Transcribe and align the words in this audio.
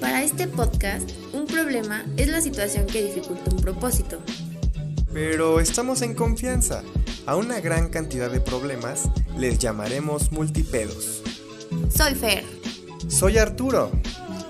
Para 0.00 0.22
este 0.22 0.48
podcast, 0.48 1.10
un 1.34 1.46
problema 1.46 2.04
es 2.16 2.28
la 2.28 2.40
situación 2.40 2.86
que 2.86 3.04
dificulta 3.04 3.50
un 3.50 3.60
propósito. 3.60 4.18
Pero 5.12 5.60
estamos 5.60 6.00
en 6.00 6.14
confianza. 6.14 6.82
A 7.26 7.36
una 7.36 7.60
gran 7.60 7.90
cantidad 7.90 8.30
de 8.30 8.40
problemas 8.40 9.10
les 9.36 9.58
llamaremos 9.58 10.32
multipedos. 10.32 11.22
Soy 11.94 12.14
Fer. 12.14 12.44
Soy 13.08 13.36
Arturo. 13.36 13.90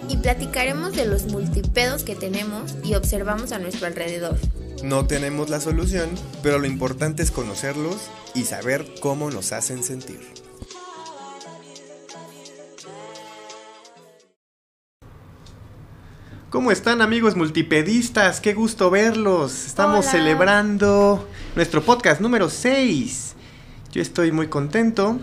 Y 0.08 0.18
platicaremos 0.18 0.92
de 0.92 1.06
los 1.06 1.26
multipedos 1.26 2.04
que 2.04 2.14
tenemos 2.14 2.76
y 2.84 2.94
observamos 2.94 3.50
a 3.52 3.58
nuestro 3.58 3.86
alrededor. 3.86 4.38
No 4.84 5.06
tenemos 5.06 5.50
la 5.50 5.60
solución, 5.60 6.10
pero 6.42 6.58
lo 6.58 6.66
importante 6.66 7.22
es 7.22 7.30
conocerlos 7.30 7.96
y 8.34 8.44
saber 8.44 8.86
cómo 9.00 9.30
nos 9.30 9.52
hacen 9.52 9.82
sentir. 9.82 10.20
¿Cómo 16.50 16.72
están 16.72 17.00
amigos 17.00 17.36
multipedistas? 17.36 18.40
Qué 18.40 18.54
gusto 18.54 18.90
verlos. 18.90 19.66
Estamos 19.66 20.00
Hola. 20.06 20.10
celebrando 20.10 21.28
nuestro 21.54 21.80
podcast 21.80 22.20
número 22.20 22.50
6. 22.50 23.36
Yo 23.92 24.02
estoy 24.02 24.32
muy 24.32 24.48
contento, 24.48 25.20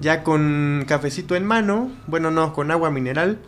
ya 0.00 0.22
con 0.22 0.86
cafecito 0.88 1.36
en 1.36 1.44
mano, 1.44 1.92
bueno 2.06 2.30
no, 2.30 2.54
con 2.54 2.70
agua 2.70 2.90
mineral, 2.90 3.38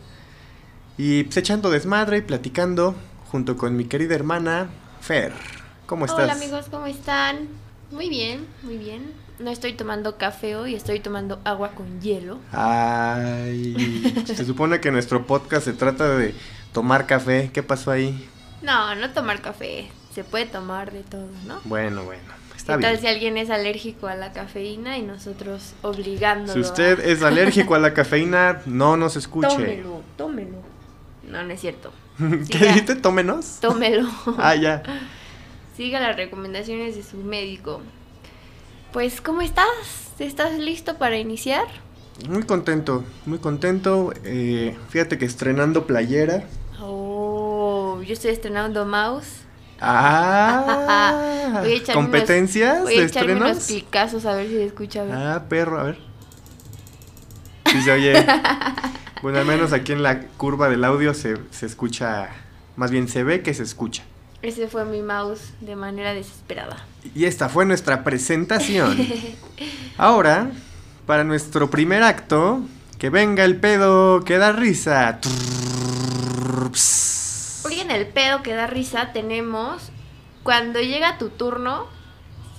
y 0.99 1.23
pues 1.23 1.37
echando 1.37 1.71
desmadre 1.71 2.19
y 2.19 2.21
platicando 2.21 2.93
junto 3.31 3.57
con 3.57 3.75
mi 3.75 3.85
querida 3.85 4.13
hermana 4.13 4.69
Fer. 5.01 5.33
¿Cómo 5.87 6.05
estás? 6.05 6.25
Hola 6.25 6.33
amigos, 6.33 6.67
¿cómo 6.69 6.85
están? 6.85 7.47
Muy 7.89 8.07
bien, 8.07 8.45
muy 8.61 8.77
bien. 8.77 9.01
No 9.39 9.49
estoy 9.49 9.73
tomando 9.73 10.17
café 10.17 10.55
hoy, 10.55 10.75
estoy 10.75 10.99
tomando 10.99 11.41
agua 11.43 11.71
con 11.71 11.99
hielo. 12.01 12.37
Ay, 12.51 14.23
se 14.25 14.45
supone 14.45 14.79
que 14.79 14.91
nuestro 14.91 15.25
podcast 15.25 15.65
se 15.65 15.73
trata 15.73 16.15
de 16.15 16.35
tomar 16.75 17.07
café. 17.07 17.49
¿Qué 17.53 17.63
pasó 17.63 17.89
ahí? 17.89 18.27
No, 18.61 18.93
no 18.95 19.09
tomar 19.11 19.41
café. 19.41 19.87
Se 20.13 20.23
puede 20.23 20.45
tomar 20.45 20.91
de 20.91 21.03
todo, 21.03 21.27
¿no? 21.47 21.59
Bueno, 21.63 22.03
bueno, 22.03 22.21
está 22.55 22.75
¿Qué 22.75 22.81
tal 22.81 22.91
bien. 22.91 23.01
si 23.01 23.07
alguien 23.07 23.37
es 23.37 23.49
alérgico 23.49 24.07
a 24.07 24.15
la 24.15 24.31
cafeína 24.33 24.97
y 24.97 25.01
nosotros 25.01 25.73
obligándolo? 25.81 26.53
Si 26.53 26.59
usted 26.59 26.99
a- 26.99 27.03
es 27.03 27.23
alérgico 27.23 27.75
a 27.75 27.79
la 27.79 27.93
cafeína, 27.93 28.61
no 28.65 28.97
nos 28.97 29.15
escuche. 29.15 29.47
Tómelo, 29.47 30.01
tómelo. 30.17 30.57
No, 31.29 31.43
no 31.43 31.51
es 31.53 31.61
cierto. 31.61 31.91
¿Qué 32.49 32.57
dijiste? 32.59 32.95
Tómenos. 32.95 33.57
Tómelo. 33.61 34.07
Ah, 34.37 34.55
ya. 34.55 34.83
Siga 35.77 35.99
las 35.99 36.15
recomendaciones 36.15 36.95
de 36.95 37.03
su 37.03 37.17
médico. 37.17 37.81
Pues, 38.93 39.19
¿cómo 39.21 39.41
estás? 39.41 39.65
¿Estás 40.19 40.57
listo 40.59 40.97
para 40.97 41.17
iniciar? 41.17 41.65
Muy 42.29 42.43
contento, 42.43 43.03
muy 43.25 43.39
contento. 43.39 44.13
Eh, 44.23 44.77
fíjate 44.89 45.17
que 45.17 45.25
estrenando 45.25 45.85
playera. 45.85 46.43
Yo 48.05 48.13
estoy 48.13 48.31
estrenando 48.31 48.85
mouse. 48.85 49.45
Ah, 49.81 51.59
Voy 51.61 51.71
a 51.71 51.75
echarme 51.75 52.01
competencias 52.01 52.83
Voy 52.83 52.95
a 52.95 52.99
de 52.99 53.05
echarme 53.05 53.35
unos 53.35 53.65
clicazos 53.65 54.25
a 54.25 54.35
ver 54.35 54.47
si 54.47 54.53
se 54.53 54.65
escucha 54.65 55.03
bien. 55.03 55.15
Ah, 55.17 55.45
perro, 55.49 55.79
a 55.79 55.83
ver. 55.83 55.97
Sí 57.71 57.81
se 57.81 57.91
oye. 57.91 58.25
bueno, 59.21 59.39
al 59.39 59.45
menos 59.45 59.73
aquí 59.73 59.91
en 59.91 60.03
la 60.03 60.21
curva 60.21 60.69
del 60.69 60.83
audio 60.83 61.13
se, 61.13 61.37
se 61.49 61.65
escucha, 61.65 62.29
más 62.75 62.91
bien 62.91 63.07
se 63.07 63.23
ve 63.23 63.41
que 63.41 63.53
se 63.53 63.63
escucha. 63.63 64.03
Ese 64.43 64.67
fue 64.67 64.85
mi 64.85 65.01
mouse 65.01 65.53
de 65.59 65.75
manera 65.75 66.13
desesperada. 66.13 66.85
Y 67.15 67.25
esta 67.25 67.49
fue 67.49 67.65
nuestra 67.65 68.03
presentación. 68.03 68.95
Ahora, 69.97 70.51
para 71.07 71.23
nuestro 71.23 71.71
primer 71.71 72.03
acto, 72.03 72.61
que 72.99 73.09
venga 73.09 73.43
el 73.43 73.55
pedo 73.55 74.23
que 74.23 74.37
da 74.37 74.51
risa. 74.51 75.19
Hoy 77.65 77.79
en 77.79 77.89
el 77.91 78.05
pedo 78.07 78.43
que 78.43 78.53
da 78.53 78.67
risa 78.67 79.11
tenemos 79.11 79.89
cuando 80.43 80.79
llega 80.79 81.17
tu 81.17 81.29
turno, 81.29 81.87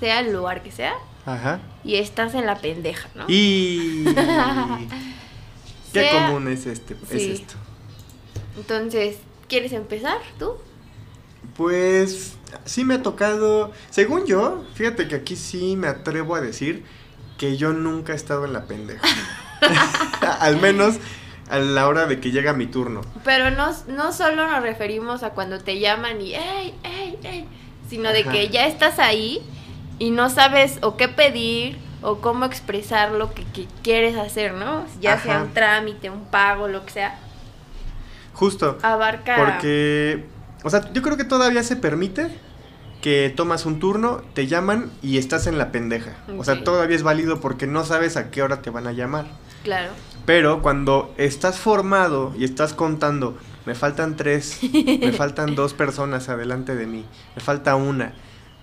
sea 0.00 0.20
el 0.20 0.32
lugar 0.32 0.62
que 0.64 0.72
sea, 0.72 0.94
Ajá. 1.24 1.60
y 1.84 1.96
estás 1.96 2.34
en 2.34 2.44
la 2.46 2.56
pendeja, 2.58 3.08
¿no? 3.14 3.24
Y 3.28 4.04
qué 5.92 6.00
Sea- 6.00 6.26
común 6.26 6.48
es 6.48 6.66
este, 6.66 6.96
es 7.10 7.22
esto. 7.40 7.54
Entonces, 8.56 9.18
¿quieres 9.48 9.72
empezar 9.72 10.18
tú? 10.38 10.54
Pues 11.56 12.34
sí 12.64 12.84
me 12.84 12.94
ha 12.94 13.02
tocado, 13.02 13.70
según 13.90 14.26
yo, 14.26 14.64
fíjate 14.74 15.06
que 15.08 15.14
aquí 15.14 15.36
sí 15.36 15.76
me 15.76 15.86
atrevo 15.86 16.34
a 16.34 16.40
decir 16.40 16.84
que 17.38 17.56
yo 17.56 17.72
nunca 17.72 18.12
he 18.12 18.16
estado 18.16 18.44
en 18.44 18.52
la 18.52 18.64
pendeja. 18.64 19.06
Al 20.40 20.60
menos 20.60 20.96
a 21.48 21.58
la 21.58 21.88
hora 21.88 22.06
de 22.06 22.20
que 22.20 22.30
llega 22.30 22.52
mi 22.52 22.66
turno. 22.66 23.02
Pero 23.24 23.50
no, 23.50 23.70
no 23.88 24.12
solo 24.12 24.46
nos 24.48 24.62
referimos 24.62 25.22
a 25.22 25.30
cuando 25.30 25.60
te 25.60 25.78
llaman 25.78 26.20
y 26.20 26.34
¡ey, 26.34 26.74
ey, 26.82 27.18
ey! 27.22 27.48
Sino 27.88 28.10
de 28.10 28.24
que 28.24 28.48
ya 28.48 28.66
estás 28.66 28.98
ahí 28.98 29.42
y 29.98 30.10
no 30.10 30.28
sabes 30.28 30.78
o 30.82 30.96
qué 30.96 31.08
pedir 31.08 31.78
o 32.02 32.18
cómo 32.18 32.44
expresar 32.44 33.12
lo 33.12 33.32
que, 33.32 33.44
que 33.44 33.66
quieres 33.82 34.16
hacer, 34.16 34.54
¿no? 34.54 34.84
Ya 35.00 35.18
sea 35.20 35.42
un 35.42 35.52
trámite, 35.52 36.10
un 36.10 36.24
pago, 36.24 36.68
lo 36.68 36.84
que 36.84 36.92
sea. 36.92 37.18
Justo. 38.34 38.78
Abarca. 38.82 39.36
Porque, 39.36 40.26
o 40.62 40.70
sea, 40.70 40.92
yo 40.92 41.00
creo 41.02 41.16
que 41.16 41.24
todavía 41.24 41.62
se 41.62 41.76
permite 41.76 42.28
que 43.00 43.32
tomas 43.34 43.66
un 43.66 43.78
turno, 43.78 44.22
te 44.34 44.46
llaman 44.46 44.90
y 45.00 45.18
estás 45.18 45.46
en 45.46 45.58
la 45.58 45.70
pendeja. 45.70 46.16
O 46.36 46.44
sea, 46.44 46.64
todavía 46.64 46.96
es 46.96 47.02
válido 47.02 47.40
porque 47.40 47.66
no 47.66 47.84
sabes 47.84 48.16
a 48.16 48.30
qué 48.30 48.42
hora 48.42 48.62
te 48.62 48.70
van 48.70 48.86
a 48.86 48.92
llamar. 48.92 49.26
Claro. 49.62 49.92
Pero 50.26 50.60
cuando 50.60 51.14
estás 51.16 51.58
formado 51.58 52.34
y 52.36 52.44
estás 52.44 52.74
contando, 52.74 53.38
me 53.64 53.74
faltan 53.74 54.16
tres, 54.16 54.58
me 55.00 55.12
faltan 55.16 55.54
dos 55.54 55.72
personas 55.72 56.28
adelante 56.28 56.74
de 56.74 56.86
mí, 56.86 57.04
me 57.34 57.40
falta 57.42 57.76
una, 57.76 58.12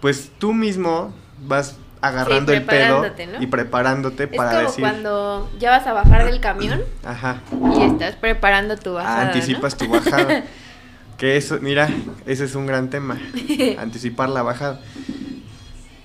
pues 0.02 0.32
tú 0.38 0.54
mismo 0.54 1.14
vas 1.40 1.78
agarrando 2.02 2.52
Sí, 2.52 2.58
el 2.58 2.66
pedo 2.66 3.00
preparándote, 3.02 3.28
¿no? 3.28 3.42
y 3.42 3.48
preparándote 3.48 4.24
Es 4.26 4.30
para 4.36 4.52
como 4.52 4.62
decir, 4.68 4.82
cuando 4.84 5.50
ya 5.58 5.70
vas 5.72 5.88
a 5.88 5.94
bajar 5.94 6.26
del 6.26 6.42
camión 6.42 6.82
ajá, 7.06 7.42
y 7.78 7.84
estás 7.84 8.16
preparando 8.18 8.76
tu 8.76 8.94
bajada. 8.94 9.28
anticipas 9.28 9.78
tu 9.78 9.88
bajada. 9.90 10.44
Que 11.18 11.38
eso, 11.38 11.60
mira, 11.62 11.90
ese 12.26 12.44
es 12.46 12.56
un 12.56 12.66
gran 12.66 12.90
tema, 12.90 13.18
anticipar 13.78 14.28
la 14.30 14.42
bajada. 14.42 14.82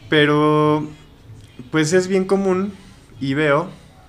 Pero, 0.09 0.87
pues 1.71 1.93
es 1.93 2.09
bien 2.09 2.25
común 2.27 2.73
y 3.19 3.35
veo 3.35 3.69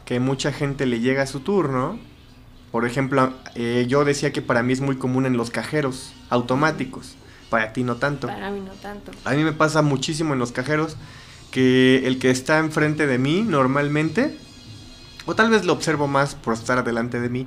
que 0.09 0.20
mucha 0.20 0.52
gente 0.52 0.88
le 0.88 1.02
llega 1.02 1.28
su 1.28 1.42
turno. 1.42 2.00
Por 2.72 2.88
ejemplo, 2.88 3.31
eh, 3.53 3.86
yo 3.88 4.03
decía 4.06 4.34
que 4.34 4.42
para 4.42 4.64
mí 4.64 4.74
es 4.74 4.81
muy 4.81 4.96
común 4.96 5.28
en 5.28 5.38
los 5.38 5.52
cajeros 5.52 6.14
automáticos, 6.31 7.16
para 7.52 7.74
ti 7.74 7.84
no 7.84 7.97
tanto. 7.97 8.25
Para 8.25 8.50
mí 8.50 8.59
no 8.59 8.72
tanto. 8.72 9.12
A 9.24 9.34
mí 9.34 9.44
me 9.44 9.52
pasa 9.53 9.84
muchísimo 9.84 10.34
en 10.34 10.40
los 10.40 10.52
cajeros 10.52 10.97
que 11.52 12.08
el 12.08 12.18
que 12.18 12.31
está 12.31 12.58
enfrente 12.58 13.06
de 13.06 13.20
mí 13.20 13.44
normalmente, 13.44 14.36
o 15.28 15.36
tal 15.36 15.52
vez 15.52 15.66
lo 15.66 15.74
observo 15.74 16.08
más 16.08 16.34
por 16.34 16.56
estar 16.56 16.84
delante 16.84 17.20
de 17.20 17.30
mí, 17.30 17.46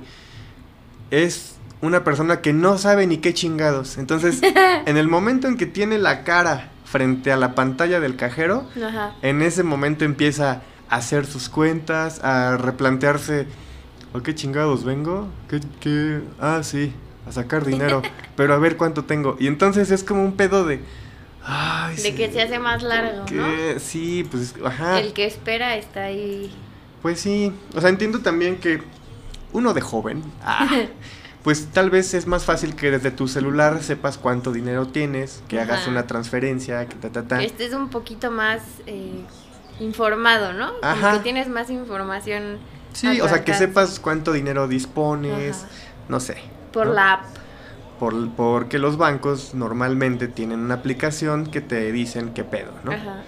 es 1.11 1.57
una 1.81 2.05
persona 2.05 2.39
que 2.39 2.53
no 2.53 2.77
sabe 2.77 3.07
ni 3.07 3.17
qué 3.17 3.33
chingados. 3.33 3.97
Entonces, 3.97 4.39
en 4.85 4.95
el 4.95 5.09
momento 5.09 5.49
en 5.49 5.57
que 5.57 5.65
tiene 5.65 5.97
la 5.97 6.23
cara 6.23 6.71
frente 6.85 7.33
a 7.33 7.35
la 7.35 7.55
pantalla 7.55 7.99
del 7.99 8.15
cajero, 8.15 8.69
Ajá. 8.81 9.15
en 9.21 9.41
ese 9.41 9.63
momento 9.63 10.05
empieza 10.05 10.61
a 10.89 10.97
hacer 10.97 11.25
sus 11.25 11.49
cuentas, 11.49 12.23
a 12.23 12.57
replantearse, 12.57 13.47
¿a 14.13 14.21
qué 14.21 14.35
chingados 14.35 14.83
vengo? 14.83 15.27
¿Qué, 15.49 15.59
qué? 15.79 16.21
Ah, 16.39 16.61
sí, 16.63 16.93
a 17.27 17.31
sacar 17.31 17.65
dinero, 17.65 18.01
pero 18.35 18.53
a 18.53 18.57
ver 18.57 18.77
cuánto 18.77 19.05
tengo. 19.05 19.35
Y 19.39 19.47
entonces 19.47 19.91
es 19.91 20.03
como 20.03 20.23
un 20.23 20.33
pedo 20.33 20.65
de... 20.65 20.81
Ay, 21.45 21.97
De 21.97 22.15
que 22.15 22.31
se 22.31 22.41
hace 22.41 22.57
más 22.57 22.83
largo, 22.83 23.25
¿no? 23.29 23.47
Sí, 23.77 24.25
pues, 24.31 24.55
ajá. 24.63 25.01
El 25.01 25.11
que 25.11 25.25
espera 25.25 25.75
está 25.75 26.03
ahí. 26.03 26.53
Pues 27.01 27.19
sí, 27.19 27.51
o 27.75 27.81
sea, 27.81 27.89
entiendo 27.89 28.19
también 28.19 28.55
que 28.57 28.81
uno 29.51 29.73
de 29.73 29.81
joven, 29.81 30.23
ah, 30.41 30.69
pues 31.43 31.67
tal 31.73 31.89
vez 31.89 32.13
es 32.13 32.27
más 32.27 32.45
fácil 32.45 32.75
que 32.75 32.91
desde 32.91 33.11
tu 33.11 33.27
celular 33.27 33.83
sepas 33.83 34.17
cuánto 34.17 34.53
dinero 34.53 34.87
tienes, 34.87 35.43
que 35.49 35.59
hagas 35.59 35.87
una 35.87 36.07
transferencia, 36.07 36.87
que 36.87 36.95
ta, 36.95 37.09
ta, 37.09 37.27
ta. 37.27 37.39
Que 37.39 37.45
estés 37.45 37.73
un 37.73 37.89
poquito 37.89 38.31
más 38.31 38.61
eh, 38.87 39.25
informado, 39.79 40.53
¿no? 40.53 40.73
Como 40.79 40.83
Ajá. 40.83 41.13
que 41.13 41.19
tienes 41.19 41.47
más 41.47 41.69
información. 41.69 42.57
Sí, 42.93 43.21
o 43.21 43.27
sea, 43.27 43.43
que 43.43 43.53
sepas 43.53 43.99
cuánto 43.99 44.31
dinero 44.33 44.67
dispones, 44.67 45.63
Ajá. 45.63 45.67
no 46.09 46.19
sé. 46.19 46.37
Por 46.71 46.87
¿no? 46.87 46.93
la 46.93 47.13
app. 47.13 47.25
Por, 47.99 48.29
porque 48.31 48.79
los 48.79 48.97
bancos 48.97 49.53
normalmente 49.53 50.27
tienen 50.27 50.59
una 50.59 50.75
aplicación 50.75 51.47
que 51.47 51.61
te 51.61 51.91
dicen 51.91 52.33
qué 52.33 52.43
pedo, 52.43 52.71
¿no? 52.83 52.91
Ajá. 52.91 53.23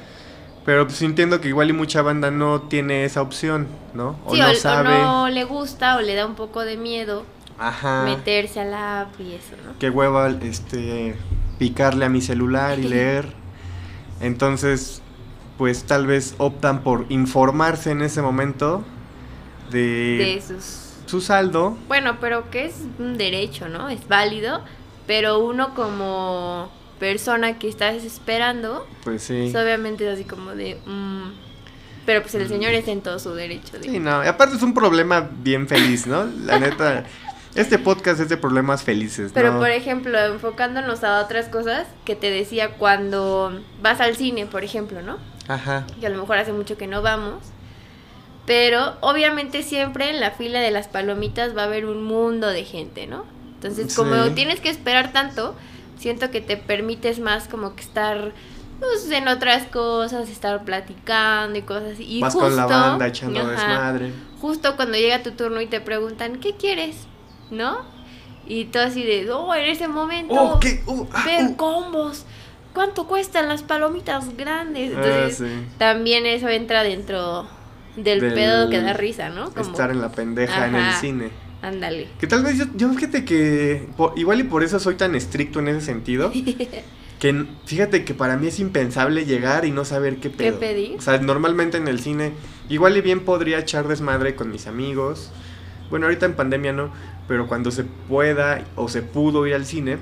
Pero 0.65 0.87
pues 0.87 1.01
entiendo 1.03 1.41
que 1.41 1.47
igual 1.47 1.69
y 1.69 1.73
mucha 1.73 2.01
banda 2.01 2.31
no 2.31 2.63
tiene 2.63 3.05
esa 3.05 3.21
opción, 3.21 3.67
¿no? 3.93 4.19
O 4.25 4.33
sí, 4.33 4.39
no 4.41 4.47
o, 4.47 4.51
o 4.51 4.55
sabe. 4.55 4.99
no 4.99 5.29
le 5.29 5.43
gusta 5.43 5.97
o 5.97 6.01
le 6.01 6.15
da 6.15 6.25
un 6.25 6.33
poco 6.35 6.65
de 6.65 6.75
miedo 6.75 7.23
Ajá. 7.59 8.03
meterse 8.03 8.61
a 8.61 8.65
la 8.65 9.01
app 9.01 9.19
y 9.19 9.33
eso, 9.33 9.53
¿no? 9.63 9.77
Qué 9.77 9.91
hueva 9.91 10.27
este 10.29 11.15
picarle 11.59 12.05
a 12.05 12.09
mi 12.09 12.21
celular 12.21 12.79
y 12.79 12.83
leer. 12.89 13.27
Entonces, 14.19 15.03
pues 15.57 15.83
tal 15.85 16.05
vez 16.07 16.35
optan 16.37 16.81
por 16.83 17.05
informarse 17.09 17.91
en 17.91 18.01
ese 18.01 18.21
momento 18.21 18.83
de, 19.71 19.79
De 20.35 20.43
sus 20.45 20.81
su 21.05 21.21
saldo. 21.21 21.77
Bueno, 21.87 22.17
pero 22.19 22.49
que 22.49 22.65
es 22.65 22.75
un 22.99 23.17
derecho, 23.17 23.69
¿no? 23.69 23.89
Es 23.89 24.07
válido, 24.07 24.61
pero 25.05 25.39
uno 25.39 25.75
como 25.75 26.71
persona 26.99 27.59
que 27.59 27.67
está 27.69 27.91
desesperando, 27.91 28.87
Pues 29.03 29.21
sí. 29.23 29.49
pues 29.51 29.63
obviamente 29.63 30.07
es 30.07 30.13
así 30.15 30.23
como 30.23 30.51
de... 30.55 30.79
mm, 30.85 31.31
pero 32.07 32.21
pues 32.21 32.33
el 32.35 32.47
señor 32.47 32.73
está 32.73 32.91
en 32.91 33.01
todo 33.01 33.19
su 33.19 33.33
derecho. 33.33 33.77
de- 33.77 33.83
Sí, 33.89 33.99
no. 33.99 34.23
Y 34.23 34.27
aparte 34.27 34.55
es 34.55 34.63
un 34.63 34.73
problema 34.73 35.29
bien 35.43 35.67
feliz, 35.67 36.07
¿no? 36.07 36.25
La 36.45 36.57
neta. 36.59 37.03
Este 37.53 37.77
podcast 37.79 38.19
es 38.19 38.27
de 38.27 38.35
problemas 38.37 38.83
felices, 38.83 39.31
Pero 39.33 39.53
¿no? 39.53 39.59
por 39.59 39.69
ejemplo, 39.69 40.17
enfocándonos 40.19 41.03
a 41.05 41.21
otras 41.21 41.47
cosas 41.49 41.87
que 42.03 42.15
te 42.15 42.29
decía 42.29 42.71
cuando 42.77 43.61
vas 43.81 44.01
al 44.01 44.15
cine, 44.17 44.45
por 44.45 44.63
ejemplo, 44.65 45.01
¿no? 45.01 45.17
Ajá. 45.47 45.85
Que 45.99 46.07
a 46.07 46.09
lo 46.09 46.19
mejor 46.19 46.37
hace 46.37 46.53
mucho 46.53 46.77
que 46.77 46.87
no 46.87 47.01
vamos. 47.01 47.43
Pero 48.45 48.93
obviamente 49.01 49.63
siempre 49.63 50.09
en 50.09 50.19
la 50.19 50.31
fila 50.31 50.59
de 50.59 50.71
las 50.71 50.87
palomitas 50.87 51.55
va 51.57 51.63
a 51.63 51.65
haber 51.65 51.85
un 51.85 52.03
mundo 52.03 52.47
de 52.47 52.63
gente, 52.63 53.07
¿no? 53.07 53.25
Entonces, 53.55 53.95
como 53.95 54.15
tienes 54.31 54.59
que 54.59 54.69
esperar 54.69 55.11
tanto, 55.11 55.55
siento 55.97 56.29
que 56.29 56.41
te 56.41 56.55
permites 56.55 57.19
más 57.19 57.47
como 57.47 57.75
que 57.75 57.81
estar 57.81 58.33
pues, 58.79 59.09
en 59.09 59.27
otras 59.27 59.65
cosas, 59.67 60.29
estar 60.29 60.63
platicando 60.63 61.57
y 61.57 61.63
cosas 61.63 61.93
así. 61.93 62.03
Y 62.05 62.21
Vas 62.21 62.35
con 62.35 62.55
la 62.55 62.63
justo- 62.63 62.79
banda 62.79 63.07
echando 63.07 63.39
ajá, 63.39 63.49
desmadre. 63.49 64.13
Justo 64.39 64.75
cuando 64.75 64.97
llega 64.97 65.23
tu 65.23 65.31
turno 65.31 65.61
y 65.61 65.67
te 65.67 65.81
preguntan, 65.81 66.37
¿qué 66.37 66.55
quieres? 66.55 67.07
¿No? 67.49 67.79
Y 68.45 68.65
tú 68.65 68.77
así 68.77 69.03
de, 69.03 69.31
oh, 69.31 69.55
en 69.55 69.65
ese 69.65 69.87
momento, 69.87 70.35
¡Oh, 70.35 70.59
qué! 70.59 70.83
Uh, 70.85 71.07
ah, 71.11 71.23
ver 71.25 71.45
uh. 71.45 71.55
combos. 71.55 72.25
¿Cuánto 72.75 73.07
cuestan 73.07 73.47
las 73.49 73.63
palomitas 73.63 74.35
grandes? 74.37 74.91
Ah, 74.95 75.01
Entonces, 75.03 75.37
sí. 75.37 75.67
también 75.79 76.27
eso 76.27 76.47
entra 76.49 76.83
dentro 76.83 77.47
del, 77.95 78.19
Del- 78.19 78.33
pedo 78.33 78.69
que 78.69 78.81
da 78.81 78.93
risa, 78.93 79.29
¿no? 79.29 79.49
Como, 79.51 79.61
Estar 79.71 79.89
en 79.89 80.01
la 80.01 80.11
pendeja 80.11 80.67
en 80.67 80.75
el 80.75 80.93
cine. 80.95 81.29
ándale. 81.63 82.09
Que 82.19 82.27
tal 82.27 82.43
vez 82.43 82.57
yo, 82.59 82.65
yo 82.75 82.91
fíjate 82.93 83.25
que 83.25 83.87
igual 84.17 84.39
y 84.41 84.43
por 84.43 84.63
eso 84.63 84.79
soy 84.79 84.95
tan 84.95 85.15
estricto 85.15 85.59
en 85.59 85.69
ese 85.69 85.81
sentido. 85.81 86.31
que 87.19 87.45
fíjate 87.65 88.03
que 88.03 88.13
para 88.13 88.35
mí 88.37 88.47
es 88.47 88.59
impensable 88.59 89.25
llegar 89.25 89.63
y 89.65 89.71
no 89.71 89.85
saber 89.85 90.17
qué 90.17 90.29
pedo. 90.29 90.59
pedir? 90.59 90.97
O 90.97 91.01
sea, 91.01 91.17
normalmente 91.17 91.77
en 91.77 91.87
el 91.87 91.99
cine 91.99 92.33
igual 92.69 92.97
y 92.97 93.01
bien 93.01 93.21
podría 93.21 93.59
echar 93.59 93.87
desmadre 93.87 94.35
con 94.35 94.51
mis 94.51 94.67
amigos. 94.67 95.31
Bueno, 95.89 96.07
ahorita 96.07 96.25
en 96.25 96.33
pandemia 96.33 96.73
no, 96.73 96.91
pero 97.27 97.47
cuando 97.47 97.71
se 97.71 97.83
pueda 97.85 98.65
o 98.75 98.89
se 98.89 99.01
pudo 99.01 99.47
ir 99.47 99.53
al 99.55 99.65
cine, 99.65 99.97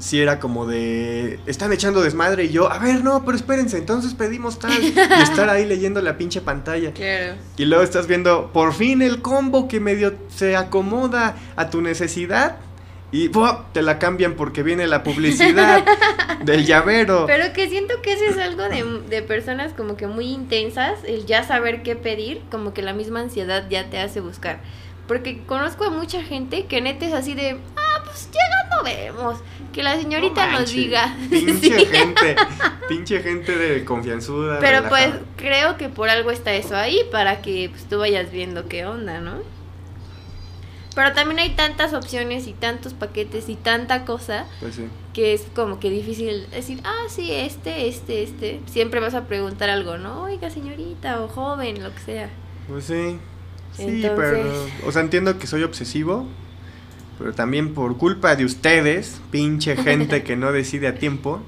sí 0.00 0.20
era 0.20 0.40
como 0.40 0.66
de 0.66 1.38
están 1.46 1.72
echando 1.72 2.02
desmadre 2.02 2.44
y 2.44 2.48
yo, 2.48 2.70
a 2.70 2.78
ver, 2.78 3.04
no, 3.04 3.24
pero 3.24 3.36
espérense, 3.36 3.78
entonces 3.78 4.14
pedimos 4.14 4.58
tal 4.58 4.72
y 4.82 4.94
estar 5.22 5.48
ahí 5.48 5.66
leyendo 5.66 6.00
la 6.00 6.16
pinche 6.16 6.40
pantalla. 6.40 6.92
Claro. 6.92 7.34
Y 7.56 7.64
luego 7.66 7.84
estás 7.84 8.06
viendo 8.06 8.50
por 8.52 8.72
fin 8.72 9.02
el 9.02 9.22
combo 9.22 9.68
que 9.68 9.80
medio 9.80 10.14
se 10.28 10.56
acomoda 10.56 11.36
a 11.56 11.70
tu 11.70 11.80
necesidad. 11.80 12.56
Y 13.12 13.26
¡buah! 13.26 13.64
te 13.72 13.82
la 13.82 13.98
cambian 13.98 14.34
porque 14.34 14.62
viene 14.62 14.86
la 14.86 15.02
publicidad 15.02 15.84
del 16.44 16.64
llavero. 16.64 17.26
Pero 17.26 17.52
que 17.52 17.68
siento 17.68 18.00
que 18.02 18.12
eso 18.12 18.24
es 18.24 18.38
algo 18.38 18.62
de, 18.62 18.84
de 19.08 19.22
personas 19.22 19.72
como 19.72 19.96
que 19.96 20.06
muy 20.06 20.26
intensas, 20.26 21.00
el 21.04 21.26
ya 21.26 21.42
saber 21.42 21.82
qué 21.82 21.96
pedir, 21.96 22.40
como 22.52 22.72
que 22.72 22.82
la 22.82 22.92
misma 22.92 23.18
ansiedad 23.18 23.66
ya 23.68 23.90
te 23.90 23.98
hace 23.98 24.20
buscar. 24.20 24.60
Porque 25.08 25.42
conozco 25.44 25.86
a 25.86 25.90
mucha 25.90 26.22
gente 26.22 26.66
que 26.66 26.80
neta 26.80 27.04
es 27.04 27.12
así 27.12 27.34
de, 27.34 27.58
ah, 27.76 28.02
pues 28.04 28.28
llegando 28.30 28.84
vemos, 28.84 29.38
que 29.72 29.82
la 29.82 29.96
señorita 29.96 30.46
No 30.50 30.60
nos 30.60 30.72
diga. 30.72 31.16
Pinche 31.30 31.78
Sí. 31.80 31.86
gente, 31.86 32.36
pinche 32.88 33.20
gente 33.22 33.56
de 33.56 33.84
confianzuda. 33.84 34.58
Pero 34.60 34.88
pues 34.88 35.10
creo 35.36 35.76
que 35.76 35.88
por 35.88 36.08
algo 36.08 36.30
está 36.30 36.52
eso 36.54 36.76
ahí, 36.76 37.00
para 37.12 37.40
que 37.42 37.68
pues, 37.70 37.84
tú 37.88 37.98
vayas 37.98 38.30
viendo 38.32 38.68
qué 38.68 38.84
onda, 38.86 39.20
¿no? 39.20 39.34
Pero 40.94 41.12
también 41.12 41.38
hay 41.38 41.50
tantas 41.50 41.94
opciones 41.94 42.48
y 42.48 42.52
tantos 42.52 42.94
paquetes 42.94 43.48
y 43.48 43.54
tanta 43.54 44.04
cosa 44.04 44.46
Pues 44.58 44.74
sí. 44.74 44.86
que 45.14 45.34
es 45.34 45.42
como 45.54 45.78
que 45.78 45.88
difícil 45.88 46.50
decir, 46.50 46.80
ah, 46.84 47.04
sí, 47.08 47.30
este, 47.30 47.86
este, 47.86 48.24
este. 48.24 48.60
Siempre 48.66 48.98
vas 48.98 49.14
a 49.14 49.26
preguntar 49.26 49.70
algo, 49.70 49.98
¿no? 49.98 50.22
Oiga, 50.24 50.50
señorita 50.50 51.22
o 51.22 51.28
joven, 51.28 51.80
lo 51.82 51.94
que 51.94 52.00
sea. 52.00 52.30
Pues 52.68 52.84
sí. 52.86 53.18
Sí, 53.76 53.82
Entonces- 54.02 54.10
pero. 54.16 54.88
O 54.88 54.90
sea, 54.92 55.02
entiendo 55.02 55.38
que 55.38 55.46
soy 55.46 55.62
obsesivo. 55.62 56.26
Pero 57.20 57.32
también 57.34 57.74
por 57.74 57.96
culpa 57.98 58.34
de 58.34 58.44
ustedes, 58.46 59.20
pinche 59.30 59.76
gente 59.76 60.22
que 60.24 60.34
no 60.36 60.50
decide 60.52 60.88
a 60.88 60.94
tiempo, 60.96 61.42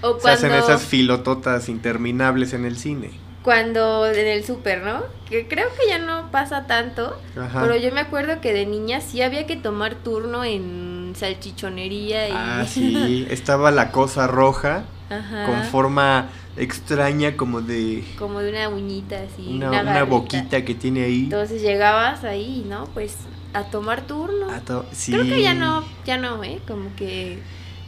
O 0.00 0.18
se 0.18 0.30
hacen 0.30 0.48
cuando, 0.50 0.66
esas 0.66 0.82
filototas 0.82 1.68
interminables 1.68 2.54
en 2.54 2.64
el 2.64 2.76
cine. 2.78 3.10
cuando 3.42 4.06
en 4.06 4.26
el 4.26 4.42
súper, 4.44 4.82
¿no? 4.82 5.02
Que 5.28 5.46
creo 5.48 5.68
que 5.78 5.86
ya 5.88 5.98
no 5.98 6.30
pasa 6.30 6.66
tanto. 6.66 7.16
Ajá. 7.36 7.60
Pero 7.62 7.76
yo 7.76 7.92
me 7.92 8.00
acuerdo 8.00 8.40
que 8.40 8.52
de 8.54 8.64
niña 8.66 9.00
sí 9.00 9.20
había 9.22 9.46
que 9.46 9.56
tomar 9.56 9.96
turno 9.96 10.44
en 10.44 11.12
salchichonería 11.14 12.28
y... 12.28 12.32
Ah, 12.34 12.64
sí, 12.68 13.26
estaba 13.30 13.70
la 13.70 13.90
cosa 13.92 14.26
roja 14.26 14.84
Ajá. 15.10 15.44
con 15.46 15.62
forma 15.64 16.30
extraña 16.56 17.36
como 17.36 17.60
de 17.60 18.04
Como 18.18 18.40
de 18.40 18.50
una 18.50 18.68
uñita 18.68 19.16
así. 19.22 19.46
una, 19.56 19.68
una, 19.70 19.82
una 19.82 20.04
boquita 20.04 20.64
que 20.64 20.74
tiene 20.74 21.04
ahí. 21.04 21.24
Entonces 21.24 21.60
llegabas 21.62 22.24
ahí, 22.24 22.64
¿no? 22.68 22.84
Pues 22.94 23.16
a 23.54 23.64
tomar 23.64 24.02
turno. 24.02 24.46
To- 24.66 24.86
sí. 24.92 25.12
Creo 25.12 25.24
que 25.24 25.42
ya 25.42 25.54
no, 25.54 25.84
ya 26.04 26.16
no, 26.18 26.42
¿eh? 26.44 26.60
Como 26.66 26.94
que 26.96 27.38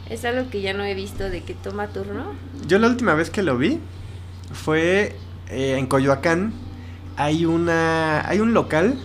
es 0.09 0.23
algo 0.25 0.49
que 0.49 0.61
ya 0.61 0.73
no 0.73 0.83
he 0.83 0.93
visto 0.93 1.29
de 1.29 1.41
que 1.43 1.53
toma 1.53 1.87
turno. 1.87 2.33
Yo 2.67 2.79
la 2.79 2.87
última 2.87 3.13
vez 3.15 3.29
que 3.29 3.41
lo 3.43 3.57
vi 3.57 3.79
fue 4.53 5.15
eh, 5.49 5.75
en 5.77 5.87
Coyoacán. 5.87 6.53
Hay 7.17 7.45
una 7.45 8.27
hay 8.27 8.39
un 8.39 8.53
local, 8.53 8.99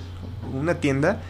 una 0.53 0.75
tienda 0.81 1.21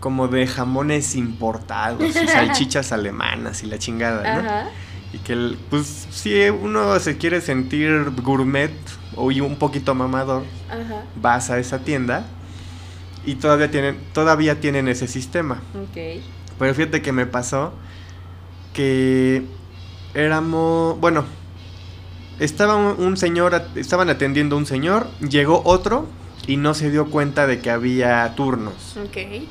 como 0.00 0.28
de 0.28 0.46
jamones 0.46 1.16
importados 1.16 2.02
y 2.16 2.26
salchichas 2.28 2.92
alemanas 2.92 3.62
y 3.64 3.66
la 3.66 3.78
chingada, 3.78 4.22
¿no? 4.42 4.48
Ajá. 4.48 4.68
Y 5.12 5.18
que, 5.18 5.56
pues, 5.70 6.06
si 6.10 6.48
uno 6.50 6.98
se 7.00 7.16
quiere 7.16 7.40
sentir 7.40 8.12
gourmet 8.22 8.70
o 9.16 9.24
un 9.24 9.56
poquito 9.56 9.94
mamador, 9.94 10.44
Ajá. 10.68 11.02
vas 11.16 11.50
a 11.50 11.58
esa 11.58 11.78
tienda 11.80 12.26
y 13.24 13.36
todavía 13.36 13.70
tienen, 13.70 13.98
todavía 14.12 14.60
tienen 14.60 14.88
ese 14.88 15.08
sistema. 15.08 15.62
Ok. 15.74 16.22
Pero 16.58 16.74
fíjate 16.74 17.02
que 17.02 17.12
me 17.12 17.26
pasó 17.26 17.72
que 18.72 19.44
éramos, 20.14 20.98
bueno, 21.00 21.24
estaba 22.40 22.76
un, 22.76 23.04
un 23.04 23.16
señor, 23.16 23.62
estaban 23.74 24.08
atendiendo 24.08 24.56
a 24.56 24.58
un 24.58 24.66
señor, 24.66 25.08
llegó 25.20 25.62
otro 25.64 26.06
y 26.46 26.56
no 26.56 26.74
se 26.74 26.90
dio 26.90 27.10
cuenta 27.10 27.46
de 27.46 27.60
que 27.60 27.70
había 27.70 28.34
turnos. 28.34 28.96
Ok. 28.96 29.46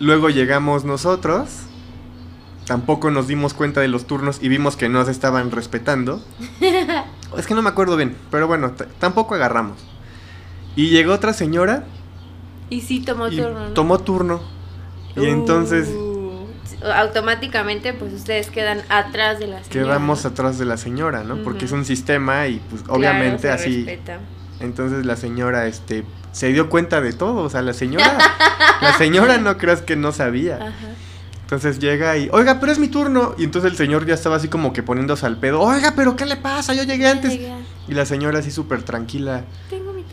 Luego 0.00 0.30
llegamos 0.30 0.84
nosotros, 0.84 1.48
tampoco 2.66 3.10
nos 3.10 3.28
dimos 3.28 3.54
cuenta 3.54 3.80
de 3.80 3.88
los 3.88 4.06
turnos 4.06 4.38
y 4.42 4.48
vimos 4.48 4.76
que 4.76 4.88
no 4.88 5.04
se 5.04 5.12
estaban 5.12 5.50
respetando. 5.50 6.22
es 7.38 7.46
que 7.46 7.54
no 7.54 7.62
me 7.62 7.68
acuerdo 7.68 7.96
bien, 7.96 8.16
pero 8.30 8.48
bueno, 8.48 8.72
tampoco 8.98 9.34
agarramos. 9.34 9.91
Y 10.76 10.88
llegó 10.90 11.12
otra 11.12 11.32
señora 11.32 11.84
Y 12.70 12.80
sí 12.80 13.00
tomó 13.00 13.28
y 13.28 13.36
turno. 13.36 13.68
¿no? 13.68 13.74
tomó 13.74 13.98
turno. 13.98 14.40
Y 15.16 15.26
entonces 15.26 15.88
Uh, 15.88 16.46
automáticamente 16.94 17.92
pues 17.92 18.12
ustedes 18.12 18.50
quedan 18.50 18.80
atrás 18.88 19.38
de 19.38 19.46
la 19.46 19.62
señora. 19.62 19.70
quedamos 19.70 20.24
atrás 20.24 20.58
de 20.58 20.64
la 20.64 20.76
señora, 20.76 21.22
¿no? 21.22 21.36
Porque 21.44 21.66
es 21.66 21.72
un 21.72 21.84
sistema 21.84 22.46
y 22.48 22.60
pues 22.70 22.82
Claro, 22.82 22.98
obviamente 22.98 23.42
se 23.42 23.50
así. 23.50 23.84
respeta. 23.84 24.18
Entonces 24.60 25.04
la 25.06 25.16
señora 25.16 25.66
este 25.66 26.04
se 26.32 26.48
dio 26.52 26.68
cuenta 26.70 27.00
de 27.00 27.12
todo, 27.12 27.42
o 27.42 27.50
sea, 27.50 27.62
la 27.62 27.72
señora 27.72 28.16
la 28.80 28.92
señora 28.94 29.38
no 29.38 29.58
creas 29.58 29.82
que 29.82 29.96
no 29.96 30.12
sabía. 30.12 30.56
Ajá. 30.56 30.72
Entonces 31.42 31.78
llega 31.78 32.16
y, 32.16 32.30
"Oiga, 32.32 32.58
pero 32.60 32.72
es 32.72 32.78
mi 32.78 32.88
turno." 32.88 33.34
Y 33.38 33.44
entonces 33.44 33.70
el 33.70 33.76
señor 33.76 34.06
ya 34.06 34.14
estaba 34.14 34.36
así 34.36 34.48
como 34.48 34.72
que 34.72 34.82
poniéndose 34.82 35.26
al 35.26 35.36
pedo. 35.38 35.60
"Oiga, 35.60 35.92
pero 35.94 36.16
¿qué 36.16 36.24
le 36.24 36.36
pasa? 36.36 36.72
Yo 36.74 36.82
llegué 36.84 37.06
antes." 37.08 37.32
Llegué, 37.32 37.52
Y 37.88 37.94
la 37.94 38.06
señora 38.06 38.38
así 38.38 38.50
súper 38.50 38.82
tranquila. 38.84 39.44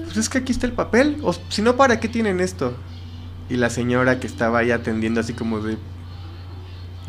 Pues 0.05 0.17
es 0.17 0.29
que 0.29 0.39
aquí 0.39 0.51
está 0.51 0.65
el 0.65 0.73
papel, 0.73 1.17
o 1.23 1.33
si 1.49 1.61
no, 1.61 1.75
¿para 1.75 1.99
qué 1.99 2.07
tienen 2.07 2.39
esto? 2.39 2.75
Y 3.49 3.57
la 3.57 3.69
señora 3.69 4.19
que 4.19 4.27
estaba 4.27 4.59
ahí 4.59 4.71
atendiendo 4.71 5.19
así 5.19 5.33
como 5.33 5.59
de... 5.59 5.77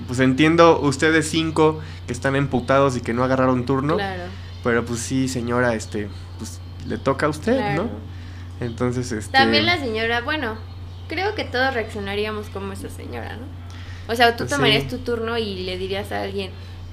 Pues 0.07 0.19
entiendo 0.21 0.81
ustedes 0.81 1.29
cinco 1.29 1.81
que 2.07 2.13
están 2.13 2.35
emputados 2.37 2.97
y 2.97 3.01
que 3.01 3.13
no 3.13 3.23
agarraron 3.23 3.67
turno, 3.67 3.97
Claro. 3.97 4.23
pero 4.65 4.85
pues 4.85 5.01
sí, 5.01 5.29
señora, 5.29 5.75
este, 5.75 6.09
pues 6.39 6.61
le 6.87 6.97
toca 6.97 7.27
a 7.27 7.29
usted, 7.29 7.57
claro. 7.57 7.85
¿no? 7.85 7.91
Entonces, 8.67 9.13
este... 9.13 9.33
También 9.33 9.67
la 9.67 9.79
señora, 9.79 10.23
bueno, 10.23 10.57
creo 11.09 11.35
que 11.35 11.45
todos 11.45 11.75
reaccionaríamos 11.75 12.49
como 12.49 12.73
esa 12.73 12.89
señora, 12.89 13.37
¿no? 13.37 13.45
O 14.13 14.17
sea, 14.17 14.37
tú 14.37 14.47
tomarías 14.47 14.85
sí. 14.85 14.89
tu 14.89 14.99
turno 14.99 15.37
y 15.39 15.65
le 15.65 15.77
dirías 15.77 16.11
a 16.13 16.23
alguien 16.23 16.51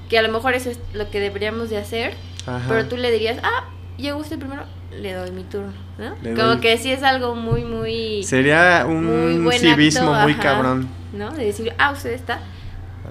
que 0.10 0.18
a 0.18 0.22
lo 0.22 0.30
mejor 0.32 0.54
eso 0.54 0.70
es 0.70 0.80
lo 0.94 1.10
que 1.10 1.20
deberíamos 1.20 1.70
de 1.70 1.77
hacer, 1.77 2.13
Ajá. 2.46 2.66
pero 2.68 2.88
tú 2.88 2.98
le 2.98 3.12
dirías, 3.12 3.39
ah, 3.44 3.66
llegó 3.98 4.20
usted 4.20 4.38
primero, 4.38 4.63
le 4.91 5.13
doy 5.13 5.32
mi 5.32 5.44
turno, 5.44 5.74
¿no? 5.98 6.15
Le 6.22 6.34
como 6.34 6.48
doy. 6.48 6.60
que 6.60 6.77
sí 6.77 6.91
es 6.91 7.03
algo 7.03 7.36
muy, 7.36 7.63
muy, 7.63 8.24
Sería 8.24 8.86
un 8.88 9.50
civismo 9.53 10.13
acto, 10.13 10.24
muy 10.24 10.34
ajá. 10.34 10.41
cabrón. 10.41 10.88
¿no? 11.13 11.32
De 11.32 11.46
decir, 11.46 11.74
ah, 11.77 11.91
usted 11.91 12.12
está. 12.12 12.39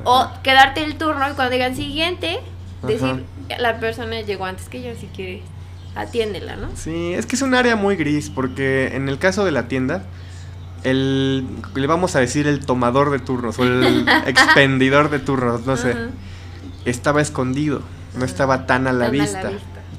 O 0.04 0.28
quedarte 0.42 0.84
el 0.84 0.96
turno 0.96 1.28
y 1.30 1.32
cuando 1.34 1.52
digan 1.52 1.74
siguiente, 1.74 2.40
Ajá. 2.78 2.86
decir, 2.86 3.24
la 3.58 3.80
persona 3.80 4.20
llegó 4.20 4.44
antes 4.44 4.68
que 4.68 4.82
yo, 4.82 4.94
si 4.94 5.06
quiere, 5.06 5.42
atiéndela, 5.94 6.56
¿no? 6.56 6.68
Sí, 6.76 7.14
es 7.14 7.26
que 7.26 7.36
es 7.36 7.42
un 7.42 7.54
área 7.54 7.76
muy 7.76 7.96
gris, 7.96 8.30
porque 8.30 8.94
en 8.94 9.08
el 9.08 9.18
caso 9.18 9.44
de 9.44 9.52
la 9.52 9.68
tienda, 9.68 10.04
el, 10.84 11.46
le 11.74 11.86
vamos 11.86 12.14
a 12.14 12.20
decir 12.20 12.46
el 12.46 12.64
tomador 12.64 13.10
de 13.10 13.18
turnos 13.18 13.58
o 13.58 13.64
el 13.64 14.06
expendidor 14.26 15.10
de 15.10 15.18
turnos, 15.18 15.66
no 15.66 15.76
sé, 15.76 15.96
estaba 16.84 17.22
escondido, 17.22 17.82
no 18.16 18.24
estaba 18.24 18.66
tan 18.66 18.86
a 18.86 18.92
la, 18.92 19.06
tan 19.06 19.12
vista. 19.12 19.50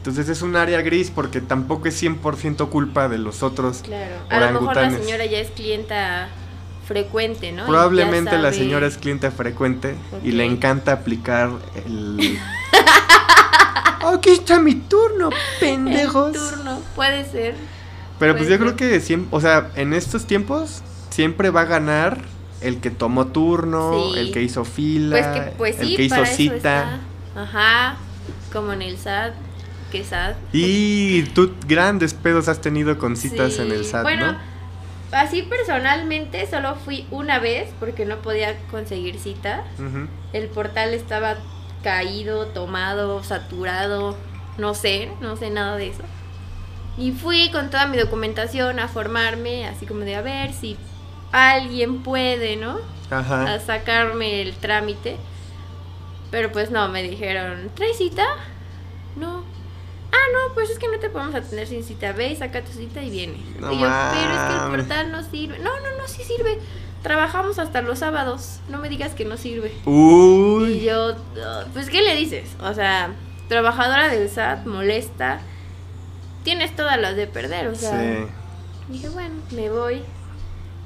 Entonces 0.08 0.30
es 0.30 0.42
un 0.42 0.56
área 0.56 0.82
gris 0.82 1.12
porque 1.14 1.42
tampoco 1.42 1.88
es 1.90 2.02
100% 2.02 2.70
culpa 2.70 3.10
de 3.10 3.18
los 3.18 3.44
otros. 3.44 3.80
Claro. 3.84 4.16
A 4.30 4.40
lo 4.40 4.46
mejor 4.48 4.64
la 4.64 4.72
Orangutanes. 4.72 5.06
señora 5.06 5.26
ya 5.26 5.40
es 5.40 5.52
clienta 5.52 6.30
frecuente, 6.88 7.52
¿no? 7.52 7.64
Y 7.64 7.68
Probablemente 7.68 8.38
la 8.38 8.54
señora 8.54 8.88
es 8.88 8.98
cliente 8.98 9.30
frecuente 9.32 9.96
y 10.24 10.30
Ok. 10.30 10.34
le 10.36 10.46
encanta 10.46 10.94
aplicar 10.94 11.50
el... 11.86 12.40
Aquí 14.14 14.30
está 14.30 14.60
mi 14.60 14.76
turno, 14.76 15.30
pendejos. 15.60 16.34
El 16.36 16.42
turno, 16.56 16.80
puede 16.96 17.30
ser. 17.30 17.56
Pero 18.20 18.34
pues 18.34 18.46
puede 18.48 18.52
yo 18.52 18.58
creo 18.60 18.78
ser. 18.78 18.92
que 18.92 19.00
siempre, 19.02 19.28
o 19.36 19.42
sea, 19.42 19.72
en 19.76 19.94
estos 19.94 20.26
tiempos 20.26 20.82
siempre 21.10 21.50
va 21.50 21.62
a 21.62 21.66
ganar 21.66 22.20
el 22.62 22.80
que 22.80 22.90
tomó 22.90 23.28
turno, 23.28 24.12
Sí. 24.14 24.20
el 24.20 24.32
que 24.32 24.42
hizo 24.42 24.64
fila, 24.64 25.18
Pues 25.18 25.28
que, 25.28 25.52
pues 25.58 25.80
el 25.80 25.88
sí, 25.90 25.96
que 25.98 26.04
hizo 26.04 26.26
cita. 26.26 26.56
está. 26.56 27.00
Ajá, 27.36 27.98
como 28.54 28.72
en 28.74 28.82
el 28.82 28.98
SAT, 28.98 29.34
que 29.92 30.04
SAT. 30.04 30.36
Y 30.54 31.24
tú 31.34 31.54
grandes 31.68 32.14
pedos 32.14 32.48
has 32.48 32.62
tenido 32.62 32.98
con 32.98 33.16
citas 33.16 33.54
Sí, 33.54 33.62
en 33.62 33.72
el 33.72 33.86
SAT, 33.86 34.04
bueno, 34.04 34.34
¿no? 34.34 34.38
Así 35.12 35.42
personalmente 35.44 36.46
solo 36.50 36.76
fui 36.76 37.08
una 37.12 37.40
vez 37.40 37.70
porque 37.80 38.06
no 38.06 38.18
podía 38.18 38.58
conseguir 38.70 39.20
cita. 39.20 39.64
Ujú. 39.80 40.08
El 40.34 40.48
portal 40.48 40.94
estaba 40.94 41.38
caído, 41.82 42.48
tomado, 42.48 43.24
saturado, 43.24 44.18
no 44.58 44.74
sé, 44.74 45.10
no 45.22 45.38
sé 45.38 45.50
nada 45.50 45.78
de 45.78 45.90
eso. 45.90 46.04
Y 46.98 47.12
fui 47.12 47.50
con 47.52 47.70
toda 47.70 47.88
mi 47.88 47.98
documentación 47.98 48.80
a 48.80 48.88
formarme, 48.88 49.68
así 49.68 49.86
como 49.86 50.02
de 50.02 50.16
a 50.16 50.22
ver 50.22 50.52
si 50.54 50.76
alguien 51.32 52.04
puede, 52.04 52.58
¿no? 52.58 52.80
A 53.10 53.20
Ajá. 53.20 53.60
sacarme 53.60 54.42
el 54.42 54.56
trámite. 54.56 55.16
Pero 56.32 56.52
pues 56.52 56.72
no, 56.72 56.90
me 56.90 57.04
dijeron, 57.04 57.70
¿traes 57.76 57.98
cita? 57.98 58.26
Ah, 60.12 60.26
no, 60.34 60.54
pues 60.54 60.70
es 60.70 60.80
que 60.80 60.88
no 60.88 61.00
te 61.00 61.10
podemos 61.10 61.36
atender 61.36 61.68
sin 61.68 61.84
cita. 61.84 62.12
Ve 62.14 62.30
y 62.32 62.36
saca 62.36 62.64
tu 62.64 62.72
cita 62.72 63.02
y 63.04 63.10
vienes. 63.10 63.40
No 63.60 63.72
y 63.72 63.80
yo, 63.80 63.88
pero 63.88 64.34
es 64.34 64.40
que 64.42 64.64
el 64.64 64.70
portal 64.72 65.12
no 65.12 65.24
sirve. 65.24 65.60
No, 65.60 65.72
no, 65.80 65.98
no, 65.98 66.08
sí 66.08 66.24
sirve. 66.24 66.60
Trabajamos 67.04 67.60
hasta 67.60 67.82
los 67.82 68.00
sábados. 68.00 68.60
No 68.70 68.80
me 68.80 68.90
digas 68.90 69.14
que 69.14 69.26
no 69.26 69.38
sirve. 69.38 69.72
Y 69.86 69.90
Uy. 69.90 70.80
yo, 70.82 71.16
"Ah, 71.44 71.66
pues, 71.74 71.90
¿qué 71.90 72.02
le 72.02 72.16
dices? 72.16 72.50
O 72.62 72.74
sea, 72.74 73.12
trabajadora 73.50 74.10
del 74.10 74.30
SAT, 74.30 74.66
molesta. 74.66 75.40
Tienes 76.44 76.76
todas 76.76 77.00
las 77.00 77.16
de 77.16 77.28
perder, 77.28 77.68
o 77.68 77.76
sea. 77.76 77.92
Sí. 78.00 78.26
Dije, 78.90 79.10
bueno, 79.10 79.36
me 79.52 79.70
voy. 79.70 80.02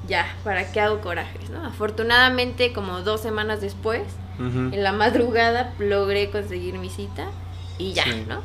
Ya, 0.08 0.26
¿para 0.42 0.70
qué 0.72 0.80
hago 0.80 1.00
corajes, 1.00 1.48
no? 1.50 1.64
Afortunadamente, 1.64 2.72
como 2.72 3.02
dos 3.02 3.20
semanas 3.20 3.60
después, 3.60 4.02
en 4.40 4.82
la 4.82 4.90
madrugada 4.92 5.72
logré 5.78 6.30
conseguir 6.30 6.74
mi 6.78 6.90
cita 6.90 7.28
y 7.78 7.92
ya, 7.92 8.02
Sí. 8.04 8.24
¿no? 8.28 8.42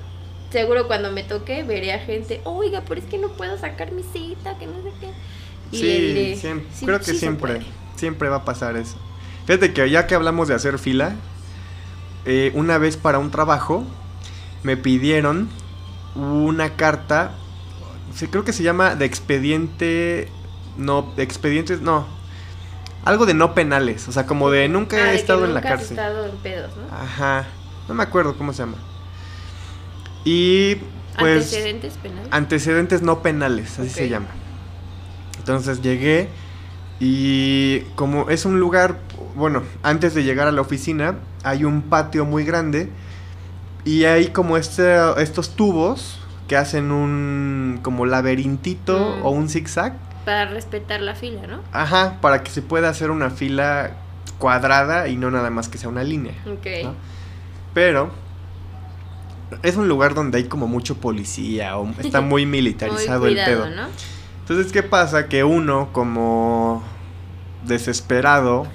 Seguro 0.51 0.87
cuando 0.87 1.11
me 1.11 1.23
toque 1.23 1.63
veré 1.63 1.93
a 1.93 1.99
gente, 1.99 2.41
oiga, 2.45 2.83
pero 2.87 3.01
es 3.01 3.07
que 3.07 3.17
no 3.17 3.35
puedo 3.35 3.57
sacar 3.57 3.91
mi 3.91 4.03
cita, 4.03 4.57
que 4.57 4.67
no 4.67 4.81
sé 4.81 4.93
qué. 4.99 5.13
Y 5.71 5.77
sí, 5.79 5.85
le 5.85 6.01
diré, 6.01 6.35
siempre, 6.35 6.67
"Sí, 6.71 6.85
creo 6.85 7.03
que 7.03 7.13
sí 7.13 7.19
se 7.19 7.19
siempre, 7.19 7.37
puede". 7.37 7.65
siempre 7.95 8.29
va 8.29 8.37
a 8.37 8.45
pasar 8.45 8.77
eso. 8.77 8.97
Fíjate 9.45 9.73
que 9.73 9.89
ya 9.89 10.07
que 10.07 10.15
hablamos 10.15 10.47
de 10.47 10.55
hacer 10.55 10.79
fila, 10.79 11.15
eh, 12.25 12.51
una 12.55 12.77
vez 12.77 12.97
para 12.97 13.19
un 13.19 13.31
trabajo 13.31 13.83
me 14.63 14.77
pidieron 14.77 15.49
una 16.15 16.75
carta, 16.75 17.31
sí, 18.13 18.27
creo 18.27 18.43
que 18.43 18.53
se 18.53 18.63
llama 18.63 18.95
de 18.95 19.05
expediente, 19.05 20.29
no, 20.77 21.13
de 21.15 21.23
expedientes, 21.23 21.81
no, 21.81 22.07
algo 23.05 23.25
de 23.25 23.33
no 23.33 23.53
penales, 23.53 24.07
o 24.07 24.11
sea, 24.11 24.25
como 24.25 24.49
de 24.49 24.67
nunca 24.69 24.97
Ah, 24.97 25.09
he 25.11 25.11
de 25.13 25.17
que 25.19 25.21
estado 25.21 25.45
en 25.45 25.53
la 25.53 25.61
nunca 25.61 25.69
has 25.73 25.75
cárcel. 25.77 25.97
estado 25.97 26.25
en 26.25 26.37
pedos, 26.37 26.71
¿no? 26.75 26.83
Ajá, 26.95 27.45
no 27.87 27.93
me 27.95 28.03
acuerdo 28.03 28.37
cómo 28.37 28.53
se 28.53 28.59
llama. 28.63 28.77
Y 30.29 30.75
pues 31.17 31.45
Antecedentes 31.45 31.93
penales. 31.93 32.27
antecedentes 32.31 33.01
no 33.01 33.21
penales, 33.21 33.79
así 33.79 33.89
se 33.89 34.09
llama. 34.09 34.27
Entonces 35.39 35.81
llegué 35.81 36.27
y 36.99 37.79
como 37.95 38.29
es 38.29 38.43
un 38.45 38.59
lugar, 38.59 38.99
bueno, 39.35 39.63
antes 39.83 40.13
de 40.13 40.23
llegar 40.23 40.47
a 40.47 40.51
la 40.51 40.61
oficina 40.61 41.15
hay 41.43 41.63
un 41.63 41.81
patio 41.83 42.25
muy 42.25 42.43
grande 42.43 42.89
y 43.85 44.03
hay 44.03 44.27
como 44.27 44.57
este, 44.57 44.97
estos 45.21 45.55
tubos 45.55 46.19
que 46.49 46.57
hacen 46.57 46.91
un 46.91 47.79
como 47.81 48.05
laberintito 48.05 49.17
Mm. 49.21 49.25
o 49.25 49.29
un 49.31 49.47
zigzag. 49.49 49.93
Para 50.25 50.45
respetar 50.45 50.99
la 51.01 51.15
fila, 51.15 51.47
¿no? 51.47 51.61
Ajá, 51.71 52.17
para 52.19 52.43
que 52.43 52.51
se 52.51 52.61
pueda 52.61 52.89
hacer 52.89 53.11
una 53.11 53.29
fila 53.29 53.91
cuadrada 54.39 55.07
y 55.07 55.15
no 55.15 55.31
nada 55.31 55.49
más 55.49 55.69
que 55.69 55.77
sea 55.77 55.87
una 55.89 56.03
línea. 56.03 56.33
Ok. 56.45 56.67
¿no? 56.83 56.93
Pero 57.73 58.11
es 59.63 59.75
un 59.75 59.87
lugar 59.87 60.13
donde 60.13 60.39
hay 60.39 60.43
como 60.45 60.67
mucho 60.67 60.97
policía 60.97 61.77
o 61.77 61.89
está 61.99 62.21
muy 62.21 62.45
militarizado 62.45 63.21
Muy 63.21 63.29
el 63.29 63.35
cuidado, 63.35 63.63
pedo. 63.65 63.75
¿no? 63.75 63.87
Entonces, 64.41 64.71
¿qué 64.71 64.83
pasa? 64.83 65.27
Que 65.27 65.43
uno, 65.43 65.89
como 65.91 66.81
desesperado, 67.65 68.67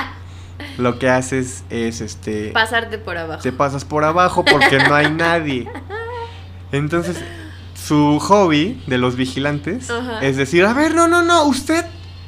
lo 0.78 0.98
que 0.98 1.10
haces 1.10 1.64
es 1.68 2.00
este. 2.00 2.50
Pasarte 2.52 2.98
por 2.98 3.18
abajo. 3.18 3.42
Te 3.42 3.52
pasas 3.52 3.84
por 3.84 4.04
abajo 4.04 4.44
porque 4.44 4.78
no 4.78 4.94
hay 4.94 5.10
nadie. 5.10 5.68
Entonces, 6.72 7.22
su 7.74 8.18
hobby 8.20 8.82
de 8.86 8.96
los 8.96 9.16
vigilantes 9.16 9.88
es 10.22 10.36
decir: 10.38 10.64
A 10.64 10.72
ver, 10.72 10.94
no, 10.94 11.08
no, 11.08 11.22
no, 11.22 11.44
usted 11.44 11.84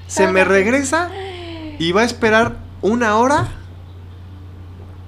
se 0.07 0.26
me 0.29 0.45
regresa 0.45 1.11
y 1.79 1.93
va 1.93 2.03
a 2.03 2.05
esperar 2.05 2.59
una 2.83 3.17
hora 3.17 3.49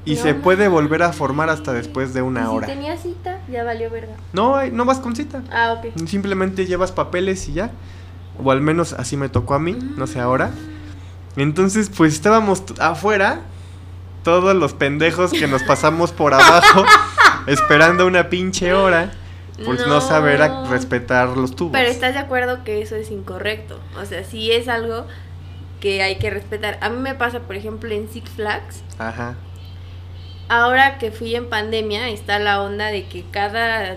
y 0.06 0.14
No 0.14 0.22
se 0.22 0.34
puede 0.34 0.68
volver 0.68 1.02
a 1.02 1.12
formar 1.12 1.50
hasta 1.50 1.72
después 1.74 2.14
de 2.14 2.20
¿Y 2.20 2.22
una 2.22 2.50
hora. 2.50 2.66
Si 2.66 2.72
tenía 2.72 2.96
cita, 2.96 3.40
ya 3.50 3.62
valió 3.64 3.90
verga. 3.90 4.14
No, 4.32 4.64
no 4.68 4.84
vas 4.86 4.98
con 5.00 5.14
cita. 5.14 5.42
Ah, 5.52 5.74
ok. 5.78 5.92
Simplemente 6.08 6.64
llevas 6.64 6.92
papeles 6.92 7.46
y 7.48 7.52
ya. 7.52 7.70
O 8.42 8.50
al 8.50 8.60
menos 8.62 8.92
así 8.94 9.16
me 9.18 9.28
tocó 9.28 9.54
a 9.54 9.58
mí, 9.58 9.76
no 9.96 10.06
sé 10.06 10.20
ahora. 10.20 10.50
Entonces, 11.36 11.90
pues 11.94 12.14
estábamos 12.14 12.62
afuera, 12.80 13.40
todos 14.22 14.54
los 14.56 14.72
pendejos 14.72 15.32
que 15.32 15.46
nos 15.46 15.62
pasamos 15.62 16.12
por 16.12 16.32
abajo, 16.34 16.84
esperando 17.46 18.06
una 18.06 18.28
pinche 18.30 18.72
hora, 18.72 19.12
pues 19.64 19.86
no, 19.86 20.00
saber 20.00 20.42
a- 20.42 20.48
No. 20.48 20.70
respetar 20.70 21.28
los 21.36 21.54
tubos. 21.56 21.72
Pero 21.72 21.88
estás 21.90 22.14
de 22.14 22.20
acuerdo 22.20 22.62
que 22.64 22.80
eso 22.82 22.94
es 22.96 23.10
incorrecto. 23.10 23.78
O 24.00 24.04
sea, 24.06 24.24
sí 24.24 24.50
es 24.52 24.68
algo 24.68 25.06
que 25.80 26.02
hay 26.02 26.16
que 26.18 26.30
respetar. 26.30 26.78
A 26.80 26.88
mí 26.88 26.96
me 26.98 27.14
pasa, 27.14 27.40
por 27.40 27.56
ejemplo, 27.56 27.90
en 27.90 28.08
Six 28.08 28.30
Flags. 28.30 28.82
Ajá. 28.98 29.34
Ahora 30.48 30.98
que 30.98 31.10
fui 31.10 31.34
en 31.34 31.48
pandemia, 31.48 32.08
está 32.08 32.38
la 32.38 32.62
onda 32.62 32.86
de 32.86 33.06
que 33.06 33.24
cada, 33.30 33.96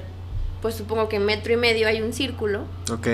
pues 0.61 0.75
supongo 0.75 1.07
que 1.09 1.19
metro 1.19 1.53
y 1.53 1.57
medio 1.57 1.87
hay 1.87 2.01
un 2.01 2.13
círculo. 2.13 2.63
Ok. 2.91 3.07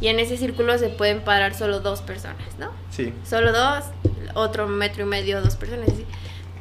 Y 0.00 0.08
en 0.08 0.18
ese 0.20 0.36
círculo 0.36 0.78
se 0.78 0.88
pueden 0.88 1.20
parar 1.20 1.54
solo 1.54 1.80
dos 1.80 2.00
personas, 2.00 2.46
¿no? 2.58 2.70
Sí. 2.90 3.12
Solo 3.28 3.52
dos, 3.52 3.84
otro 4.34 4.66
metro 4.68 5.02
y 5.02 5.06
medio, 5.06 5.40
dos 5.42 5.56
personas. 5.56 5.88
así. 5.88 6.06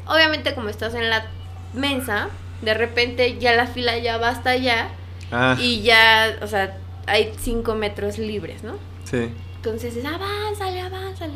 Obviamente, 0.06 0.54
como 0.54 0.70
estás 0.70 0.94
en 0.96 1.10
la 1.10 1.26
mensa, 1.74 2.30
de 2.62 2.74
repente 2.74 3.38
ya 3.40 3.54
la 3.54 3.68
fila 3.68 3.98
ya 3.98 4.18
va 4.18 4.30
hasta 4.30 4.52
allá. 4.52 4.90
Ah, 5.32 5.56
Y 5.60 5.82
ya, 5.82 6.38
o 6.42 6.48
sea, 6.48 6.78
hay 7.06 7.34
cinco 7.40 7.76
metros 7.76 8.18
libres, 8.18 8.64
¿no? 8.64 8.76
sí. 9.06 9.30
Entonces 9.58 9.98
es, 9.98 10.06
avánzale, 10.06 10.80
avánzale. 10.80 11.34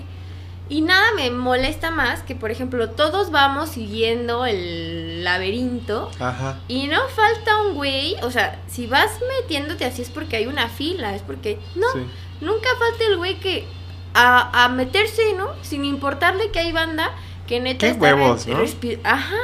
Y 0.71 0.81
nada 0.81 1.11
me 1.17 1.29
molesta 1.31 1.91
más 1.91 2.23
que, 2.23 2.33
por 2.33 2.49
ejemplo, 2.49 2.89
todos 2.91 3.29
vamos 3.29 3.71
siguiendo 3.71 4.45
el 4.45 5.21
laberinto 5.23 6.09
Ajá. 6.17 6.59
y 6.69 6.87
no 6.87 6.97
falta 7.09 7.61
un 7.63 7.73
güey, 7.75 8.15
o 8.23 8.31
sea, 8.31 8.57
si 8.67 8.87
vas 8.87 9.11
metiéndote 9.41 9.83
así 9.83 10.01
es 10.01 10.09
porque 10.09 10.37
hay 10.37 10.47
una 10.47 10.69
fila, 10.69 11.13
es 11.13 11.23
porque, 11.23 11.59
no, 11.75 11.87
Sí. 11.91 11.99
nunca 12.39 12.69
falta 12.79 13.03
el 13.05 13.17
güey 13.17 13.37
que 13.41 13.65
a, 14.13 14.63
a 14.63 14.69
meterse, 14.69 15.33
¿no? 15.37 15.49
Sin 15.61 15.83
importarle 15.83 16.51
que 16.51 16.59
hay 16.59 16.71
banda, 16.71 17.11
que 17.47 17.59
neta 17.59 17.79
Qué 17.79 17.87
está 17.89 18.01
huevos, 18.01 18.47
¿no? 18.47 18.59
Ajá, 19.03 19.35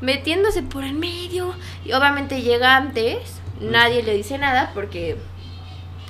metiéndose 0.00 0.62
por 0.62 0.84
el 0.84 0.94
medio. 0.94 1.54
Y 1.84 1.92
obviamente 1.92 2.40
llega 2.40 2.76
antes, 2.76 3.18
nadie 3.60 4.02
le 4.02 4.14
dice 4.14 4.38
nada 4.38 4.70
porque 4.74 5.18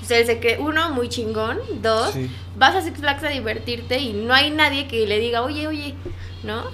pues, 0.06 0.10
él 0.20 0.26
se 0.26 0.40
cree, 0.40 0.58
uno, 0.58 0.90
muy 0.90 1.08
chingón, 1.08 1.58
dos, 1.82 2.12
Sí. 2.12 2.30
vas 2.56 2.74
a 2.74 2.82
Six 2.82 2.98
Flags 2.98 3.22
a 3.24 3.28
divertirte 3.28 3.98
y 3.98 4.12
no 4.12 4.34
hay 4.34 4.50
nadie 4.50 4.88
que 4.88 5.06
le 5.06 5.18
diga, 5.18 5.42
oye, 5.42 5.66
oye, 5.66 5.94
¿no? 6.42 6.64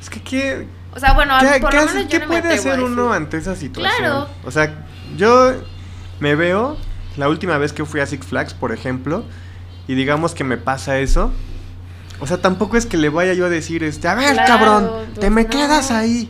Es 0.00 0.10
que, 0.10 0.20
¿qué, 0.22 0.66
O 0.94 0.98
sea, 1.00 1.12
bueno, 1.14 1.34
¿Qué, 1.40 1.60
por 1.60 1.70
qué 1.70 1.76
lo 1.78 1.86
menos 1.86 2.04
qué 2.06 2.18
yo 2.18 2.20
no 2.20 2.28
me 2.28 2.40
puede 2.40 2.54
hacer 2.54 2.80
uno 2.80 3.12
ante 3.12 3.36
esa 3.38 3.56
situación? 3.56 3.94
Claro. 3.98 4.28
O 4.44 4.50
sea, 4.50 4.86
yo 5.16 5.54
me 6.20 6.34
veo 6.34 6.76
la 7.16 7.28
última 7.28 7.58
vez 7.58 7.72
que 7.72 7.84
fui 7.84 8.00
a 8.00 8.06
Six 8.06 8.26
Flags, 8.26 8.54
por 8.54 8.72
ejemplo, 8.72 9.24
y 9.88 9.94
digamos 9.94 10.34
que 10.34 10.44
me 10.44 10.56
pasa 10.56 10.98
eso. 10.98 11.32
O 12.20 12.26
sea, 12.26 12.40
tampoco 12.40 12.76
es 12.76 12.86
que 12.86 12.96
le 12.96 13.08
vaya 13.08 13.34
yo 13.34 13.46
a 13.46 13.48
decir, 13.48 13.82
este, 13.82 14.06
a 14.08 14.14
ver, 14.14 14.32
Claro, 14.34 14.46
cabrón, 14.46 14.90
te 15.14 15.20
pues 15.20 15.30
me 15.32 15.42
no. 15.44 15.50
quedas 15.50 15.90
ahí. 15.90 16.28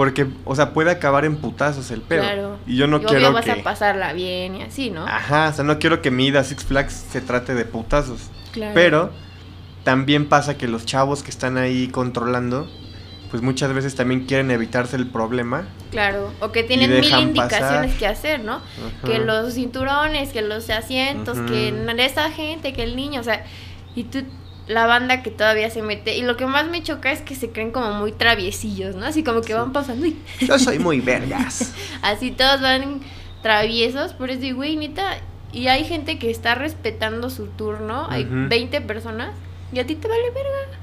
Porque, 0.00 0.26
o 0.46 0.56
sea, 0.56 0.72
puede 0.72 0.90
acabar 0.90 1.26
en 1.26 1.36
putazos 1.36 1.90
el 1.90 2.00
pedo. 2.00 2.22
Claro. 2.22 2.58
Y 2.66 2.74
yo 2.74 2.86
no 2.86 3.02
Y 3.02 3.04
quiero 3.04 3.34
vas 3.34 3.44
que... 3.44 3.50
a 3.50 3.62
pasarla 3.62 4.14
bien 4.14 4.56
y 4.56 4.62
así, 4.62 4.88
¿no? 4.88 5.06
Ajá, 5.06 5.50
o 5.50 5.52
sea, 5.52 5.62
no 5.62 5.78
quiero 5.78 6.00
que 6.00 6.10
mi 6.10 6.28
ida 6.28 6.40
a 6.40 6.44
Six 6.44 6.64
Flags 6.64 6.94
se 6.94 7.20
trate 7.20 7.54
de 7.54 7.66
putazos. 7.66 8.30
Claro. 8.50 8.72
Pero 8.72 9.10
también 9.84 10.26
pasa 10.26 10.56
que 10.56 10.68
los 10.68 10.86
chavos 10.86 11.22
que 11.22 11.28
están 11.30 11.58
ahí 11.58 11.88
controlando, 11.88 12.66
pues 13.30 13.42
muchas 13.42 13.74
veces 13.74 13.94
también 13.94 14.24
quieren 14.24 14.50
evitarse 14.50 14.96
el 14.96 15.06
problema. 15.06 15.68
Claro, 15.90 16.32
o 16.40 16.50
que 16.50 16.62
tienen 16.62 16.88
mil 16.92 17.04
indicaciones 17.04 17.92
pasar. 17.92 17.98
que 17.98 18.06
hacer, 18.06 18.40
¿no? 18.40 18.54
Ajá. 18.54 18.62
Que 19.04 19.18
los 19.18 19.52
cinturones, 19.52 20.30
que 20.30 20.40
los 20.40 20.70
asientos, 20.70 21.36
Ujú. 21.36 21.46
que 21.46 21.94
esa 21.98 22.30
gente, 22.30 22.72
que 22.72 22.84
el 22.84 22.96
niño, 22.96 23.20
o 23.20 23.24
sea, 23.24 23.44
y 23.94 24.04
tú, 24.04 24.22
la 24.70 24.86
banda 24.86 25.22
que 25.22 25.30
todavía 25.30 25.68
se 25.70 25.82
mete. 25.82 26.16
Y 26.16 26.22
lo 26.22 26.36
que 26.36 26.46
más 26.46 26.68
me 26.68 26.82
choca 26.82 27.10
es 27.10 27.20
que 27.20 27.34
se 27.34 27.50
creen 27.50 27.72
como 27.72 27.92
muy 27.94 28.12
traviesillos, 28.12 28.94
¿no? 28.94 29.04
Así 29.06 29.24
como 29.24 29.40
que 29.42 29.52
van 29.54 29.72
pasando 29.72 30.06
y 30.06 30.16
Yo 30.40 30.58
soy 30.58 30.78
muy 30.78 31.00
vergas. 31.00 31.72
así 32.02 32.30
todos 32.30 32.60
van 32.60 33.00
traviesos, 33.42 34.14
pero 34.18 34.32
es 34.32 34.40
de, 34.40 34.52
güey, 34.52 34.76
neta. 34.76 35.18
Y 35.52 35.66
hay 35.66 35.84
gente 35.84 36.18
que 36.18 36.30
está 36.30 36.54
respetando 36.54 37.28
su 37.30 37.46
turno, 37.46 38.06
hay 38.08 38.24
Ujú. 38.24 38.48
20 38.48 38.80
personas, 38.82 39.30
y 39.72 39.80
a 39.80 39.86
ti 39.86 39.96
te 39.96 40.06
vale 40.06 40.30
verga. 40.30 40.78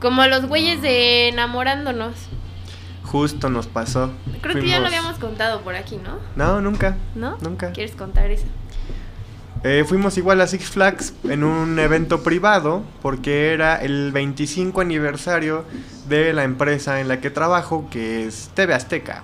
Como 0.00 0.26
los 0.26 0.46
güeyes 0.46 0.82
de 0.82 1.28
enamorándonos. 1.28 2.14
Justo 3.04 3.48
nos 3.50 3.68
pasó. 3.68 4.10
Creo 4.40 4.56
que 4.60 4.66
ya 4.68 4.80
lo 4.80 4.86
habíamos 4.86 5.18
contado 5.18 5.60
por 5.60 5.76
aquí, 5.76 5.96
¿no? 5.96 6.18
No, 6.34 6.60
nunca. 6.60 6.96
¿No? 7.14 7.36
Nunca. 7.40 7.70
¿Quieres 7.72 7.94
contar 7.94 8.30
eso? 8.32 8.46
Eh, 9.64 9.84
fuimos 9.86 10.18
igual 10.18 10.40
a 10.40 10.46
Six 10.46 10.70
Flags 10.70 11.14
en 11.24 11.44
un 11.44 11.78
evento 11.78 12.22
privado 12.22 12.82
porque 13.00 13.52
era 13.52 13.76
el 13.76 14.10
25 14.10 14.80
aniversario 14.80 15.64
de 16.08 16.32
la 16.32 16.42
empresa 16.42 17.00
en 17.00 17.06
la 17.08 17.20
que 17.20 17.30
trabajo, 17.30 17.86
que 17.90 18.26
es 18.26 18.50
TV 18.54 18.74
Azteca. 18.74 19.22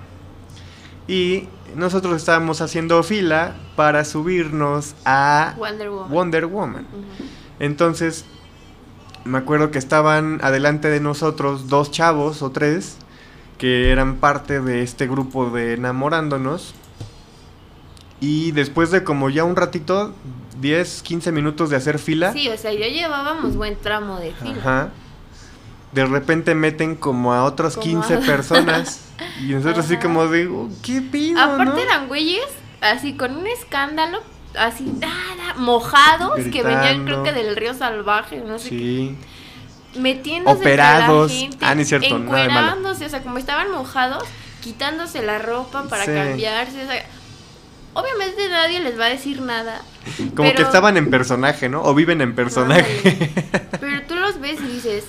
Y 1.08 1.48
nosotros 1.74 2.16
estábamos 2.16 2.60
haciendo 2.60 3.02
fila 3.02 3.56
para 3.74 4.04
subirnos 4.04 4.94
a 5.04 5.54
Wonder 5.58 5.90
Woman. 5.90 6.10
Wonder 6.10 6.46
Woman. 6.46 6.86
Ujú. 6.92 7.28
Entonces, 7.58 8.24
me 9.24 9.38
acuerdo 9.38 9.70
que 9.70 9.78
estaban 9.78 10.38
adelante 10.42 10.88
de 10.88 11.00
nosotros 11.00 11.68
dos 11.68 11.90
chavos 11.90 12.42
o 12.42 12.50
tres 12.50 12.96
que 13.58 13.90
eran 13.90 14.16
parte 14.16 14.60
de 14.60 14.82
este 14.82 15.06
grupo 15.06 15.50
de 15.50 15.74
enamorándonos. 15.74 16.74
Y 18.20 18.50
después 18.52 18.90
de 18.90 19.04
como 19.04 19.30
ya 19.30 19.44
un 19.44 19.54
ratito, 19.56 20.12
10, 20.60 21.02
15 21.02 21.30
minutos 21.32 21.70
de 21.70 21.76
hacer 21.76 21.98
fila, 21.98 22.32
Sí, 22.32 22.48
o 22.48 22.56
sea, 22.56 22.72
ya 22.72 22.88
llevábamos 22.88 23.54
buen 23.56 23.76
tramo 23.76 24.18
de 24.18 24.32
fila. 24.32 24.56
ajá, 24.58 24.88
de 25.92 26.04
repente 26.04 26.54
meten 26.54 26.96
como 26.96 27.32
a 27.32 27.44
otras 27.44 27.74
Como 27.74 27.84
15 27.84 28.14
a- 28.14 28.20
personas. 28.20 29.04
Y 29.40 29.46
nosotros 29.52 29.84
así 29.84 29.94
Ajá. 29.94 30.02
como 30.02 30.26
de, 30.28 30.46
"Oh, 30.48 30.68
¿qué 30.82 31.00
pido? 31.00 31.40
Aparte 31.40 31.64
no?". 31.72 31.78
eran 31.78 32.06
güeyes 32.08 32.46
así 32.80 33.14
con 33.14 33.36
un 33.36 33.46
escándalo, 33.48 34.18
así 34.56 34.92
ah, 35.04 35.34
da, 35.36 35.54
mojados, 35.60 36.36
que 36.52 36.62
venían 36.62 37.04
creo 37.04 37.22
Gritando. 37.22 37.22
que 37.24 37.32
del 37.32 37.56
río 37.56 37.74
salvaje, 37.74 38.42
no 38.46 38.58
sé 38.58 38.68
Sí. 38.70 39.16
qué, 39.94 40.00
metiéndose 40.00 40.60
Operados. 40.60 41.32
la 41.32 41.38
gente, 41.38 41.56
Ah, 41.62 41.74
no 41.74 41.80
es 41.80 41.88
cierto, 41.88 42.18
nada 42.18 42.42
de 42.42 42.48
malo. 42.48 42.60
encuerándose, 42.68 43.06
o 43.06 43.08
sea, 43.08 43.22
como 43.22 43.38
estaban 43.38 43.70
mojados, 43.72 44.22
quitándose 44.62 45.22
la 45.22 45.38
ropa 45.38 45.84
para 45.88 46.04
Sí. 46.04 46.12
cambiarse, 46.12 46.84
o 46.84 46.86
sea, 46.86 47.04
obviamente 48.00 48.48
nadie 48.48 48.80
les 48.80 48.98
va 48.98 49.06
a 49.06 49.10
decir 49.10 49.40
nada. 49.40 49.82
Como 50.34 50.52
que 50.54 50.62
estaban 50.62 50.96
en 50.96 51.10
personaje, 51.10 51.68
¿no? 51.68 51.82
O 51.82 51.94
viven 51.94 52.20
en 52.20 52.34
personaje. 52.34 53.30
Pero 53.80 54.02
tú 54.06 54.14
los 54.16 54.40
ves 54.40 54.58
y 54.60 54.66
dices. 54.66 55.04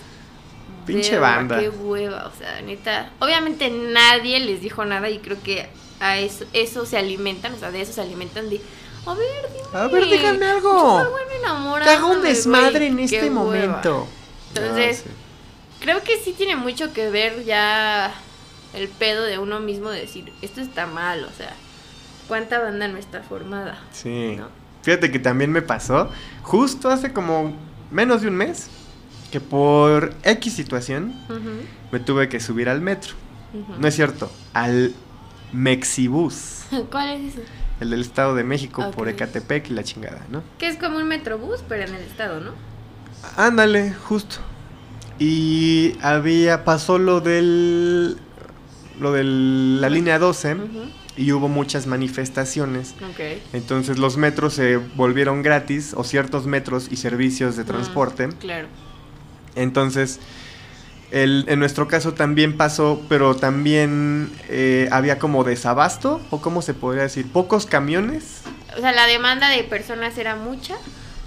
Pinche 0.85 1.11
"Verga, 1.11 1.35
banda". 1.35 1.59
Qué 1.59 1.69
hueva, 1.69 2.27
o 2.33 2.37
sea, 2.37 2.61
neta. 2.61 3.11
Obviamente 3.19 3.69
nadie 3.69 4.39
les 4.39 4.61
dijo 4.61 4.83
nada 4.85 5.09
y 5.09 5.19
creo 5.19 5.41
que 5.43 5.69
a 5.99 6.17
eso, 6.17 6.45
eso 6.53 6.85
se 6.85 6.97
alimentan, 6.97 7.53
o 7.53 7.57
sea, 7.59 7.71
de 7.71 7.81
eso 7.81 7.93
se 7.93 8.01
alimentan 8.01 8.49
de. 8.49 8.59
A 9.05 9.13
ver, 9.13 9.27
dime. 9.53 9.79
A 9.79 9.87
ver, 9.87 10.05
yo 10.05 10.47
algo. 10.51 11.07
Que 11.83 11.89
haga 11.89 12.05
un 12.05 12.21
desmadre 12.21 12.87
en 12.87 12.99
este 12.99 13.21
hueva". 13.23 13.35
momento. 13.35 14.07
Entonces, 14.53 15.03
Ah, 15.05 15.09
sí. 15.09 15.79
creo 15.81 16.03
que 16.03 16.17
sí 16.19 16.33
tiene 16.33 16.55
mucho 16.55 16.91
que 16.91 17.09
ver 17.09 17.43
ya 17.45 18.11
el 18.73 18.87
pedo 18.87 19.23
de 19.23 19.37
uno 19.37 19.59
mismo 19.59 19.89
de 19.89 20.01
decir, 20.01 20.33
esto 20.41 20.59
está 20.61 20.85
mal, 20.87 21.23
o 21.23 21.31
sea, 21.37 21.53
¿cuánta 22.29 22.59
banda 22.59 22.87
no 22.87 22.97
está 22.97 23.21
formada? 23.23 23.77
Sí. 23.91 24.35
¿no? 24.37 24.47
Fíjate 24.83 25.11
que 25.11 25.19
también 25.19 25.51
me 25.51 25.61
pasó 25.61 26.09
justo 26.43 26.89
hace 26.89 27.11
como 27.11 27.53
menos 27.91 28.21
de 28.21 28.29
un 28.29 28.35
mes 28.35 28.69
que 29.31 29.41
por 29.41 30.13
X 30.23 30.53
situación 30.53 31.13
me 31.91 31.99
tuve 31.99 32.29
que 32.29 32.39
subir 32.39 32.69
al 32.69 32.79
metro. 32.79 33.15
No 33.79 33.87
es 33.87 33.95
cierto, 33.95 34.31
al 34.53 34.93
Mexibus, 35.51 36.61
¿Cuál 36.91 37.09
es 37.09 37.33
ese? 37.33 37.43
el 37.79 37.89
del 37.89 38.01
Estado 38.01 38.35
de 38.35 38.43
México 38.43 38.91
por. 38.91 39.09
Ecatepec 39.09 39.69
y 39.71 39.73
la 39.73 39.83
chingada, 39.83 40.25
¿no? 40.29 40.43
Que 40.59 40.67
es 40.67 40.77
como 40.77 40.97
un 40.97 41.07
metrobús, 41.07 41.63
pero 41.67 41.83
en 41.83 41.95
el 41.95 42.03
estado, 42.03 42.39
¿no? 42.39 42.51
Ándale, 43.35 43.93
justo. 43.93 44.37
Y 45.17 45.97
había 46.01 46.63
pasó 46.63 46.97
lo 46.99 47.19
del 47.21 48.17
lo 48.99 49.11
de 49.13 49.23
la 49.23 49.89
línea 49.89 50.19
12 50.19 50.55
Ujú, 50.55 50.67
y 51.19 51.31
hubo 51.33 51.49
muchas 51.49 51.85
manifestaciones. 51.85 52.95
Entonces 53.53 53.97
los 53.99 54.15
metros 54.17 54.53
se 54.53 54.77
volvieron 54.77 55.41
gratis 55.43 55.93
o 55.95 56.03
ciertos 56.03 56.45
metros 56.47 56.87
y 56.89 56.95
servicios 56.95 57.55
de 57.57 57.65
transporte. 57.65 58.29
claro. 58.39 58.67
Entonces, 59.55 60.19
el- 61.11 61.43
en 61.49 61.59
nuestro 61.59 61.87
caso 61.87 62.13
también 62.13 62.55
pasó, 62.55 63.01
pero 63.09 63.35
también 63.35 64.31
eh, 64.47 64.87
había 64.91 65.19
como 65.19 65.43
desabasto, 65.43 66.21
o 66.29 66.39
cómo 66.39 66.61
se 66.61 66.73
podría 66.73 67.03
decir, 67.03 67.29
pocos 67.31 67.65
camiones. 67.65 68.41
O 68.77 68.79
sea, 68.79 68.91
la 68.93 69.05
demanda 69.07 69.49
de 69.49 69.63
personas 69.63 70.17
era 70.17 70.35
mucha, 70.35 70.75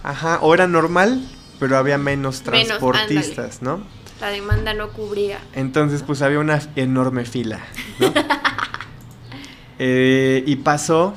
Ajá, 0.04 0.38
o 0.40 0.54
era 0.54 0.66
normal, 0.66 1.22
pero 1.60 1.76
había 1.76 1.98
menos 1.98 2.42
Menos, 2.46 2.68
transportistas, 2.68 3.60
¿no? 3.62 3.84
la 4.20 4.28
demanda 4.30 4.72
no 4.72 4.88
cubría. 4.90 5.38
Entonces, 5.52 6.02
pues 6.04 6.22
había 6.22 6.38
una 6.38 6.60
enorme 6.76 7.24
fila, 7.24 7.58
¿no? 7.98 8.12
Eh, 9.84 10.44
y 10.46 10.56
pasó 10.56 11.14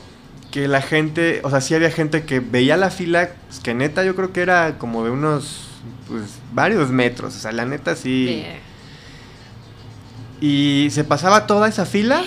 que 0.49 0.67
la 0.67 0.82
gente, 0.82 1.39
o 1.43 1.51
sea, 1.51 1.62
sí 1.62 1.75
había 1.75 1.91
gente 1.91 2.23
que 2.23 2.39
veía 2.39 2.78
la 2.78 2.89
fila, 2.89 3.30
pues, 3.47 3.60
que 3.60 3.75
neta 3.75 4.04
yo 4.04 4.15
creo 4.15 4.34
que 4.34 4.41
era 4.41 4.80
como 4.80 5.04
de 5.04 5.12
unos, 5.12 5.67
pues, 6.08 6.23
varios 6.51 6.89
metros, 6.89 7.36
o 7.36 7.39
sea, 7.39 7.51
la 7.51 7.65
neta 7.65 7.95
sí. 7.95 8.25
Y 10.41 10.88
se 10.91 11.04
pasaba 11.04 11.45
toda 11.45 11.67
esa 11.67 11.86
fila, 11.86 12.23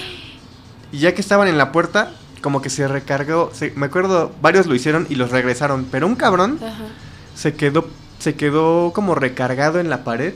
y 0.92 0.98
ya 0.98 1.12
que 1.14 1.20
estaban 1.20 1.48
en 1.48 1.58
la 1.58 1.72
puerta, 1.72 2.12
como 2.40 2.62
que 2.62 2.70
se 2.70 2.86
recargó, 2.86 3.50
se- 3.52 3.72
me 3.74 3.86
acuerdo, 3.86 4.32
varios 4.40 4.66
lo 4.66 4.74
hicieron 4.76 5.06
y 5.10 5.16
los 5.16 5.30
regresaron, 5.30 5.86
pero 5.90 6.06
un 6.06 6.14
cabrón 6.14 6.58
se 7.34 7.54
quedó, 7.54 7.88
se 8.20 8.34
quedó 8.36 8.92
como 8.94 9.14
recargado 9.14 9.80
en 9.80 9.90
la 9.90 10.04
pared 10.04 10.34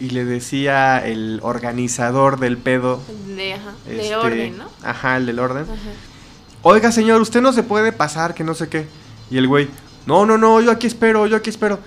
y 0.00 0.10
le 0.10 0.24
decía 0.24 1.04
el 1.04 1.40
organizador 1.42 2.38
del 2.38 2.56
pedo. 2.58 3.00
De, 3.26 3.54
ajá, 3.54 3.72
de 3.86 4.00
este, 4.02 4.16
orden, 4.16 4.58
¿no? 4.58 4.68
Ajá, 4.82 5.16
el 5.16 5.26
del 5.26 5.38
orden. 5.38 5.64
Ajá. 5.64 5.74
Oiga, 6.62 6.90
señor, 6.92 7.20
usted 7.20 7.40
no 7.40 7.52
se 7.52 7.62
puede 7.62 7.92
pasar, 7.92 8.34
que 8.34 8.44
no 8.44 8.54
sé 8.54 8.68
qué. 8.68 8.86
Y 9.30 9.38
el 9.38 9.46
güey, 9.48 9.68
no, 10.06 10.24
no, 10.26 10.38
no, 10.38 10.60
yo 10.60 10.70
aquí 10.70 10.86
espero, 10.86 11.26
yo 11.26 11.36
aquí 11.36 11.50
espero. 11.50 11.78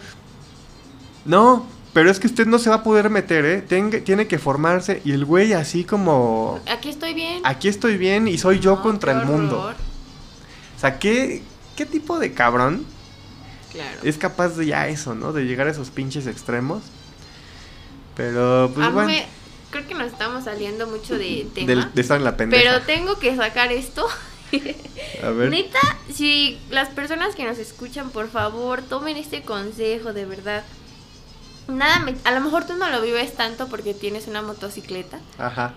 No, 1.25 1.65
pero 1.93 2.09
es 2.09 2.19
que 2.19 2.27
usted 2.27 2.47
no 2.47 2.57
se 2.59 2.69
va 2.69 2.77
a 2.77 2.83
poder 2.83 3.09
meter, 3.09 3.45
¿eh? 3.45 3.61
Tenga- 3.61 4.03
tiene 4.03 4.27
que 4.27 4.39
formarse. 4.39 5.01
Y 5.05 5.11
el 5.11 5.25
güey 5.25 5.53
así 5.53 5.83
como, 5.83 6.59
Aquí 6.71 6.89
estoy 6.89 7.13
bien. 7.13 7.41
aquí 7.43 7.67
estoy 7.67 7.97
bien 7.97 8.27
y 8.27 8.37
soy 8.37 8.59
yo 8.59 8.81
contra 8.81 9.11
el 9.11 9.25
mundo. 9.25 9.73
O 10.77 10.79
sea, 10.79 10.97
¿qué, 10.99 11.43
¿qué 11.75 11.85
tipo 11.85 12.17
de 12.17 12.33
cabrón 12.33 12.85
Claro. 13.71 13.99
es 14.03 14.17
capaz 14.17 14.49
de 14.57 14.65
ya 14.65 14.87
eso, 14.87 15.15
¿no? 15.15 15.31
De 15.31 15.43
llegar 15.45 15.67
a 15.67 15.71
esos 15.71 15.91
pinches 15.91 16.27
extremos. 16.27 16.81
Pero, 18.21 18.71
pues 18.75 18.91
bueno, 18.93 19.07
me, 19.09 19.25
creo 19.71 19.87
que 19.87 19.93
nos 19.95 20.07
estamos 20.11 20.43
saliendo 20.43 20.85
mucho 20.87 21.17
de 21.17 21.47
tema. 21.55 21.89
de 21.93 22.01
estar 22.01 22.17
en 22.17 22.23
la 22.23 22.37
pendeja. 22.37 22.61
pero 22.63 22.85
tengo 22.85 23.17
que 23.19 23.35
sacar 23.35 23.71
esto. 23.71 24.05
A 25.23 25.29
ver. 25.29 25.49
Neta, 25.49 25.79
si 26.13 26.59
las 26.69 26.89
personas 26.89 27.35
que 27.35 27.45
nos 27.45 27.57
escuchan, 27.57 28.09
por 28.09 28.29
favor, 28.29 28.81
tomen 28.81 29.17
este 29.17 29.41
consejo, 29.43 30.13
de 30.13 30.25
verdad. 30.25 30.63
Nada, 31.67 31.99
me- 31.99 32.15
a 32.25 32.31
lo 32.31 32.41
mejor 32.41 32.65
tú 32.65 32.73
no 32.75 32.89
lo 32.89 33.01
vives 33.01 33.33
tanto 33.35 33.67
porque 33.67 33.93
tienes 33.93 34.27
una 34.27 34.41
motocicleta. 34.41 35.19
Ajá. 35.37 35.73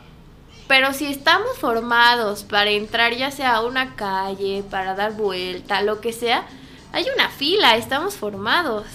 Pero 0.67 0.93
si 0.93 1.07
estamos 1.07 1.57
formados 1.59 2.43
para 2.43 2.71
entrar 2.71 3.15
ya 3.15 3.31
sea 3.31 3.55
a 3.57 3.61
una 3.63 3.95
calle, 3.97 4.65
para 4.71 4.95
dar 4.95 5.13
vuelta, 5.13 5.83
lo 5.83 6.01
que 6.01 6.13
sea, 6.13 6.47
hay 6.93 7.07
una 7.15 7.29
fila, 7.29 7.77
estamos 7.77 8.17
formados. 8.17 8.87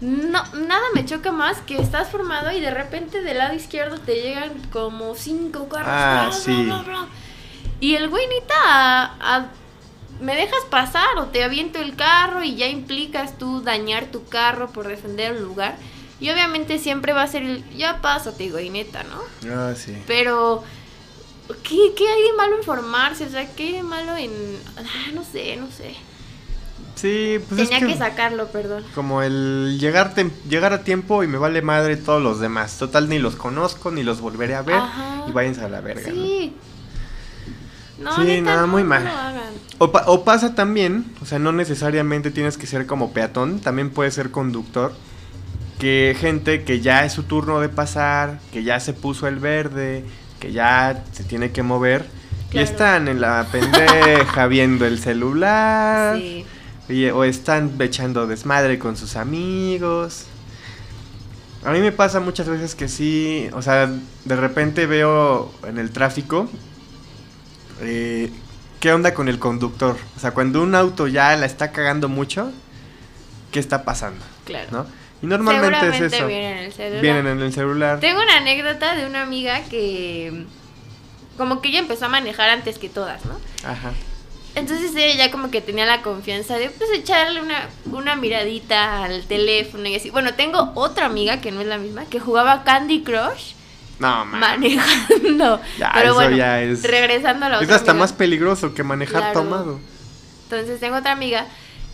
No, 0.00 0.42
nada 0.54 0.82
me 0.94 1.04
choca 1.04 1.30
más 1.30 1.58
que 1.58 1.76
estás 1.76 2.08
formado 2.08 2.50
y 2.52 2.60
de 2.60 2.70
repente 2.70 3.20
del 3.22 3.36
lado 3.38 3.54
izquierdo 3.54 3.98
te 3.98 4.14
llegan 4.14 4.52
como 4.72 5.14
cinco 5.14 5.68
carros. 5.68 5.88
Ah, 5.92 6.26
bla, 6.30 6.32
sí. 6.32 6.64
bla, 6.64 6.78
bla. 6.82 7.06
Y 7.80 7.94
el 7.96 8.08
güey 8.08 8.26
neta, 8.28 8.54
a- 8.64 9.36
a- 9.36 9.50
¿me 10.20 10.34
dejas 10.36 10.60
pasar 10.70 11.18
o 11.18 11.26
te 11.26 11.44
aviento 11.44 11.78
el 11.80 11.96
carro 11.96 12.42
y 12.42 12.56
ya 12.56 12.66
implicas 12.66 13.36
tú 13.38 13.60
dañar 13.62 14.06
tu 14.06 14.24
carro 14.26 14.70
por 14.70 14.88
defender 14.88 15.34
el 15.36 15.42
lugar? 15.42 15.76
Y 16.18 16.30
obviamente 16.30 16.78
siempre 16.78 17.12
va 17.14 17.22
a 17.22 17.26
ser 17.26 17.42
el, 17.42 17.64
ya 17.76 18.00
pásate, 18.02 18.50
güey, 18.50 18.68
neta, 18.70 19.02
¿no? 19.04 19.20
Ah, 19.50 19.74
sí. 19.74 19.96
Pero, 20.06 20.62
¿qué, 21.62 21.92
qué 21.96 22.08
hay 22.08 22.22
de 22.22 22.32
malo 22.34 22.56
en 22.56 22.62
formarse? 22.62 23.24
O 23.26 23.30
sea, 23.30 23.50
¿qué 23.54 23.64
hay 23.64 23.72
de 23.72 23.82
malo 23.82 24.16
en...? 24.16 24.30
Ah, 24.78 25.10
no 25.14 25.24
sé, 25.24 25.56
no 25.56 25.70
sé. 25.70 25.94
Sí, 27.00 27.38
pues 27.48 27.60
Tenía 27.62 27.78
es 27.78 27.84
que... 27.84 27.92
que, 27.92 27.98
sacarlo, 27.98 28.48
perdón. 28.48 28.84
como 28.94 29.22
el 29.22 29.78
llegar, 29.80 30.14
tem- 30.14 30.32
llegar 30.48 30.72
a 30.72 30.82
tiempo 30.84 31.22
y 31.24 31.26
me 31.26 31.38
vale 31.38 31.62
madre 31.62 31.96
todos 31.96 32.22
los 32.22 32.40
demás. 32.40 32.76
Total, 32.78 33.08
ni 33.08 33.18
los 33.18 33.36
conozco, 33.36 33.90
ni 33.90 34.02
los 34.02 34.20
volveré 34.20 34.54
a 34.54 34.62
ver. 34.62 34.76
Ajá. 34.76 35.24
Y 35.28 35.32
váyanse 35.32 35.64
a 35.64 35.68
la 35.68 35.80
verga. 35.80 36.08
¿no? 36.10 36.14
Sí. 36.14 36.54
No, 38.00 38.16
Sí, 38.16 38.22
neta, 38.22 38.42
nada, 38.42 38.60
no, 38.62 38.66
muy 38.68 38.82
no 38.82 38.88
mal. 38.90 39.10
O, 39.78 39.92
pa- 39.92 40.04
o 40.06 40.24
pasa 40.24 40.54
también, 40.54 41.06
o 41.22 41.26
sea, 41.26 41.38
no 41.38 41.52
necesariamente 41.52 42.30
tienes 42.30 42.56
que 42.58 42.66
ser 42.66 42.86
como 42.86 43.12
peatón, 43.12 43.60
también 43.60 43.90
puedes 43.90 44.14
ser 44.14 44.30
conductor. 44.30 44.92
Que 45.78 46.14
gente 46.18 46.64
que 46.64 46.80
ya 46.80 47.04
es 47.06 47.12
su 47.14 47.22
turno 47.22 47.60
de 47.60 47.70
pasar, 47.70 48.40
que 48.52 48.62
ya 48.62 48.80
se 48.80 48.92
puso 48.92 49.26
el 49.26 49.36
verde, 49.36 50.04
que 50.38 50.52
ya 50.52 51.04
se 51.12 51.24
tiene 51.24 51.52
que 51.52 51.62
mover. 51.62 52.06
Y 52.48 52.52
Claro. 52.52 52.64
están 52.68 53.08
en 53.08 53.20
la 53.20 53.46
pendeja 53.50 54.46
viendo 54.48 54.84
el 54.86 54.98
celular. 54.98 56.16
Sí. 56.18 56.44
O 57.12 57.24
están 57.24 57.76
echando 57.80 58.26
desmadre 58.26 58.78
con 58.78 58.96
sus 58.96 59.16
amigos. 59.16 60.26
A 61.64 61.70
mí 61.70 61.80
me 61.80 61.92
pasa 61.92 62.20
muchas 62.20 62.48
veces 62.48 62.74
que 62.74 62.88
sí, 62.88 63.48
o 63.52 63.62
sea, 63.62 63.90
de 64.24 64.36
repente 64.36 64.86
veo 64.86 65.52
en 65.66 65.78
el 65.78 65.90
tráfico 65.90 66.48
eh, 67.82 68.30
qué 68.80 68.92
onda 68.92 69.14
con 69.14 69.28
el 69.28 69.38
conductor. 69.38 69.96
O 70.16 70.20
sea, 70.20 70.32
cuando 70.32 70.62
un 70.62 70.74
auto 70.74 71.06
ya 71.06 71.36
la 71.36 71.46
está 71.46 71.70
cagando 71.70 72.08
mucho, 72.08 72.50
¿qué 73.52 73.60
está 73.60 73.84
pasando? 73.84 74.24
Claro. 74.44 74.68
¿No? 74.72 74.86
Y 75.22 75.26
normalmente 75.26 75.88
es 75.88 76.12
eso. 76.12 76.26
vienen 76.26 76.56
en 76.56 76.64
el 76.64 76.72
celular. 76.72 77.02
Vienen 77.02 77.26
en 77.26 77.40
el 77.40 77.52
celular. 77.52 78.00
Tengo 78.00 78.22
una 78.22 78.38
anécdota 78.38 78.94
de 78.96 79.06
una 79.06 79.22
amiga 79.22 79.62
que 79.64 80.46
como 81.36 81.60
que 81.60 81.68
ella 81.68 81.78
empezó 81.78 82.06
a 82.06 82.08
manejar 82.08 82.50
antes 82.50 82.78
que 82.78 82.88
todas, 82.88 83.24
¿no? 83.26 83.38
Ajá. 83.64 83.92
Entonces 84.54 84.94
ella 84.96 85.26
ya 85.26 85.30
como 85.30 85.50
que 85.50 85.60
tenía 85.60 85.86
la 85.86 86.02
confianza 86.02 86.58
de 86.58 86.70
pues 86.70 86.90
echarle 86.92 87.40
una, 87.40 87.68
una 87.92 88.16
miradita 88.16 89.04
al 89.04 89.22
teléfono 89.24 89.86
y 89.88 89.94
así. 89.94 90.10
Bueno, 90.10 90.34
tengo 90.34 90.72
otra 90.74 91.06
amiga 91.06 91.40
que 91.40 91.52
no 91.52 91.60
es 91.60 91.66
la 91.68 91.78
misma, 91.78 92.04
que 92.06 92.18
jugaba 92.20 92.64
Candy 92.64 93.02
Crush 93.02 93.52
No, 94.00 94.24
man. 94.24 94.40
manejando. 94.40 95.60
Ya, 95.78 95.90
Pero 95.94 96.06
eso 96.06 96.14
bueno, 96.14 96.36
ya 96.36 96.60
es- 96.62 96.82
regresando 96.82 97.46
a 97.46 97.48
la 97.48 97.56
Es 97.58 97.64
otra 97.64 97.76
hasta 97.76 97.90
amiga. 97.92 98.04
más 98.04 98.12
peligroso 98.12 98.74
que 98.74 98.82
manejar 98.82 99.20
Claro. 99.20 99.40
tomado. 99.40 99.80
Entonces 100.44 100.80
tengo 100.80 100.96
otra 100.96 101.12
amiga 101.12 101.46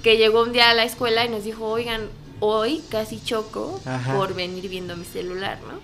que 0.03 0.17
llegó 0.17 0.43
un 0.43 0.53
día 0.53 0.71
a 0.71 0.75
la 0.75 0.85
escuela 0.85 1.25
y 1.25 1.29
nos 1.29 1.45
dijo, 1.45 1.65
oigan, 1.67 2.09
hoy 2.41 2.83
casi 2.91 3.23
choco 3.23 3.81
Ajá. 3.85 4.15
por 4.15 4.35
venir 4.35 4.69
viendo 4.71 4.97
mi 4.97 5.05
celular, 5.05 5.59
¿no? 5.69 5.79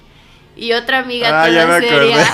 Y 0.56 0.72
otra 0.72 1.00
amiga 1.00 1.42
Ah, 1.42 1.46
toda 1.48 1.80
seria 1.80 2.26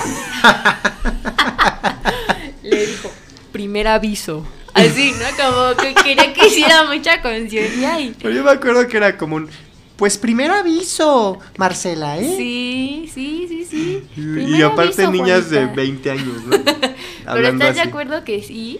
le 2.63 2.85
dijo, 2.85 3.11
primer 3.51 3.87
aviso. 3.87 4.45
Así, 4.73 5.13
¿no? 5.13 5.25
Como 5.43 5.75
que 5.77 5.93
quería 5.95 6.33
que 6.33 6.47
hiciera 6.47 6.85
mucha 6.85 7.21
conciencia 7.21 7.99
y... 7.99 8.15
Pero 8.21 8.33
yo 8.33 8.43
me 8.43 8.51
acuerdo 8.51 8.87
que 8.87 8.97
era 8.97 9.17
como 9.17 9.35
un. 9.35 9.49
Pues 9.97 10.17
primer 10.17 10.49
aviso, 10.51 11.39
Marcela, 11.57 12.17
¿eh? 12.17 12.35
Sí, 12.37 13.11
sí, 13.13 13.45
sí, 13.49 13.65
sí. 13.65 14.07
Y, 14.15 14.61
aparte 14.61 15.03
aviso, 15.03 15.11
niñas 15.11 15.49
de 15.49 15.57
Juanita. 15.57 15.75
20 15.75 16.11
años, 16.11 16.43
¿no? 16.45 16.57
Pero 17.33 17.47
¿estás 17.47 17.75
de 17.75 17.81
así. 17.81 17.89
acuerdo 17.89 18.23
que 18.23 18.41
sí? 18.41 18.79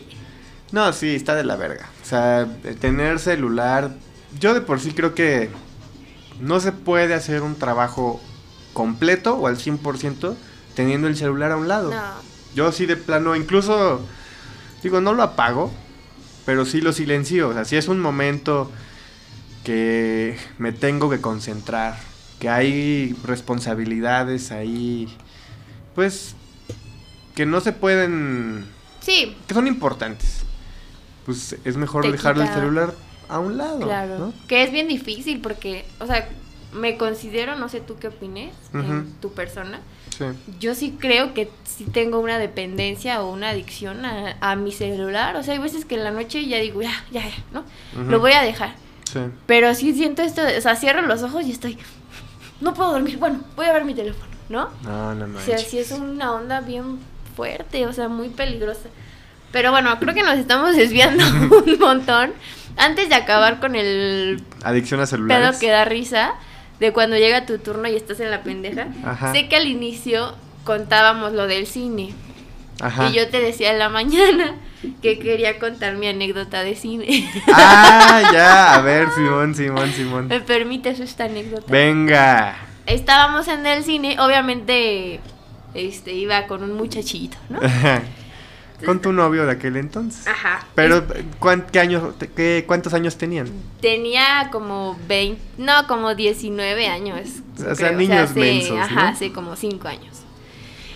No, 0.71 0.93
sí, 0.93 1.15
está 1.15 1.35
de 1.35 1.43
la 1.43 1.55
verga. 1.57 1.89
O 2.01 2.05
sea, 2.05 2.47
tener 2.79 3.19
celular. 3.19 3.91
Yo 4.39 4.53
de 4.53 4.61
por 4.61 4.79
sí 4.79 4.91
creo 4.91 5.13
que 5.13 5.49
no 6.39 6.59
se 6.59 6.71
puede 6.71 7.13
hacer 7.13 7.41
un 7.41 7.55
trabajo 7.55 8.21
completo 8.73 9.35
o 9.35 9.47
al 9.47 9.57
100% 9.57 10.35
teniendo 10.75 11.07
el 11.07 11.17
celular 11.17 11.51
a 11.51 11.57
un 11.57 11.67
lado. 11.67 11.91
No. 11.91 12.29
Yo 12.55 12.71
sí 12.71 12.85
de 12.85 12.95
plano, 12.95 13.35
incluso, 13.35 14.01
digo, 14.81 15.01
no 15.01 15.13
lo 15.13 15.23
apago, 15.23 15.71
pero 16.45 16.65
sí 16.65 16.81
lo 16.81 16.93
silencio. 16.93 17.49
O 17.49 17.53
sea, 17.53 17.65
si 17.65 17.75
es 17.75 17.87
un 17.87 17.99
momento 17.99 18.71
que 19.63 20.37
me 20.57 20.71
tengo 20.71 21.09
que 21.09 21.21
concentrar, 21.21 21.97
que 22.39 22.49
hay 22.49 23.15
responsabilidades 23.23 24.51
ahí, 24.51 25.07
pues, 25.95 26.35
que 27.35 27.45
no 27.45 27.61
se 27.61 27.73
pueden, 27.73 28.65
Sí, 29.01 29.35
que 29.47 29.53
son 29.53 29.67
importantes, 29.67 30.43
pues 31.25 31.55
es 31.63 31.77
mejor 31.77 32.03
Te 32.03 32.11
dejar 32.11 32.37
el 32.37 32.47
celular 32.47 32.93
a 33.27 33.39
un 33.39 33.57
lado. 33.57 33.79
Claro, 33.79 34.19
¿no? 34.19 34.33
que 34.47 34.63
es 34.63 34.71
bien 34.71 34.87
difícil 34.87 35.39
porque, 35.41 35.85
o 35.99 36.07
sea, 36.07 36.27
me 36.73 36.97
considero, 36.97 37.55
no 37.55 37.69
sé 37.69 37.81
tú 37.81 37.97
qué 37.99 38.07
opines, 38.09 38.53
en 38.73 39.11
tu 39.21 39.31
persona. 39.33 39.79
Sí. 40.17 40.25
Yo 40.59 40.75
sí 40.75 40.97
creo 40.99 41.33
que 41.33 41.49
sí 41.63 41.85
tengo 41.85 42.19
una 42.19 42.37
dependencia 42.37 43.21
o 43.23 43.31
una 43.31 43.49
adicción 43.49 44.03
a, 44.05 44.35
a 44.41 44.55
mi 44.55 44.71
celular. 44.71 45.35
O 45.37 45.43
sea, 45.43 45.53
hay 45.53 45.59
veces 45.59 45.85
que 45.85 45.95
en 45.95 46.03
la 46.03 46.11
noche 46.11 46.45
ya 46.45 46.57
digo, 46.57 46.81
ya, 46.81 46.91
ya, 47.11 47.21
ya, 47.21 47.35
¿no? 47.53 47.63
Lo 48.09 48.19
voy 48.19 48.33
a 48.33 48.41
dejar. 48.43 48.73
Sí. 49.11 49.19
Pero 49.45 49.73
sí 49.75 49.93
siento 49.93 50.21
esto, 50.21 50.41
o 50.57 50.61
sea, 50.61 50.75
cierro 50.75 51.01
los 51.03 51.23
ojos 51.23 51.45
y 51.45 51.51
estoy, 51.51 51.77
no 52.61 52.73
puedo 52.73 52.91
dormir. 52.91 53.17
Bueno, 53.17 53.39
voy 53.55 53.65
a 53.65 53.73
ver 53.73 53.85
mi 53.85 53.93
teléfono, 53.95 54.25
¿no? 54.49 54.69
No, 54.83 55.15
no, 55.15 55.37
O 55.37 55.41
sea, 55.41 55.55
manches. 55.55 55.71
sí 55.71 55.79
es 55.79 55.91
una 55.91 56.33
onda 56.33 56.61
bien 56.61 56.99
fuerte, 57.35 57.87
o 57.87 57.93
sea, 57.93 58.07
muy 58.09 58.29
peligrosa. 58.29 58.89
Pero 59.51 59.71
bueno, 59.71 59.97
creo 59.99 60.13
que 60.13 60.21
nos 60.21 60.37
estamos 60.37 60.75
desviando 60.75 61.23
un 61.65 61.79
montón. 61.79 62.33
Antes 62.77 63.09
de 63.09 63.15
acabar 63.15 63.59
con 63.59 63.75
el 63.75 64.43
Adicción 64.63 64.99
a 64.99 65.05
celulares. 65.05 65.49
pedo 65.49 65.59
que 65.59 65.69
da 65.69 65.85
risa 65.85 66.35
de 66.79 66.93
cuando 66.93 67.17
llega 67.17 67.45
tu 67.45 67.57
turno 67.57 67.87
y 67.87 67.95
estás 67.95 68.19
en 68.19 68.31
la 68.31 68.43
pendeja. 68.43 68.87
Ajá. 69.03 69.33
Sé 69.33 69.47
que 69.47 69.55
al 69.55 69.67
inicio 69.67 70.35
contábamos 70.63 71.33
lo 71.33 71.47
del 71.47 71.67
cine. 71.67 72.13
Ajá. 72.81 73.09
Y 73.09 73.13
yo 73.13 73.27
te 73.29 73.41
decía 73.41 73.71
en 73.71 73.79
la 73.79 73.89
mañana 73.89 74.55
que 75.01 75.19
quería 75.19 75.59
contar 75.59 75.95
mi 75.95 76.07
anécdota 76.07 76.63
de 76.63 76.75
cine. 76.75 77.29
Ah, 77.53 78.29
ya, 78.31 78.75
a 78.75 78.81
ver, 78.81 79.09
Simón, 79.11 79.53
Simón, 79.55 79.91
Simón. 79.91 80.27
¿Me 80.27 80.39
permites 80.39 80.99
esta 80.99 81.25
anécdota? 81.25 81.65
Venga. 81.67 82.55
Estábamos 82.85 83.47
en 83.47 83.65
el 83.65 83.83
cine, 83.83 84.17
obviamente 84.19 85.19
este 85.73 86.13
iba 86.13 86.47
con 86.47 86.63
un 86.63 86.73
muchachito, 86.73 87.37
¿no? 87.49 87.59
Con 88.85 89.01
tu 89.01 89.11
novio 89.11 89.45
de 89.45 89.51
aquel 89.51 89.75
entonces. 89.77 90.27
Ajá. 90.27 90.65
Pero, 90.75 91.05
¿cuán- 91.39 91.65
qué 91.71 91.79
años, 91.79 92.13
qué, 92.35 92.63
¿cuántos 92.67 92.93
años 92.93 93.17
tenían? 93.17 93.47
Tenía 93.81 94.49
como 94.51 94.97
20, 95.07 95.41
no, 95.57 95.87
como 95.87 96.15
19 96.15 96.87
años. 96.87 97.27
O 97.69 97.75
sea, 97.75 97.91
niños 97.91 98.31
hace, 98.31 98.39
mensos, 98.39 98.75
¿no? 98.77 98.81
Ajá, 98.81 99.07
hace 99.09 99.31
como 99.33 99.55
5 99.55 99.87
años. 99.87 100.17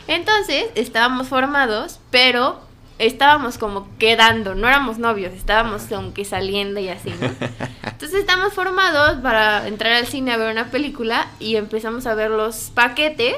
Entonces, 0.08 0.66
estábamos 0.76 1.28
formados, 1.28 2.00
pero 2.12 2.60
estábamos 3.00 3.58
como 3.58 3.88
quedando, 3.98 4.56
no 4.56 4.68
éramos 4.68 4.98
novios, 4.98 5.34
estábamos 5.34 5.84
como 5.84 6.14
que 6.14 6.26
saliendo 6.26 6.80
y 6.80 6.90
así, 6.90 7.10
¿no? 7.20 7.28
Entonces 7.84 8.20
estamos 8.20 8.54
formados 8.54 9.18
para 9.22 9.68
entrar 9.68 9.94
al 9.94 10.08
cine 10.08 10.32
a 10.32 10.38
ver 10.38 10.52
una 10.52 10.70
película 10.72 11.28
y 11.40 11.56
empezamos 11.56 12.06
a 12.06 12.16
ver 12.16 12.32
los 12.32 12.72
paquetes. 12.74 13.36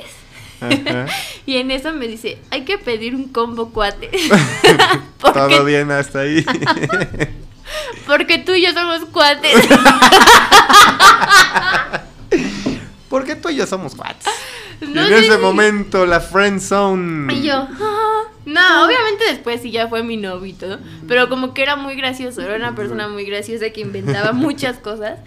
Ajá. 0.62 1.06
Y 1.46 1.58
en 1.58 1.70
eso 1.70 1.94
me 1.94 2.08
dice, 2.08 2.39
hay 2.50 2.63
que 2.65 2.78
pedir 2.80 3.13
un 3.15 3.26
combo 3.30 3.70
cuate. 3.70 4.10
Todo 5.22 5.63
bien 5.63 5.91
hasta 5.91 6.22
ahí. 6.22 6.44
porque 8.08 8.39
tú 8.39 8.54
y 8.54 8.63
yo 8.63 8.74
somos 8.74 9.06
cuates. 9.12 9.54
Porque 13.10 13.36
tú 13.36 13.50
y 13.50 13.56
yo 13.56 13.68
somos 13.68 13.96
cuates. 13.96 14.28
Y 14.82 14.88
No 14.88 15.06
en 15.06 15.13
ese 15.13 15.34
si- 15.36 15.38
momento, 15.41 16.06
la 16.06 16.20
friend 16.20 16.60
zone. 16.60 17.34
Y 17.34 17.44
yo, 17.44 17.54
"Ah". 17.54 18.22
no, 18.46 18.86
obviamente 18.86 19.26
después 19.30 19.62
sí 19.62 19.72
ya 19.72 19.88
fue 19.88 20.04
mi 20.04 20.18
novio 20.18 20.48
y 20.48 20.54
todo, 20.54 20.80
pero 21.08 21.30
como 21.30 21.54
que 21.54 21.62
era 21.62 21.76
muy 21.76 21.96
gracioso, 21.96 22.41
era 22.41 22.56
una 22.56 22.76
persona 22.76 23.08
muy 23.08 23.26
graciosa 23.26 23.70
que 23.70 23.82
inventaba 23.82 24.32
muchas 24.34 24.78
cosas 24.78 25.20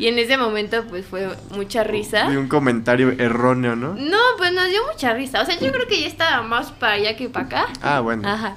y 0.00 0.08
en 0.08 0.18
ese 0.18 0.36
momento 0.36 0.84
pues 0.88 1.04
fue 1.06 1.28
mucha 1.54 1.84
risa. 1.84 2.32
Y 2.32 2.36
un 2.36 2.48
comentario 2.48 3.10
erróneo, 3.18 3.76
¿no? 3.76 3.94
No, 3.94 4.18
pues 4.38 4.52
nos 4.52 4.68
dio 4.68 4.80
mucha 4.90 5.12
risa, 5.14 5.42
o 5.42 5.44
sea, 5.46 5.58
yo 5.60 5.70
creo 5.70 5.86
que 5.86 6.00
ya 6.00 6.06
estaba 6.06 6.42
más 6.42 6.72
para 6.72 6.94
allá 6.94 7.16
que 7.16 7.28
para 7.28 7.46
acá. 7.46 7.66
Ah, 7.82 8.00
bueno. 8.00 8.26
Ajá. 8.28 8.56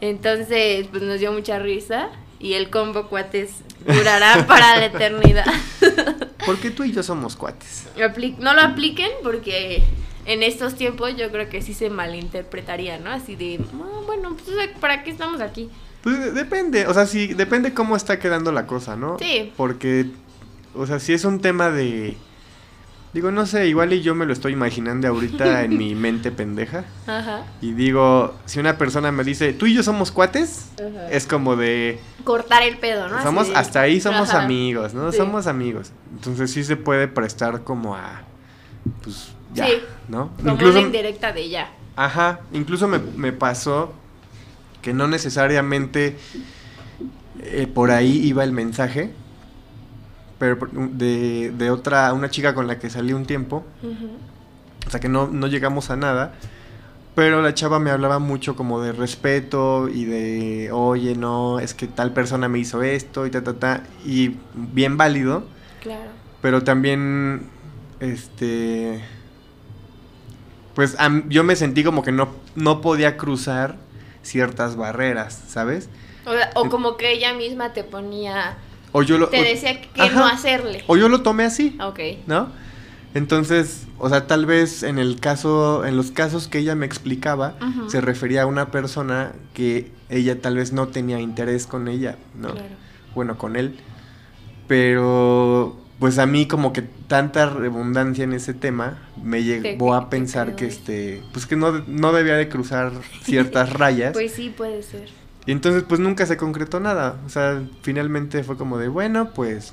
Entonces, 0.00 0.86
pues 0.90 1.02
nos 1.02 1.18
dio 1.20 1.32
mucha 1.32 1.58
risa 1.58 2.08
y 2.40 2.54
el 2.54 2.70
combo 2.70 3.08
cuates 3.08 3.50
durará 3.86 4.44
para 4.48 4.76
la 4.78 4.86
eternidad. 4.86 5.46
Porque 6.44 6.70
tú 6.70 6.82
y 6.84 6.92
yo 6.92 7.02
somos 7.02 7.36
cuates. 7.36 7.86
No 8.38 8.52
lo 8.54 8.60
apliquen 8.62 9.10
porque 9.22 9.84
en 10.26 10.42
estos 10.42 10.74
tiempos 10.74 11.16
yo 11.16 11.30
creo 11.30 11.48
que 11.48 11.62
sí 11.62 11.72
se 11.72 11.88
malinterpretaría, 11.88 12.98
¿no? 12.98 13.10
Así 13.12 13.36
de, 13.36 13.60
"Ah, 13.74 14.00
bueno, 14.06 14.36
pues 14.44 14.68
¿para 14.80 15.04
qué 15.04 15.10
estamos 15.10 15.40
aquí? 15.40 15.70
Pues 16.02 16.18
de- 16.18 16.32
depende, 16.32 16.88
o 16.88 16.94
sea, 16.94 17.06
sí, 17.06 17.28
depende 17.32 17.72
cómo 17.74 17.94
está 17.94 18.18
quedando 18.18 18.50
la 18.50 18.66
cosa, 18.66 18.96
¿no? 18.96 19.18
Sí. 19.20 19.52
Porque, 19.56 20.06
o 20.74 20.86
sea, 20.86 20.98
si 20.98 21.12
es 21.12 21.24
un 21.24 21.40
tema 21.40 21.70
de... 21.70 22.16
Digo, 23.12 23.30
no 23.30 23.44
sé, 23.44 23.68
igual 23.68 23.92
y 23.92 24.00
yo 24.00 24.14
me 24.14 24.24
lo 24.24 24.32
estoy 24.32 24.54
imaginando 24.54 25.06
ahorita 25.08 25.64
en 25.64 25.76
mi 25.76 25.94
mente 25.94 26.30
pendeja. 26.32 26.84
Ajá. 27.06 27.44
Y 27.60 27.72
digo, 27.72 28.34
si 28.46 28.58
una 28.58 28.78
persona 28.78 29.12
me 29.12 29.22
dice, 29.22 29.52
tú 29.52 29.66
y 29.66 29.74
yo 29.74 29.82
somos 29.82 30.10
cuates, 30.10 30.70
Ajá. 30.80 31.10
es 31.10 31.26
como 31.26 31.56
de... 31.56 32.00
Cortar 32.24 32.62
el 32.62 32.78
pedo, 32.78 33.08
¿no? 33.08 33.22
Somos, 33.22 33.50
hasta 33.54 33.82
ahí 33.82 34.00
somos 34.00 34.30
Ajá. 34.30 34.42
amigos, 34.44 34.94
¿no? 34.94 35.12
Sí. 35.12 35.18
Somos 35.18 35.46
amigos. 35.46 35.92
Entonces 36.14 36.50
sí 36.50 36.64
se 36.64 36.76
puede 36.76 37.06
prestar 37.06 37.64
como 37.64 37.94
a... 37.94 38.22
Pues 39.02 39.28
ya, 39.52 39.66
Sí. 39.66 39.72
¿no? 40.08 40.30
Como 40.38 40.52
Incluso, 40.52 40.78
una 40.78 40.86
indirecta 40.86 41.32
de 41.32 41.48
ya. 41.50 41.70
Ajá, 41.96 42.40
incluso 42.54 42.88
me, 42.88 42.98
me 42.98 43.32
pasó 43.32 43.92
que 44.80 44.94
no 44.94 45.06
necesariamente 45.06 46.16
eh, 47.42 47.66
por 47.72 47.90
ahí 47.90 48.26
iba 48.26 48.42
el 48.44 48.52
mensaje, 48.52 49.12
pero 50.42 50.58
de, 50.72 51.52
de 51.56 51.70
otra, 51.70 52.12
una 52.12 52.28
chica 52.28 52.52
con 52.52 52.66
la 52.66 52.76
que 52.80 52.90
salí 52.90 53.12
un 53.12 53.26
tiempo, 53.26 53.64
o 54.84 54.90
sea 54.90 54.98
que 54.98 55.08
no, 55.08 55.28
no 55.28 55.46
llegamos 55.46 55.88
a 55.90 55.96
nada, 55.96 56.34
pero 57.14 57.42
la 57.42 57.54
chava 57.54 57.78
me 57.78 57.92
hablaba 57.92 58.18
mucho 58.18 58.56
como 58.56 58.80
de 58.80 58.90
respeto 58.90 59.88
y 59.88 60.04
de, 60.04 60.70
oye, 60.72 61.14
no, 61.14 61.60
es 61.60 61.74
que 61.74 61.86
tal 61.86 62.12
persona 62.12 62.48
me 62.48 62.58
hizo 62.58 62.82
esto 62.82 63.24
y 63.24 63.30
ta, 63.30 63.44
ta, 63.44 63.54
ta, 63.54 63.82
y 64.04 64.34
bien 64.52 64.96
válido, 64.96 65.44
Claro. 65.80 66.10
pero 66.40 66.64
también, 66.64 67.46
este, 68.00 69.00
pues 70.74 70.96
yo 71.28 71.44
me 71.44 71.54
sentí 71.54 71.84
como 71.84 72.02
que 72.02 72.10
no, 72.10 72.30
no 72.56 72.80
podía 72.80 73.16
cruzar 73.16 73.76
ciertas 74.24 74.74
barreras, 74.74 75.40
¿sabes? 75.46 75.88
O, 76.26 76.60
o 76.62 76.68
como 76.68 76.96
que 76.96 77.12
ella 77.12 77.32
misma 77.32 77.72
te 77.72 77.84
ponía, 77.84 78.56
O 78.92 79.02
yo 79.02 79.18
lo, 79.18 79.28
te 79.28 79.40
o- 79.40 79.42
decía 79.42 79.80
que 79.80 80.02
Ajá. 80.02 80.18
no 80.20 80.26
hacerle. 80.26 80.84
o 80.86 80.96
yo 80.96 81.08
lo 81.08 81.22
tomé 81.22 81.44
así, 81.44 81.76
Ok. 81.82 81.98
¿no? 82.26 82.48
Entonces, 83.14 83.86
o 83.98 84.08
sea, 84.08 84.26
tal 84.26 84.46
vez 84.46 84.82
en 84.82 84.98
el 84.98 85.20
caso, 85.20 85.84
en 85.84 85.96
los 85.96 86.10
casos 86.12 86.48
que 86.48 86.58
ella 86.58 86.74
me 86.74 86.86
explicaba, 86.86 87.56
se 87.88 88.00
refería 88.00 88.42
a 88.42 88.46
una 88.46 88.70
persona 88.70 89.32
que 89.52 89.90
ella 90.08 90.40
tal 90.40 90.56
vez 90.56 90.72
no 90.72 90.88
tenía 90.88 91.20
interés 91.20 91.66
con 91.66 91.88
ella, 91.88 92.16
¿no? 92.34 92.52
Claro. 92.52 92.68
Bueno, 93.14 93.36
con 93.36 93.56
él. 93.56 93.76
Pero, 94.66 95.76
pues 95.98 96.18
a 96.18 96.24
mí 96.26 96.46
como 96.46 96.72
que 96.72 96.80
tanta 96.82 97.50
redundancia 97.50 98.24
en 98.24 98.32
ese 98.32 98.54
tema 98.54 98.98
me 99.22 99.42
llegó 99.42 99.90
Te- 99.90 99.96
a 99.96 100.08
pensar 100.08 100.56
que 100.56 100.66
este, 100.66 101.22
pues 101.32 101.44
que 101.46 101.56
no, 101.56 101.72
no 101.86 102.12
debía 102.12 102.36
de 102.36 102.48
cruzar 102.48 102.92
ciertas 103.22 103.70
rayas. 103.74 104.12
Pues 104.14 104.32
sí, 104.32 104.48
puede 104.48 104.82
ser. 104.82 105.08
Y 105.46 105.52
entonces 105.52 105.84
pues 105.88 106.00
nunca 106.00 106.24
se 106.26 106.36
concretó 106.36 106.78
nada. 106.80 107.16
O 107.26 107.28
sea, 107.28 107.62
finalmente 107.82 108.44
fue 108.44 108.56
como 108.56 108.78
de, 108.78 108.88
bueno, 108.88 109.30
pues 109.34 109.72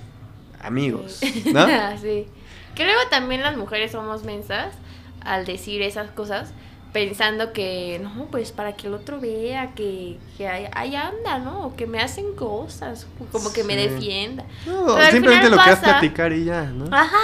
amigos, 0.62 1.22
¿no? 1.54 1.66
sí. 2.02 2.28
Que 2.76 2.86
luego 2.86 3.00
también 3.10 3.42
las 3.42 3.58
mujeres 3.58 3.92
somos 3.92 4.24
mensas 4.24 4.74
al 5.22 5.46
decir 5.46 5.82
esas 5.82 6.10
cosas, 6.12 6.52
pensando 6.94 7.52
que, 7.54 8.00
no, 8.02 8.26
pues 8.32 8.52
para 8.52 8.76
que 8.76 8.88
el 8.88 8.94
otro 8.94 9.20
vea 9.20 9.74
que, 9.76 10.18
que 10.38 10.48
ahí, 10.48 10.96
anda, 10.96 11.38
¿no? 11.40 11.68
O 11.68 11.76
que 11.76 11.86
me 11.88 12.00
hacen 12.00 12.34
cosas, 12.36 13.06
como 13.32 13.52
que 13.54 13.64
me 13.64 13.76
defienda. 13.76 14.46
No, 14.66 14.96
Pero 14.96 15.12
simplemente 15.12 15.50
lo 15.50 15.58
que 15.58 15.70
es 15.70 15.76
pasa- 15.76 15.82
platicar 16.00 16.34
y 16.34 16.46
ya, 16.46 16.64
¿no? 16.64 16.86
Ajá. 16.96 17.18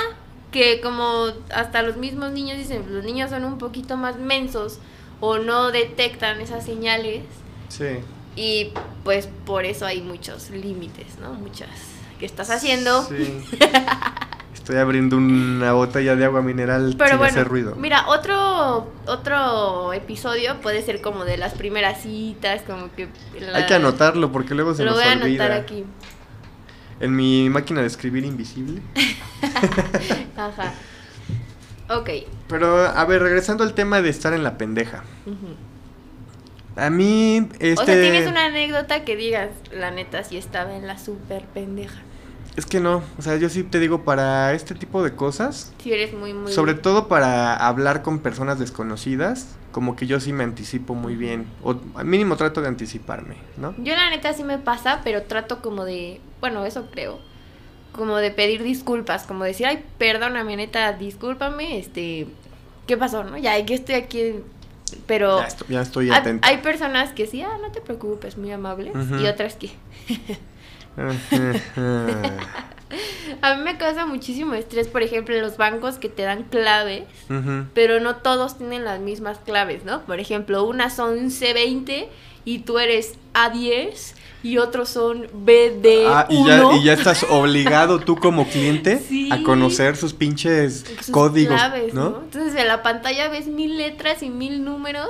Que 0.51 0.81
como 0.81 1.27
hasta 1.53 1.81
los 1.81 1.97
mismos 1.97 2.31
niños 2.31 2.57
dicen, 2.57 2.83
los 2.93 3.03
niños 3.03 3.29
son 3.29 3.43
un 3.43 3.57
poquito 3.57 3.97
más 3.97 4.17
mensos 4.17 4.79
o 5.19 5.37
no 5.39 5.71
detectan 5.71 6.39
esas 6.41 6.63
señales 6.65 7.23
Sí. 7.69 7.85
Y 8.35 8.71
pues 9.03 9.27
por 9.45 9.65
eso 9.65 9.85
hay 9.85 10.01
muchos 10.01 10.49
límites, 10.49 11.17
¿no? 11.21 11.33
Muchas 11.33 11.69
que 12.19 12.25
estás 12.25 12.49
haciendo. 12.49 13.03
Sí. 13.03 13.43
Estoy 14.53 14.77
abriendo 14.77 15.17
una 15.17 15.73
botella 15.73 16.15
de 16.15 16.25
agua 16.25 16.41
mineral 16.41 16.95
Pero 16.97 17.09
sin 17.11 17.17
bueno, 17.19 17.31
hacer 17.33 17.47
ruido. 17.47 17.75
mira, 17.75 18.07
otro 18.07 18.89
otro 19.05 19.93
episodio 19.93 20.59
puede 20.61 20.81
ser 20.81 21.01
como 21.01 21.23
de 21.23 21.37
las 21.37 21.53
primeras 21.53 22.01
citas, 22.01 22.63
como 22.63 22.91
que... 22.95 23.07
la- 23.39 23.57
Hay 23.59 23.65
que 23.67 23.75
anotarlo 23.75 24.31
porque 24.31 24.55
luego 24.55 24.73
se 24.73 24.83
Lo 24.83 24.91
nos 24.91 24.99
voy 24.99 25.07
a 25.07 25.13
olvida. 25.17 25.45
anotar 25.45 25.61
aquí. 25.63 25.85
En 26.99 27.15
mi 27.15 27.47
máquina 27.49 27.81
de 27.81 27.87
escribir 27.87 28.25
invisible. 28.25 28.81
Ajá. 30.37 30.73
Ok. 31.89 32.09
Pero, 32.47 32.85
a 32.87 33.05
ver, 33.05 33.21
regresando 33.21 33.63
al 33.63 33.73
tema 33.73 34.01
de 34.01 34.09
estar 34.09 34.33
en 34.33 34.43
la 34.43 34.57
pendeja. 34.57 35.03
Ujú. 35.25 35.55
A 36.75 36.89
mí, 36.89 37.47
este... 37.59 37.73
O 37.73 37.85
sea, 37.85 38.01
tienes 38.01 38.27
una 38.27 38.45
anécdota 38.45 39.03
que 39.03 39.15
digas, 39.15 39.49
la 39.71 39.91
neta, 39.91 40.23
sí 40.23 40.37
estaba 40.37 40.75
en 40.75 40.87
la 40.87 40.97
súper 40.97 41.43
pendeja. 41.45 42.01
Es 42.55 42.65
que 42.65 42.79
no, 42.79 43.03
o 43.17 43.21
sea, 43.21 43.35
yo 43.35 43.49
sí 43.49 43.63
te 43.63 43.79
digo, 43.79 44.03
para 44.03 44.53
este 44.53 44.75
tipo 44.75 45.03
de 45.03 45.13
cosas, 45.13 45.73
Si 45.83 45.91
eres 45.91 46.13
muy, 46.13 46.33
muy... 46.33 46.53
sobre 46.53 46.73
todo 46.73 47.09
para 47.09 47.53
hablar 47.55 48.01
con 48.01 48.19
personas 48.19 48.59
desconocidas, 48.59 49.55
como 49.73 49.97
que 49.97 50.07
yo 50.07 50.21
sí 50.21 50.31
me 50.31 50.45
anticipo 50.45 50.95
muy 50.95 51.17
bien, 51.17 51.47
o 51.63 51.75
al 51.95 52.05
mínimo 52.05 52.37
trato 52.37 52.61
de 52.61 52.69
anticiparme, 52.69 53.35
¿no? 53.57 53.75
Yo 53.77 53.93
la 53.93 54.09
neta 54.09 54.31
sí 54.33 54.45
me 54.45 54.57
pasa, 54.57 55.01
pero 55.03 55.23
trato 55.23 55.61
como 55.61 55.83
de, 55.83 56.21
bueno, 56.39 56.65
eso 56.65 56.87
creo, 56.91 57.19
como 57.91 58.15
de 58.17 58.31
pedir 58.31 58.63
disculpas, 58.63 59.23
como 59.23 59.43
decir, 59.43 59.65
ay, 59.65 59.83
perdóname, 59.97 60.55
neta, 60.55 60.93
discúlpame, 60.93 61.77
este, 61.77 62.27
¿qué 62.87 62.95
pasó, 62.95 63.25
no? 63.25 63.37
Ya, 63.37 63.65
que 63.65 63.73
estoy 63.73 63.95
aquí, 63.95 64.35
pero 65.07 65.39
Ya, 65.39 65.47
estoy, 65.47 65.67
ya 65.69 65.81
estoy 65.81 66.09
hay, 66.09 66.17
atento. 66.17 66.47
hay 66.47 66.57
personas 66.57 67.11
que 67.13 67.27
sí, 67.27 67.41
ah, 67.41 67.57
no 67.61 67.71
te 67.71 67.81
preocupes, 67.81 68.37
muy 68.37 68.51
amables, 68.51 68.93
y 69.21 69.25
otras 69.25 69.55
que... 69.55 69.71
A 73.41 73.55
mí 73.55 73.63
me 73.63 73.77
causa 73.77 74.05
muchísimo 74.05 74.53
estrés, 74.53 74.87
por 74.87 75.01
ejemplo, 75.01 75.37
los 75.39 75.57
bancos 75.57 75.97
que 75.97 76.07
te 76.07 76.21
dan 76.21 76.43
claves, 76.43 77.03
pero 77.73 77.99
no 77.99 78.17
todos 78.17 78.57
tienen 78.57 78.85
las 78.85 78.99
mismas 78.99 79.39
claves, 79.39 79.83
¿no? 79.83 80.01
Por 80.03 80.19
ejemplo, 80.19 80.63
unas 80.63 80.95
son 80.95 81.29
C20 81.31 82.07
y 82.45 82.59
tú 82.59 82.79
eres 82.79 83.15
A10 83.33 84.13
y 84.45 84.59
otros 84.59 84.89
son 84.89 85.27
BD1. 85.45 86.03
Ah, 86.07 86.27
y 86.29 86.45
ya, 86.45 86.63
y 86.75 86.83
ya 86.83 86.93
estás 86.93 87.25
obligado 87.29 87.99
tú 87.99 88.15
como 88.15 88.47
cliente 88.47 88.99
Sí. 89.09 89.29
a 89.31 89.41
conocer 89.41 89.97
sus 89.97 90.13
pinches 90.13 90.85
sus 90.99 91.09
códigos, 91.09 91.55
claves, 91.59 91.93
¿no? 91.95 92.19
Entonces 92.23 92.53
en 92.59 92.67
la 92.67 92.83
pantalla 92.83 93.27
ves 93.29 93.47
mil 93.47 93.77
letras 93.77 94.21
y 94.21 94.29
mil 94.29 94.63
números 94.63 95.09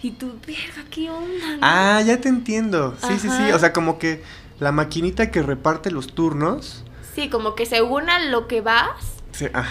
y 0.00 0.12
tú, 0.12 0.32
verga, 0.46 0.84
¿qué 0.90 1.10
onda? 1.10 1.46
no?" 1.54 1.58
Ah, 1.60 2.00
ya 2.06 2.20
te 2.20 2.28
entiendo. 2.28 2.94
Sí, 3.06 3.18
sí, 3.18 3.28
sí. 3.28 3.50
O 3.52 3.58
sea, 3.58 3.72
como 3.72 3.98
que 3.98 4.22
la 4.60 4.70
maquinita 4.70 5.30
que 5.32 5.42
reparte 5.42 5.90
los 5.90 6.14
turnos. 6.14 6.84
Sí, 7.16 7.28
como 7.28 7.56
que 7.56 7.66
según 7.66 8.08
a 8.10 8.20
lo 8.20 8.46
que 8.46 8.60
vas, 8.60 9.14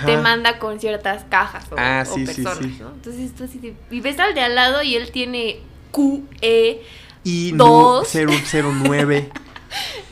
te 0.05 0.17
manda 0.17 0.59
con 0.59 0.81
ciertas 0.81 1.23
cajas 1.29 1.65
o, 1.71 1.75
Ah, 1.77 2.03
o 2.05 2.13
sí, 2.13 2.27
sí, 2.27 2.41
personas, 2.43 2.57
sí. 2.59 2.77
¿no? 2.81 2.89
Entonces 2.89 3.33
tú 3.35 3.45
así 3.45 3.57
de- 3.59 3.75
y 3.89 4.01
ves 4.01 4.19
al 4.19 4.33
de 4.33 4.41
al 4.41 4.55
lado 4.55 4.83
y 4.83 4.95
él 4.95 5.11
tiene 5.11 5.59
Q, 5.91 6.25
E. 6.41 6.81
Y 7.27 7.51
Dos. 7.51 8.07
009. 8.13 9.29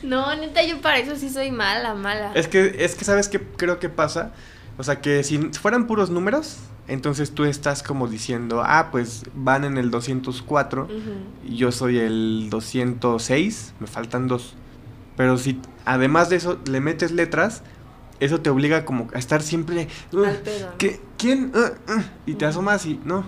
No, 0.02 0.36
neta, 0.36 0.62
yo 0.62 0.80
para 0.82 0.98
eso 0.98 1.16
sí 1.16 1.30
soy 1.30 1.50
mala, 1.50 1.94
mala. 1.94 2.30
es 2.34 2.46
que, 2.46 2.76
es 2.84 2.94
que, 2.94 3.04
¿sabes 3.06 3.28
qué 3.28 3.40
creo 3.40 3.78
que 3.80 3.88
pasa? 3.88 4.32
O 4.76 4.84
sea, 4.84 5.00
que 5.00 5.24
si 5.24 5.38
fueran 5.38 5.86
puros 5.86 6.10
números, 6.10 6.58
entonces 6.86 7.32
tú 7.32 7.44
estás 7.46 7.82
como 7.82 8.06
diciendo, 8.06 8.62
ah, 8.64 8.90
pues 8.92 9.22
van 9.34 9.64
en 9.64 9.78
el 9.78 9.90
204 9.90 10.82
Ujú. 10.84 10.94
y 11.48 11.56
yo 11.56 11.72
soy 11.72 11.98
el 11.98 12.48
206, 12.50 13.72
me 13.80 13.86
faltan 13.86 14.28
dos. 14.28 14.54
Pero 15.16 15.38
si 15.38 15.58
además 15.86 16.28
de 16.28 16.36
eso 16.36 16.58
le 16.66 16.80
metes 16.80 17.10
letras, 17.10 17.62
eso 18.20 18.40
te 18.42 18.50
obliga 18.50 18.84
como 18.84 19.08
a 19.14 19.18
estar 19.18 19.42
siempre... 19.42 19.88
"Uh, 20.12 20.22
Al 20.24 20.36
pedo, 20.36 20.66
¿no? 20.70 20.78
¿qué- 20.78 21.00
¿Quién? 21.16 21.50
Uh, 21.54 21.92
uh", 21.92 22.02
y 22.26 22.34
te 22.34 22.44
asomas 22.44 22.84
y 22.84 23.00
no. 23.04 23.24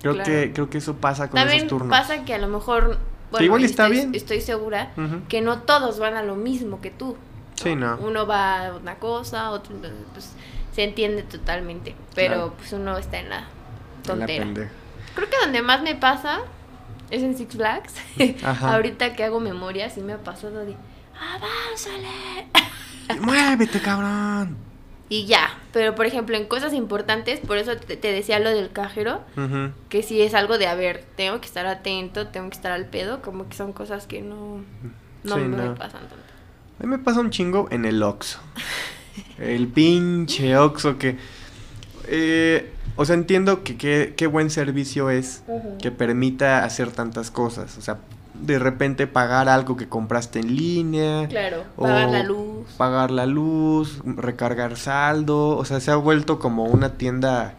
Creo, 0.00 0.14
Claro. 0.14 0.30
que, 0.30 0.52
creo 0.52 0.70
que 0.70 0.78
eso 0.78 0.96
pasa 0.96 1.28
con 1.28 1.38
También 1.40 1.58
esos 1.58 1.68
turnos. 1.70 1.90
pasa 1.90 2.24
que 2.24 2.34
a 2.34 2.38
lo 2.38 2.46
mejor, 2.48 2.98
bueno, 3.30 3.44
igual 3.44 3.64
está 3.64 3.84
estoy, 3.84 3.96
bien. 3.98 4.14
estoy 4.14 4.40
segura 4.40 4.90
que 5.28 5.40
no 5.40 5.60
todos 5.62 5.98
van 5.98 6.14
a 6.14 6.22
lo 6.22 6.36
mismo 6.36 6.80
que 6.80 6.90
tú. 6.90 7.16
Sí, 7.56 7.74
no. 7.74 7.96
Uno 7.98 8.26
va 8.26 8.66
a 8.68 8.76
una 8.76 8.94
cosa, 8.96 9.50
otro 9.50 9.74
pues 10.12 10.32
se 10.74 10.84
entiende 10.84 11.24
totalmente, 11.24 11.96
pero 12.14 12.34
Claro. 12.34 12.54
pues 12.56 12.72
uno 12.72 12.96
está 12.96 13.18
en 13.18 13.30
la 13.30 13.38
En 13.38 13.44
la 14.20 14.26
tontera. 14.26 14.70
Creo 15.14 15.28
que 15.28 15.36
donde 15.42 15.62
más 15.62 15.82
me 15.82 15.96
pasa 15.96 16.42
es 17.10 17.22
en 17.24 17.36
Six 17.36 17.56
Flags. 17.56 17.94
Ajá. 18.44 18.74
Ahorita 18.76 19.14
que 19.14 19.24
hago 19.24 19.40
memoria 19.40 19.90
sí 19.90 20.00
me 20.00 20.12
ha 20.12 20.18
pasado 20.18 20.64
de 20.64 20.76
¡Avánzale! 21.20 22.46
Muévete, 23.20 23.80
cabrón. 23.80 24.56
y 25.08 25.26
ya, 25.26 25.50
pero 25.72 25.94
por 25.94 26.06
ejemplo 26.06 26.36
en 26.36 26.46
cosas 26.46 26.72
importantes, 26.72 27.40
por 27.40 27.58
eso 27.58 27.76
te, 27.76 27.96
te 27.96 28.12
decía 28.12 28.38
lo 28.40 28.50
del 28.50 28.70
cajero, 28.70 29.20
que 29.88 30.02
sí 30.02 30.20
es 30.22 30.34
algo 30.34 30.58
de, 30.58 30.66
a 30.66 30.74
ver, 30.74 31.04
tengo 31.16 31.40
que 31.40 31.46
estar 31.46 31.66
atento, 31.66 32.28
tengo 32.28 32.48
que 32.50 32.56
estar 32.56 32.72
al 32.72 32.86
pedo, 32.86 33.20
como 33.22 33.48
que 33.48 33.56
son 33.56 33.72
cosas 33.72 34.06
que 34.06 34.22
no, 34.22 34.62
no 35.24 35.34
Sí, 35.36 35.40
me 35.42 35.56
no. 35.56 35.74
pasan 35.74 36.00
tanto. 36.00 36.16
A 36.80 36.82
mí 36.84 36.88
me 36.88 36.98
pasa 36.98 37.20
un 37.20 37.30
chingo 37.30 37.68
en 37.70 37.84
el 37.84 38.02
Oxxo. 38.02 38.38
El 39.38 39.66
pinche 39.68 40.56
Oxxo 40.56 40.96
que... 40.98 41.16
eh, 42.06 42.70
o 42.96 43.04
sea, 43.04 43.14
entiendo 43.14 43.62
que 43.64 43.76
que- 43.76 44.14
qué 44.16 44.26
buen 44.26 44.50
servicio 44.50 45.10
es 45.10 45.42
que 45.80 45.90
permita 45.90 46.64
hacer 46.64 46.90
tantas 46.92 47.30
cosas. 47.30 47.76
O 47.78 47.80
sea, 47.80 47.98
de 48.40 48.58
repente 48.58 49.06
pagar 49.06 49.48
algo 49.48 49.76
que 49.76 49.88
compraste 49.88 50.40
en 50.40 50.54
línea. 50.56 51.26
Claro, 51.28 51.64
o 51.76 51.82
pagar 51.82 52.10
la 52.10 52.22
luz. 52.22 52.66
Pagar 52.76 53.10
la 53.10 53.26
luz, 53.26 54.00
recargar 54.04 54.76
saldo. 54.76 55.56
O 55.56 55.64
sea, 55.64 55.80
se 55.80 55.90
ha 55.90 55.96
vuelto 55.96 56.38
como 56.38 56.64
una 56.64 56.94
tienda 56.94 57.54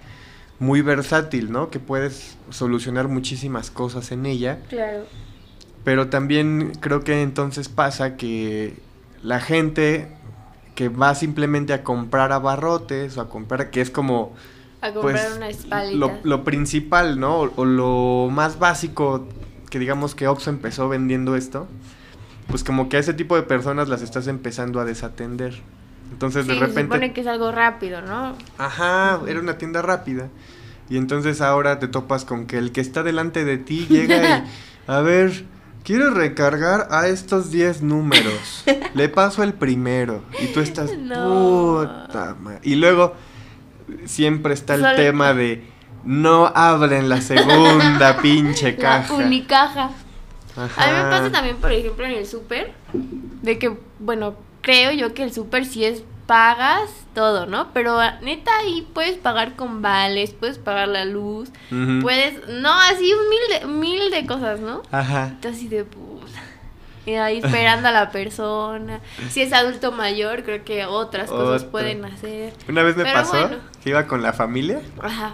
muy 0.59 0.81
versátil, 0.81 1.51
¿no? 1.51 1.69
Que 1.69 1.79
puedes 1.79 2.37
solucionar 2.49 3.07
muchísimas 3.07 3.71
cosas 3.71 4.11
en 4.11 4.25
ella. 4.25 4.59
Claro. 4.69 5.05
Pero 5.83 6.09
también 6.09 6.73
creo 6.79 7.01
que 7.03 7.21
entonces 7.21 7.69
pasa 7.69 8.17
que 8.17 8.77
la 9.23 9.39
gente 9.39 10.09
que 10.75 10.89
va 10.89 11.15
simplemente 11.15 11.73
a 11.73 11.83
comprar 11.83 12.31
abarrotes 12.31 13.17
o 13.17 13.21
a 13.21 13.29
comprar, 13.29 13.69
que 13.69 13.81
es 13.81 13.89
como 13.89 14.33
A 14.81 14.91
comprar 14.93 15.01
pues, 15.01 15.37
unas 15.37 15.55
palitas. 15.65 15.97
lo, 15.97 16.11
lo 16.23 16.43
principal, 16.43 17.19
¿no? 17.19 17.39
O, 17.39 17.51
o 17.55 17.65
lo 17.65 18.29
más 18.31 18.59
básico 18.59 19.27
que 19.69 19.79
digamos 19.79 20.15
que 20.15 20.27
Oxxo 20.27 20.49
empezó 20.49 20.89
vendiendo 20.89 21.35
esto, 21.35 21.67
pues 22.47 22.63
como 22.63 22.89
que 22.89 22.97
a 22.97 22.99
ese 22.99 23.13
tipo 23.13 23.35
de 23.35 23.43
personas 23.43 23.89
las 23.89 24.01
estás 24.01 24.27
empezando 24.27 24.79
a 24.79 24.85
desatender. 24.85 25.59
Entonces 26.11 26.45
Sí, 26.45 26.49
de 26.51 26.55
se 26.55 26.59
repente... 26.61 26.81
supone 26.83 27.13
que 27.13 27.21
es 27.21 27.27
algo 27.27 27.51
rápido, 27.51 28.01
¿no? 28.01 28.35
Ajá, 28.57 29.19
era 29.27 29.39
una 29.39 29.57
tienda 29.57 29.81
rápida. 29.81 30.29
Y 30.89 30.97
entonces 30.97 31.39
ahora 31.41 31.77
te 31.77 31.87
topas 31.87 32.25
con 32.25 32.47
que 32.47 32.57
el 32.57 32.71
que 32.71 32.81
está 32.81 33.03
delante 33.03 33.45
de 33.45 33.59
ti 33.59 33.85
llega 33.89 34.39
y, 34.39 34.43
a 34.91 35.01
ver, 35.01 35.45
quiero 35.83 36.11
recargar 36.11 36.87
a 36.89 37.07
estos 37.07 37.51
10 37.51 37.83
números. 37.83 38.63
Le 38.95 39.07
paso 39.09 39.43
el 39.43 39.53
primero. 39.53 40.23
Y 40.41 40.47
tú 40.47 40.61
estás, 40.61 40.91
No. 40.97 42.05
puta 42.07 42.35
ma-". 42.41 42.57
Y 42.63 42.73
luego 42.75 43.13
siempre 44.05 44.53
está 44.55 44.73
el 44.75 44.81
Solo- 44.81 44.95
tema 44.95 45.33
de, 45.35 45.63
no 46.03 46.47
abren 46.47 47.09
la 47.09 47.21
segunda 47.21 48.17
pinche 48.21 48.75
caja. 48.75 49.17
La 49.17 49.25
unicaja. 49.25 49.89
Ajá. 50.55 50.83
A 50.83 50.87
mí 50.87 51.03
me 51.03 51.09
pasa 51.09 51.31
también, 51.31 51.57
por 51.57 51.71
ejemplo, 51.71 52.05
en 52.05 52.11
el 52.11 52.25
súper, 52.25 52.73
de 53.41 53.59
que, 53.59 53.77
bueno, 53.99 54.35
creo 54.61 54.91
yo 54.91 55.13
que 55.13 55.23
el 55.23 55.33
súper 55.33 55.65
sí 55.65 55.85
es 55.85 56.03
pagas 56.25 56.91
todo, 57.15 57.47
¿no? 57.47 57.73
Pero 57.73 57.97
neta 58.21 58.51
ahí 58.59 58.87
puedes 58.93 59.17
pagar 59.17 59.55
con 59.55 59.81
vales, 59.81 60.31
puedes 60.31 60.59
pagar 60.59 60.87
la 60.87 61.03
luz, 61.03 61.49
puedes, 62.01 62.47
no, 62.47 62.71
así 62.81 63.11
un 63.13 63.29
mil 63.29 63.39
de, 63.49 63.67
mil 63.67 64.11
de 64.11 64.27
cosas, 64.27 64.59
¿no? 64.59 64.83
Ajá. 64.91 65.35
Así 65.49 65.67
de 65.67 65.85
puta. 65.85 66.39
Y 67.07 67.13
ahí 67.13 67.39
esperando 67.39 67.87
a 67.87 67.91
la 67.91 68.11
persona. 68.11 68.99
Si 69.31 69.41
es 69.41 69.53
adulto 69.53 69.91
mayor, 69.91 70.43
creo 70.43 70.63
que 70.63 70.85
otras 70.85 71.29
cosas 71.31 71.63
pueden 71.63 72.05
hacer. 72.05 72.53
Una 72.67 72.83
vez 72.83 72.95
me 72.95 73.03
Pero 73.03 73.15
pasó 73.15 73.31
bueno. 73.31 73.57
que 73.83 73.89
iba 73.89 74.05
con 74.05 74.21
la 74.21 74.31
familia 74.31 74.81
Ajá. 75.01 75.33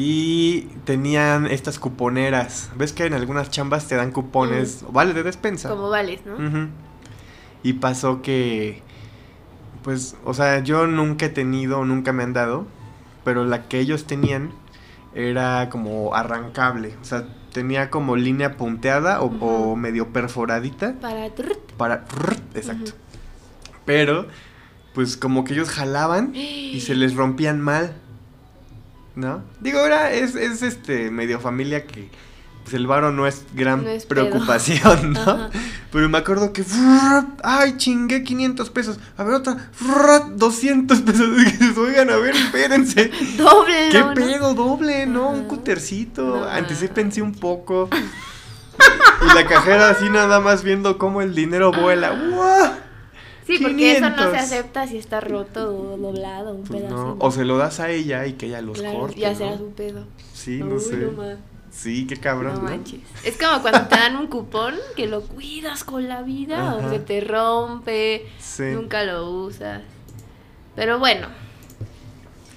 Y 0.00 0.68
tenían 0.84 1.46
estas 1.48 1.80
cuponeras. 1.80 2.70
¿Ves 2.76 2.92
que 2.92 3.06
en 3.06 3.14
algunas 3.14 3.50
chambas 3.50 3.88
te 3.88 3.96
dan 3.96 4.12
cupones? 4.12 4.84
Vale, 4.92 5.12
de 5.12 5.24
despensa. 5.24 5.68
Como 5.68 5.90
vales, 5.90 6.20
¿no? 6.24 6.68
Y 7.64 7.72
pasó 7.72 8.22
que, 8.22 8.80
pues, 9.82 10.14
o 10.24 10.34
sea, 10.34 10.60
yo 10.60 10.86
nunca 10.86 11.26
he 11.26 11.30
tenido, 11.30 11.84
nunca 11.84 12.12
me 12.12 12.22
han 12.22 12.32
dado, 12.32 12.64
pero 13.24 13.44
la 13.44 13.66
que 13.66 13.80
ellos 13.80 14.04
tenían 14.04 14.52
era 15.16 15.68
como 15.68 16.14
arrancable. 16.14 16.94
O 17.02 17.04
sea, 17.04 17.26
tenía 17.52 17.90
como 17.90 18.14
línea 18.14 18.56
punteada 18.56 19.20
o, 19.20 19.74
medio 19.74 20.12
perforadita 20.12 20.94
Para... 21.00 21.28
para... 21.76 22.04
Exacto. 22.54 22.92
Pero, 23.84 24.28
pues 24.94 25.16
como 25.16 25.42
que 25.42 25.54
ellos 25.54 25.70
jalaban 25.70 26.36
y 26.36 26.80
se 26.82 26.94
les 26.94 27.16
rompían 27.16 27.60
mal. 27.60 27.96
¿No? 29.18 29.42
Digo, 29.58 29.80
ahora 29.80 30.12
es, 30.12 30.36
es 30.36 30.62
este 30.62 31.10
medio 31.10 31.40
familia 31.40 31.84
que 31.88 32.08
pues 32.62 32.74
el 32.74 32.86
varo 32.86 33.10
no 33.10 33.26
es 33.26 33.42
gran 33.52 33.82
No 33.82 33.90
es 33.90 34.04
pedo. 34.06 34.28
preocupación, 34.30 35.14
¿no? 35.14 35.20
Ajá. 35.20 35.50
Pero 35.90 36.08
me 36.08 36.18
acuerdo 36.18 36.52
que 36.52 36.64
ay, 37.42 37.76
chingué 37.78 38.22
500 38.22 38.70
pesos. 38.70 39.00
A 39.16 39.24
ver 39.24 39.34
otra, 39.34 39.70
¡frrrt! 39.72 40.34
200 40.36 41.00
pesos. 41.00 41.28
Oigan, 41.78 42.10
a 42.10 42.16
ver, 42.16 42.36
espérense. 42.36 43.10
Doble, 43.36 43.88
¿Qué 43.90 44.00
¿no? 44.00 44.14
pedo 44.14 44.54
doble, 44.54 45.06
no? 45.06 45.30
Un 45.30 45.44
cutercito. 45.48 46.22
No. 46.40 46.44
Anticípense 46.44 47.20
un 47.20 47.34
poco. 47.34 47.88
y 49.22 49.34
la 49.34 49.46
cajera 49.48 49.88
así 49.90 50.08
nada 50.10 50.38
más 50.38 50.62
viendo 50.62 50.96
cómo 50.96 51.22
el 51.22 51.34
dinero 51.34 51.72
vuela. 51.72 52.10
¡Guau! 52.10 52.70
Sí, 53.48 53.58
porque 53.62 53.92
eso 53.96 54.10
no 54.10 54.16
500. 54.16 54.30
se 54.32 54.38
acepta 54.38 54.86
si 54.86 54.98
está 54.98 55.20
roto 55.20 55.74
o 55.74 55.96
doblado, 55.96 56.54
un 56.54 56.62
Pues 56.64 56.82
pedazo. 56.82 56.94
no, 56.96 57.16
o 57.18 57.30
se 57.32 57.44
lo 57.44 57.56
das 57.58 57.80
a 57.80 57.90
ella 57.90 58.26
y 58.26 58.34
que 58.34 58.46
ella 58.46 58.60
los 58.62 58.78
claro, 58.78 58.98
corte. 59.00 59.18
ya 59.20 59.30
¿no? 59.32 59.36
será 59.38 59.56
su 59.58 59.70
pedo. 59.72 60.04
Sí, 60.34 60.58
no 60.58 60.74
Uy, 60.76 60.80
sé. 60.80 60.96
no 60.98 61.12
Sí, 61.70 62.06
qué 62.06 62.16
cabrón, 62.16 62.54
no 62.56 62.60
manches. 62.62 63.00
Es 63.24 63.36
como 63.38 63.60
cuando 63.62 63.82
te 63.88 63.96
dan 63.96 64.16
un 64.16 64.26
cupón 64.26 64.74
que 64.96 65.06
lo 65.06 65.22
cuidas 65.22 65.82
con 65.84 66.08
la 66.08 66.22
vida 66.22 66.74
o 66.74 66.78
Ajá. 66.80 66.90
se 66.90 66.98
te 67.00 67.20
rompe, 67.20 68.26
Sí. 68.38 68.64
nunca 68.74 69.04
lo 69.04 69.30
usas. 69.30 69.82
Pero 70.76 70.98
bueno, 70.98 71.28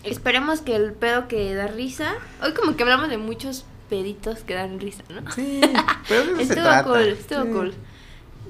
esperemos 0.04 0.62
que 0.62 0.76
el 0.76 0.94
pedo 0.94 1.28
que 1.28 1.54
da 1.54 1.68
risa. 1.68 2.14
Hoy 2.44 2.54
como 2.54 2.76
que 2.76 2.84
hablamos 2.84 3.10
de 3.10 3.18
muchos 3.18 3.66
peditos 3.90 4.40
que 4.40 4.54
dan 4.56 4.80
risa, 4.80 5.04
¿no? 5.10 5.30
Sí, 5.32 5.62
pero 6.08 6.22
eso 6.24 6.36
se 6.38 6.42
Estuvo 6.44 6.64
trata. 6.64 6.84
cool, 6.84 7.02
estuvo 7.08 7.44
Sí. 7.44 7.50
cool. 7.52 7.74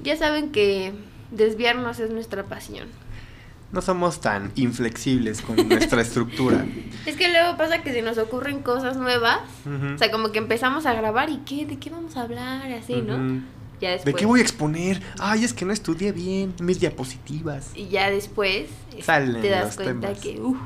Ya 0.02 0.16
saben 0.16 0.52
que 0.52 0.92
desviarnos 1.32 1.98
es 1.98 2.10
nuestra 2.10 2.44
pasión. 2.44 2.88
No 3.72 3.80
somos 3.80 4.20
tan 4.20 4.52
inflexibles 4.54 5.40
con 5.40 5.56
nuestra 5.68 6.02
estructura. 6.06 6.64
Es 7.06 7.16
que 7.16 7.30
luego 7.32 7.56
pasa 7.56 7.82
que 7.82 7.92
se 7.92 8.02
nos 8.02 8.18
ocurren 8.18 8.60
cosas 8.60 8.96
nuevas. 8.96 9.40
O 9.94 9.98
sea, 9.98 10.10
como 10.10 10.30
que 10.30 10.38
empezamos 10.38 10.84
a 10.86 10.92
grabar 10.92 11.30
y 11.30 11.38
¿qué? 11.38 11.64
¿De 11.64 11.78
qué 11.78 11.88
vamos 11.88 12.16
a 12.16 12.22
hablar? 12.22 12.70
Así, 12.70 13.00
¿no? 13.00 13.42
¿De 13.80 14.14
qué 14.14 14.26
voy 14.26 14.38
a 14.38 14.42
exponer? 14.42 15.02
Ay, 15.18 15.44
es 15.44 15.52
que 15.52 15.64
no 15.64 15.72
estudié 15.72 16.12
bien 16.12 16.54
mis 16.60 16.78
diapositivas. 16.78 17.70
Y 17.74 17.88
ya 17.88 18.10
después 18.10 18.66
este, 18.90 19.02
Salen 19.02 19.42
te 19.42 19.48
das 19.48 19.76
los 19.76 19.76
cuenta 19.76 20.08
temas. 20.08 20.22
que... 20.22 20.40
uf. 20.40 20.56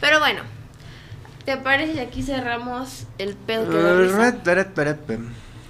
Pero 0.00 0.20
bueno, 0.20 0.40
¿te 1.44 1.58
parece 1.58 1.92
si 1.92 1.98
aquí 1.98 2.22
cerramos 2.22 3.04
el 3.18 3.34
pedo 3.34 3.70
que? 3.70 3.76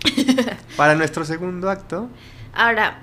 Para 0.76 0.94
nuestro 0.94 1.24
segundo 1.24 1.68
acto. 1.68 2.08
Ahora, 2.52 3.00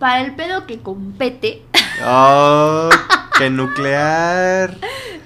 para 0.00 0.22
el 0.22 0.34
pedo 0.34 0.66
que 0.66 0.80
compete, 0.80 1.62
Oh, 2.04 2.88
que 3.38 3.50
nuclear. 3.50 4.74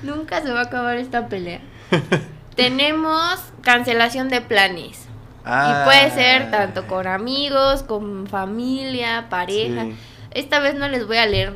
nunca 0.02 0.42
se 0.42 0.52
va 0.52 0.60
a 0.60 0.64
acabar 0.64 0.98
esta 0.98 1.28
pelea. 1.28 1.60
Tenemos 2.56 3.40
cancelación 3.62 4.28
de 4.28 4.40
planes. 4.42 5.06
Y 5.46 5.84
puede 5.84 6.10
ser 6.10 6.50
tanto 6.50 6.87
con 6.87 7.06
amigos, 7.06 7.82
con 7.82 8.26
familia, 8.26 9.26
pareja. 9.28 9.82
Sí, 9.84 9.96
Esta 10.30 10.58
vez 10.58 10.74
no 10.74 10.88
les 10.88 11.06
voy 11.06 11.18
a 11.18 11.26
leer 11.26 11.52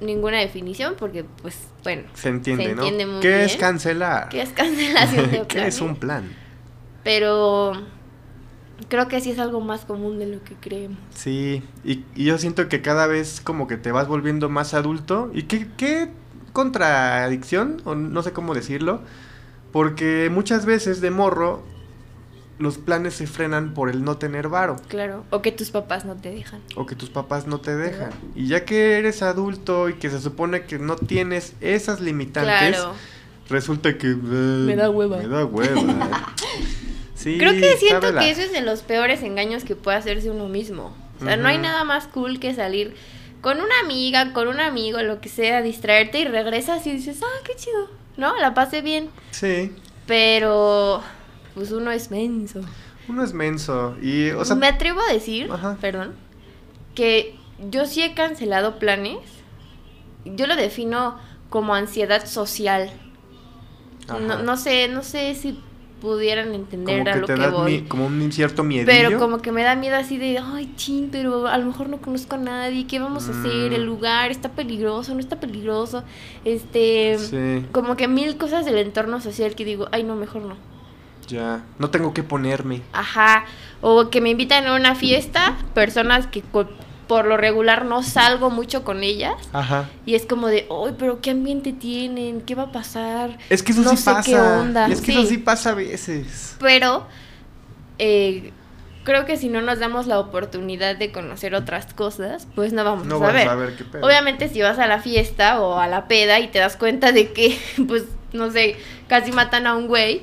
ninguna 0.00 0.38
definición 0.38 0.94
porque, 0.98 1.24
pues, 1.42 1.68
bueno, 1.84 2.04
se 2.14 2.30
entiende, 2.30 2.64
Se 2.64 2.74
¿no? 2.74 2.82
entiende 2.82 3.06
muy 3.06 3.20
¿Qué 3.20 3.44
es 3.44 3.56
cancelar? 3.56 4.28
¿qué 4.30 4.42
es 4.42 4.50
cancelación 4.50 5.30
de 5.30 5.44
planes? 5.44 5.46
¿Qué 5.48 5.66
es 5.66 5.80
un 5.80 5.96
plan? 5.96 6.34
Pero 7.04 7.72
creo 8.88 9.08
que 9.08 9.20
sí 9.20 9.30
es 9.30 9.38
algo 9.38 9.60
más 9.60 9.84
común 9.84 10.18
de 10.18 10.26
lo 10.26 10.42
que 10.44 10.54
creemos. 10.54 10.98
Sí, 11.14 11.62
y, 11.84 12.04
y 12.14 12.24
yo 12.24 12.38
siento 12.38 12.68
que 12.68 12.82
cada 12.82 13.06
vez 13.06 13.40
como 13.42 13.66
que 13.66 13.76
te 13.76 13.92
vas 13.92 14.08
volviendo 14.08 14.48
más 14.48 14.74
adulto. 14.74 15.30
¿Y 15.34 15.44
qué, 15.44 15.66
qué 15.76 16.10
contradicción? 16.52 17.80
O 17.84 17.94
no 17.94 18.22
sé 18.22 18.32
cómo 18.32 18.54
decirlo. 18.54 19.00
Porque 19.72 20.30
muchas 20.32 20.64
veces 20.66 21.00
de 21.00 21.10
morro 21.10 21.62
los 22.58 22.78
planes 22.78 23.12
se 23.12 23.26
frenan 23.26 23.74
por 23.74 23.90
el 23.90 24.02
no 24.02 24.16
tener 24.16 24.48
varo. 24.48 24.76
Claro. 24.88 25.24
O 25.30 25.42
que 25.42 25.52
tus 25.52 25.70
papás 25.70 26.06
no 26.06 26.14
te 26.16 26.30
dejan. 26.30 26.60
O 26.74 26.86
que 26.86 26.94
tus 26.94 27.10
papás 27.10 27.46
no 27.46 27.60
te 27.60 27.76
dejan. 27.76 28.10
Y 28.34 28.46
ya 28.46 28.64
que 28.64 28.98
eres 28.98 29.20
adulto 29.22 29.90
y 29.90 29.94
que 29.94 30.08
se 30.08 30.20
supone 30.20 30.64
que 30.64 30.78
no 30.78 30.96
tienes 30.96 31.52
esas 31.60 32.00
limitantes, 32.00 32.76
Claro. 32.78 32.94
resulta 33.50 33.98
que... 33.98 34.06
Me 34.08 34.74
da 34.76 34.88
hueva. 34.88 35.18
Me 35.18 35.28
da 35.28 35.44
hueva. 35.44 35.82
sí, 37.32 37.38
Creo 37.38 37.52
que 37.52 37.76
siento 37.76 38.00
sábela. 38.08 38.20
que 38.20 38.30
eso 38.30 38.40
es 38.42 38.52
de 38.52 38.60
los 38.62 38.82
peores 38.82 39.22
engaños 39.22 39.64
que 39.64 39.76
puede 39.76 39.96
hacerse 39.98 40.30
uno 40.30 40.48
mismo. 40.48 40.96
O 41.20 41.24
sea, 41.24 41.36
no 41.36 41.48
hay 41.48 41.58
nada 41.58 41.84
más 41.84 42.06
cool 42.08 42.38
que 42.40 42.54
salir 42.54 42.94
con 43.40 43.58
una 43.60 43.80
amiga, 43.82 44.32
con 44.32 44.48
un 44.48 44.60
amigo, 44.60 45.00
lo 45.02 45.20
que 45.20 45.28
sea, 45.28 45.62
distraerte 45.62 46.20
y 46.20 46.24
regresas 46.24 46.86
y 46.86 46.92
dices, 46.92 47.20
ah, 47.22 47.40
qué 47.44 47.54
chido. 47.56 47.88
¿No? 48.16 48.36
La 48.38 48.54
pasé 48.54 48.80
bien. 48.82 49.10
Sí, 49.30 49.72
Pero, 50.06 51.02
pues 51.54 51.70
uno 51.72 51.90
es 51.90 52.10
menso. 52.10 52.60
uno 53.08 53.22
es 53.24 53.32
menso. 53.32 53.96
Y, 54.02 54.30
o 54.30 54.44
sea, 54.44 54.56
Me 54.56 54.66
atrevo 54.68 55.00
a 55.00 55.12
decir, 55.12 55.50
Ajá. 55.50 55.76
perdón, 55.80 56.14
que 56.94 57.36
yo 57.70 57.86
sí 57.86 58.02
he 58.02 58.14
cancelado 58.14 58.78
planes. 58.78 59.18
Yo 60.24 60.46
lo 60.46 60.56
defino 60.56 61.18
como 61.50 61.74
ansiedad 61.74 62.26
social. 62.26 62.90
No, 64.08 64.42
no 64.42 64.56
sé, 64.56 64.88
no 64.88 65.02
sé 65.02 65.34
si 65.34 65.58
pudieran 66.00 66.54
entender 66.54 66.98
como 66.98 67.10
a 67.10 67.12
que 67.14 67.20
lo 67.20 67.26
te 67.26 67.34
que 67.34 67.40
da 67.40 67.48
voy. 67.50 67.72
mi- 67.82 67.88
como 67.88 68.06
un 68.06 68.30
cierto 68.32 68.62
miedo. 68.62 68.84
Pero 68.86 69.18
como 69.18 69.38
que 69.38 69.50
me 69.52 69.62
da 69.62 69.74
miedo 69.76 69.96
así 69.96 70.18
de, 70.18 70.38
ay, 70.38 70.70
chin, 70.76 71.08
pero 71.10 71.46
a 71.48 71.56
lo 71.58 71.66
mejor 71.66 71.88
no 71.88 71.98
conozco 71.98 72.34
a 72.36 72.38
nadie, 72.38 72.86
¿qué 72.86 72.98
vamos 72.98 73.28
a 73.28 73.30
hacer? 73.30 73.70
Mm. 73.70 73.74
El 73.74 73.84
lugar 73.86 74.30
está 74.30 74.50
peligroso, 74.50 75.14
no 75.14 75.20
está 75.20 75.40
peligroso. 75.40 76.04
Este, 76.44 77.18
Sí, 77.18 77.64
como 77.72 77.96
que 77.96 78.08
mil 78.08 78.36
cosas 78.36 78.64
del 78.64 78.78
entorno 78.78 79.20
social 79.20 79.54
que 79.54 79.64
digo, 79.64 79.88
ay, 79.92 80.02
no, 80.04 80.16
mejor 80.16 80.42
no. 80.42 80.56
ya. 81.28 81.64
No 81.78 81.90
tengo 81.90 82.14
que 82.14 82.22
ponerme. 82.22 82.82
Ajá, 82.92 83.44
o 83.80 84.10
que 84.10 84.20
me 84.20 84.30
invitan 84.30 84.66
a 84.66 84.76
una 84.76 84.94
fiesta, 84.94 85.56
personas 85.74 86.26
que 86.28 86.42
co- 86.42 86.68
por 87.06 87.26
lo 87.26 87.36
regular 87.36 87.84
no 87.84 88.02
salgo 88.02 88.50
mucho 88.50 88.82
con 88.84 89.02
ellas. 89.02 89.34
Ajá. 89.52 89.88
Y 90.06 90.14
es 90.14 90.26
como 90.26 90.48
de, 90.48 90.66
ay, 90.70 90.94
pero 90.98 91.20
¿qué 91.20 91.30
ambiente 91.30 91.72
tienen? 91.72 92.40
¿Qué 92.40 92.54
va 92.54 92.64
a 92.64 92.72
pasar? 92.72 93.38
Es 93.50 93.62
que 93.62 93.72
eso 93.72 93.82
No 93.82 93.90
sí 93.90 93.96
sé 93.98 94.04
pasa. 94.10 94.22
qué 94.30 94.36
onda, 94.40 94.86
Es 94.88 95.00
que 95.00 95.12
sí. 95.12 95.18
eso 95.18 95.26
sí 95.28 95.38
pasa 95.38 95.70
a 95.70 95.74
veces. 95.74 96.56
Pero 96.60 97.06
eh, 97.98 98.52
creo 99.04 99.24
que 99.24 99.36
si 99.36 99.48
no 99.48 99.62
nos 99.62 99.78
damos 99.78 100.06
la 100.06 100.18
oportunidad 100.18 100.96
de 100.96 101.12
conocer 101.12 101.54
otras 101.54 101.92
cosas, 101.94 102.46
pues 102.54 102.72
no 102.72 102.84
vamos 102.84 103.06
No 103.06 103.16
a 103.16 103.20
saber. 103.28 103.48
a 103.48 103.54
ver 103.54 103.76
qué 103.76 103.84
pedo. 103.84 104.04
Obviamente 104.06 104.48
si 104.48 104.60
vas 104.62 104.78
a 104.78 104.86
la 104.86 105.00
fiesta 105.00 105.60
o 105.60 105.78
a 105.78 105.86
la 105.86 106.08
peda 106.08 106.40
y 106.40 106.48
te 106.48 106.58
das 106.58 106.76
cuenta 106.76 107.12
de 107.12 107.32
que, 107.32 107.56
pues, 107.88 108.04
no 108.32 108.50
sé, 108.50 108.76
casi 109.08 109.32
matan 109.32 109.66
a 109.66 109.76
un 109.76 109.86
güey, 109.86 110.22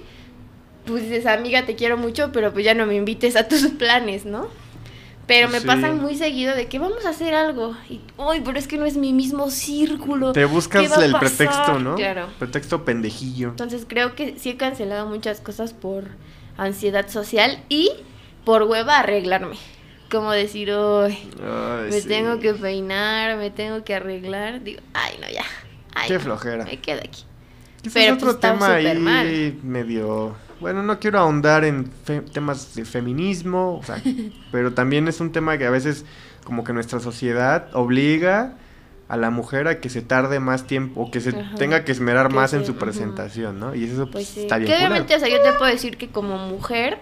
pues 0.86 1.04
dices, 1.04 1.26
amiga, 1.26 1.66
te 1.66 1.76
quiero 1.76 1.96
mucho, 1.98 2.32
pero 2.34 2.52
pues 2.52 2.66
ya 2.66 2.74
no 2.74 2.86
me 2.86 2.96
invites 2.96 3.36
a 3.38 3.48
tus 3.48 3.62
planes, 3.80 4.26
¿no? 4.26 4.48
Pero 5.26 5.48
me 5.48 5.60
Sí. 5.62 5.68
pasan 5.68 6.02
muy 6.02 6.16
seguido 6.16 6.54
de 6.56 6.68
que 6.68 6.80
vamos 6.80 7.06
a 7.06 7.10
hacer 7.10 7.34
algo. 7.34 7.76
Y, 7.90 8.02
uy, 8.18 8.42
pero 8.44 8.60
es 8.60 8.68
que 8.68 8.78
no 8.78 8.86
es 8.86 8.98
mi 8.98 9.14
mismo 9.14 9.50
círculo. 9.50 10.34
Te 10.34 10.42
¿Qué 10.42 10.46
buscas 10.46 10.98
el 10.98 11.14
pretexto, 11.16 11.80
¿no? 11.80 11.96
Claro. 11.96 12.28
Pretexto 12.40 12.84
pendejillo. 12.84 13.50
Entonces 13.50 13.86
creo 13.88 14.16
que 14.16 14.38
sí 14.38 14.50
he 14.50 14.58
cancelado 14.58 15.08
muchas 15.08 15.40
cosas 15.40 15.74
por 15.74 16.04
ansiedad 16.58 17.08
social 17.10 17.64
y 17.70 17.92
por 18.44 18.64
hueva 18.64 19.00
arreglarme. 19.00 19.56
Como 20.12 20.32
decir, 20.32 20.70
uy, 20.72 21.18
Ay, 21.42 21.90
me 21.90 22.02
sí. 22.02 22.08
tengo 22.08 22.40
que 22.40 22.54
peinar, 22.54 23.38
me 23.38 23.50
tengo 23.50 23.84
que 23.84 23.96
arreglar. 23.96 24.62
Digo, 24.64 24.82
ay, 24.94 25.16
no, 25.22 25.28
ya. 25.30 25.46
Ay, 25.96 26.10
Qué 26.10 26.16
no, 26.16 26.20
flojera. 26.20 26.66
Me 26.66 26.80
quedo 26.80 27.00
aquí. 27.00 27.24
Pero, 27.94 28.14
es 28.16 28.22
otro 28.22 28.38
pues, 28.38 28.40
tema 28.40 28.76
ahí 28.76 28.98
mal. 28.98 29.56
medio... 29.64 30.36
Bueno, 30.64 30.82
no 30.82 30.98
quiero 31.00 31.20
ahondar 31.20 31.64
en 31.66 31.92
fe- 32.06 32.22
temas 32.22 32.74
de 32.74 32.86
feminismo, 32.86 33.78
o 33.78 33.84
sea, 33.84 34.02
pero 34.52 34.74
también 34.74 35.08
es 35.08 35.20
un 35.20 35.32
tema 35.32 35.58
que 35.58 35.66
a 35.66 35.70
veces 35.70 36.06
como 36.46 36.64
que 36.64 36.74
nuestra 36.74 37.00
sociedad 37.00 37.68
obliga 37.74 38.56
a 39.10 39.18
la 39.18 39.30
mujer 39.30 39.68
a 39.68 39.80
que 39.80 39.90
se 39.90 40.02
tarde 40.02 40.40
más 40.40 40.66
tiempo 40.66 41.02
o 41.02 41.12
que 41.12 41.20
se 41.20 41.32
Ajá. 41.32 41.56
tenga 41.58 41.84
que 41.84 41.92
esmerar 41.92 42.30
Que 42.30 42.36
más 42.36 42.54
en 42.54 42.66
su 42.66 42.76
presentación, 42.76 43.60
¿no? 43.60 43.76
Y 43.76 43.84
eso 43.84 44.10
pues, 44.10 44.28
Pues 44.34 44.38
está 44.38 44.58
bien 44.58 44.72
que 44.72 44.78
obviamente, 44.78 45.16
o 45.16 45.20
sea, 45.20 45.28
yo 45.30 45.42
te 45.42 45.52
puedo 45.54 45.70
decir 45.72 45.98
que 45.98 46.08
como 46.10 46.38
mujer 46.38 46.98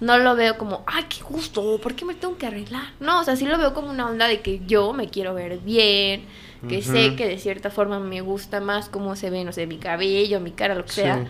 no 0.00 0.16
lo 0.16 0.34
veo 0.36 0.56
como, 0.56 0.82
ay, 0.86 1.04
qué 1.10 1.22
gusto, 1.22 1.78
¿por 1.82 1.94
qué 1.94 2.04
me 2.06 2.14
tengo 2.14 2.38
que 2.38 2.46
arreglar? 2.46 2.84
No, 3.00 3.20
o 3.20 3.24
sea, 3.24 3.36
sí 3.36 3.44
lo 3.44 3.58
veo 3.58 3.74
como 3.74 3.90
una 3.90 4.06
onda 4.08 4.28
de 4.28 4.40
que 4.40 4.62
yo 4.66 4.92
me 4.94 5.08
quiero 5.08 5.34
ver 5.34 5.58
bien, 5.58 6.22
que 6.68 6.80
sé 6.82 7.16
que 7.16 7.26
de 7.26 7.38
cierta 7.38 7.70
forma 7.70 7.98
me 8.00 8.20
gusta 8.22 8.60
más 8.60 8.88
cómo 8.88 9.16
se 9.16 9.28
ve, 9.30 9.44
no 9.44 9.52
sé, 9.52 9.66
mi 9.66 9.76
cabello, 9.78 10.40
mi 10.40 10.52
cara, 10.52 10.74
lo 10.74 10.84
que 10.84 10.92
Sí. 10.92 11.00
sea. 11.02 11.26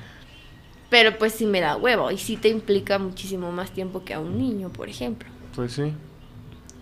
Pero 0.91 1.17
pues 1.19 1.33
sí 1.33 1.47
me 1.47 1.61
da 1.61 1.77
huevo 1.77 2.11
y 2.11 2.19
sí 2.19 2.37
te 2.37 2.49
implica 2.49 2.99
muchísimo 2.99 3.53
más 3.53 3.71
tiempo 3.71 4.05
que 4.05 4.13
a 4.13 4.21
un 4.21 4.37
niño, 4.39 4.71
por 4.71 4.89
ejemplo. 4.89 5.29
Pues 5.55 5.73
sí. 5.73 5.93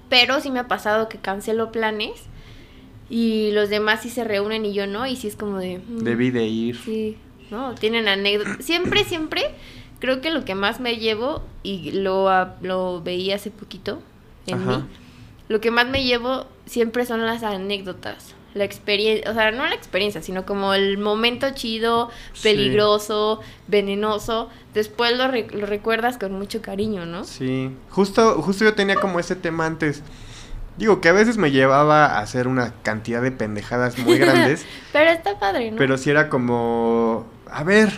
Pero 0.08 0.40
sí 0.40 0.50
me 0.50 0.60
ha 0.60 0.68
pasado 0.68 1.08
que 1.10 1.18
cancelo 1.18 1.70
planes 1.70 2.12
y 3.10 3.50
los 3.52 3.68
demás 3.68 4.02
sí 4.02 4.10
se 4.10 4.24
reúnen 4.24 4.64
y 4.64 4.72
yo 4.72 4.86
no, 4.86 5.06
y 5.06 5.16
sí 5.16 5.28
es 5.28 5.36
como 5.36 5.58
de... 5.58 5.78
mm, 5.86 5.98
Debí 5.98 6.30
de 6.30 6.46
ir. 6.46 6.76
Sí, 6.82 7.16
¿no? 7.50 7.74
Tienen 7.74 8.08
anécdotas. 8.08 8.64
Siempre, 8.64 9.04
siempre, 9.04 9.42
creo 9.98 10.20
que 10.22 10.30
lo 10.30 10.44
que 10.46 10.54
más 10.54 10.80
me 10.80 10.96
llevo, 10.96 11.42
y 11.62 11.90
lo, 11.90 12.28
ah, 12.30 12.56
lo 12.62 13.02
veí 13.02 13.30
hace 13.32 13.50
poquito 13.50 14.00
en 14.46 14.58
Ajá. 14.62 14.78
mí, 14.78 14.84
lo 15.48 15.60
que 15.60 15.70
más 15.70 15.86
me 15.88 16.04
llevo 16.04 16.46
siempre 16.66 17.04
son 17.04 17.24
las 17.26 17.42
anécdotas. 17.42 18.34
La 18.58 18.64
experiencia, 18.64 19.30
o 19.30 19.34
sea, 19.34 19.50
no 19.52 19.66
la 19.66 19.74
experiencia, 19.74 20.20
sino 20.20 20.44
como 20.44 20.74
el 20.74 20.98
momento 20.98 21.48
chido, 21.54 22.10
Sí. 22.32 22.42
peligroso, 22.42 23.40
venenoso. 23.68 24.50
Después 24.74 25.16
lo, 25.16 25.28
re- 25.28 25.46
lo 25.52 25.64
recuerdas 25.66 26.18
con 26.18 26.32
mucho 26.32 26.60
cariño, 26.60 27.06
¿no? 27.06 27.24
Sí, 27.24 27.70
justo, 27.90 28.42
justo 28.42 28.64
yo 28.64 28.74
tenía 28.74 28.96
como 28.96 29.20
ese 29.20 29.36
tema 29.36 29.66
antes. 29.66 30.02
Digo 30.76 31.00
que 31.00 31.08
a 31.08 31.12
veces 31.12 31.38
me 31.38 31.50
llevaba 31.50 32.06
a 32.06 32.18
hacer 32.20 32.46
una 32.48 32.72
cantidad 32.82 33.20
de 33.22 33.30
pendejadas 33.32 33.98
muy 33.98 34.18
grandes, 34.18 34.64
Pero 34.92 35.10
está 35.10 35.38
padre, 35.38 35.70
¿no? 35.70 35.76
pero 35.78 35.96
sí 35.98 36.10
era 36.10 36.28
como, 36.28 37.26
a 37.50 37.64
ver, 37.64 37.92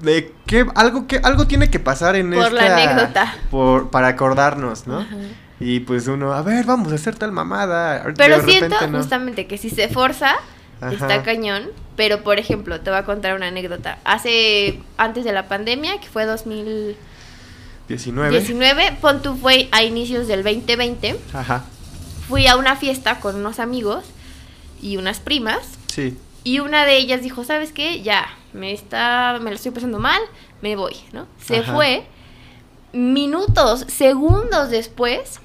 de 0.00 0.32
qué 0.46 0.66
algo 0.74 1.06
que 1.06 1.18
algo 1.22 1.46
tiene 1.46 1.70
que 1.70 1.78
pasar 1.80 2.16
en 2.16 2.30
Por 2.32 2.52
la 2.52 2.66
esta- 2.66 2.74
anécdota. 2.92 3.34
por 3.50 3.90
para 3.90 4.08
acordarnos, 4.08 4.86
¿no? 4.86 5.00
Ajá. 5.00 5.16
Y 5.64 5.80
pues 5.80 6.06
uno, 6.08 6.34
a 6.34 6.42
ver, 6.42 6.66
vamos 6.66 6.92
a 6.92 6.96
hacer 6.96 7.16
tal 7.16 7.32
mamada. 7.32 8.04
Pero 8.18 8.42
de 8.42 8.52
siento 8.52 8.76
justamente 8.92 9.46
que 9.46 9.56
si 9.56 9.70
se 9.70 9.88
forza, 9.88 10.34
Ajá. 10.82 10.92
está 10.92 11.22
cañón. 11.22 11.70
Pero 11.96 12.22
por 12.22 12.38
ejemplo, 12.38 12.82
te 12.82 12.90
voy 12.90 12.98
a 12.98 13.04
contar 13.04 13.34
una 13.34 13.46
anécdota. 13.46 13.98
Hace, 14.04 14.78
antes 14.98 15.24
de 15.24 15.32
la 15.32 15.48
pandemia, 15.48 15.98
que 16.00 16.08
fue 16.08 16.26
2019, 16.26 18.30
19. 18.30 18.98
pon 19.00 19.22
tú 19.22 19.36
fue 19.36 19.68
a 19.72 19.82
inicios 19.82 20.28
del 20.28 20.42
2020, 20.42 21.18
Ajá. 21.32 21.64
fui 22.28 22.46
a 22.46 22.56
una 22.56 22.76
fiesta 22.76 23.20
con 23.20 23.36
unos 23.36 23.58
amigos 23.58 24.04
y 24.82 24.98
unas 24.98 25.20
primas. 25.20 25.60
Sí. 25.86 26.18
Y 26.42 26.58
una 26.58 26.84
de 26.84 26.98
ellas 26.98 27.22
dijo, 27.22 27.42
¿sabes 27.42 27.72
qué? 27.72 28.02
Ya, 28.02 28.26
me 28.52 28.74
está, 28.74 29.38
me 29.40 29.48
lo 29.48 29.56
estoy 29.56 29.72
pasando 29.72 29.98
mal, 29.98 30.20
me 30.60 30.76
voy, 30.76 30.96
¿no? 31.12 31.26
Se 31.42 31.60
Ajá. 31.60 31.72
fue. 31.72 32.04
Minutos, 32.92 33.86
segundos 33.88 34.68
después, 34.70 35.40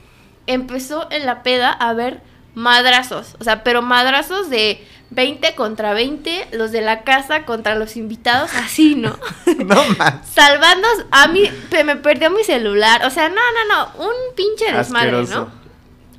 empezó 0.49 1.07
en 1.11 1.25
la 1.25 1.43
peda 1.43 1.71
a 1.71 1.93
ver 1.93 2.21
madrazos. 2.55 3.35
O 3.39 3.43
sea, 3.43 3.63
pero 3.63 3.81
madrazos 3.81 4.49
de 4.49 4.85
20 5.11 5.55
contra 5.55 5.93
20, 5.93 6.49
los 6.53 6.71
de 6.71 6.81
la 6.81 7.03
casa 7.03 7.45
contra 7.45 7.75
los 7.75 7.95
invitados, 7.95 8.51
así, 8.55 8.95
¿no? 8.95 9.17
no 9.65 9.83
más. 9.97 10.27
Salvando 10.27 10.87
a 11.11 11.27
mí, 11.27 11.43
me 11.85 11.95
perdió 11.95 12.31
mi 12.31 12.43
celular. 12.43 13.05
O 13.05 13.09
sea, 13.09 13.29
no, 13.29 13.35
no, 13.35 13.75
no, 13.75 14.05
un 14.05 14.35
pinche 14.35 14.71
desmadre, 14.71 15.09
Asqueroso. 15.09 15.45
¿no? 15.45 15.59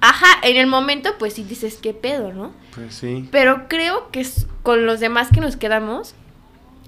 Ajá, 0.00 0.28
en 0.42 0.56
el 0.56 0.66
momento, 0.66 1.10
pues 1.18 1.34
sí 1.34 1.44
dices, 1.44 1.78
¿qué 1.82 1.92
pedo, 1.92 2.32
no? 2.32 2.52
Pues 2.74 2.94
sí. 2.94 3.28
Pero 3.30 3.68
creo 3.68 4.10
que 4.10 4.26
con 4.62 4.86
los 4.86 5.00
demás 5.00 5.28
que 5.32 5.40
nos 5.40 5.56
quedamos, 5.56 6.14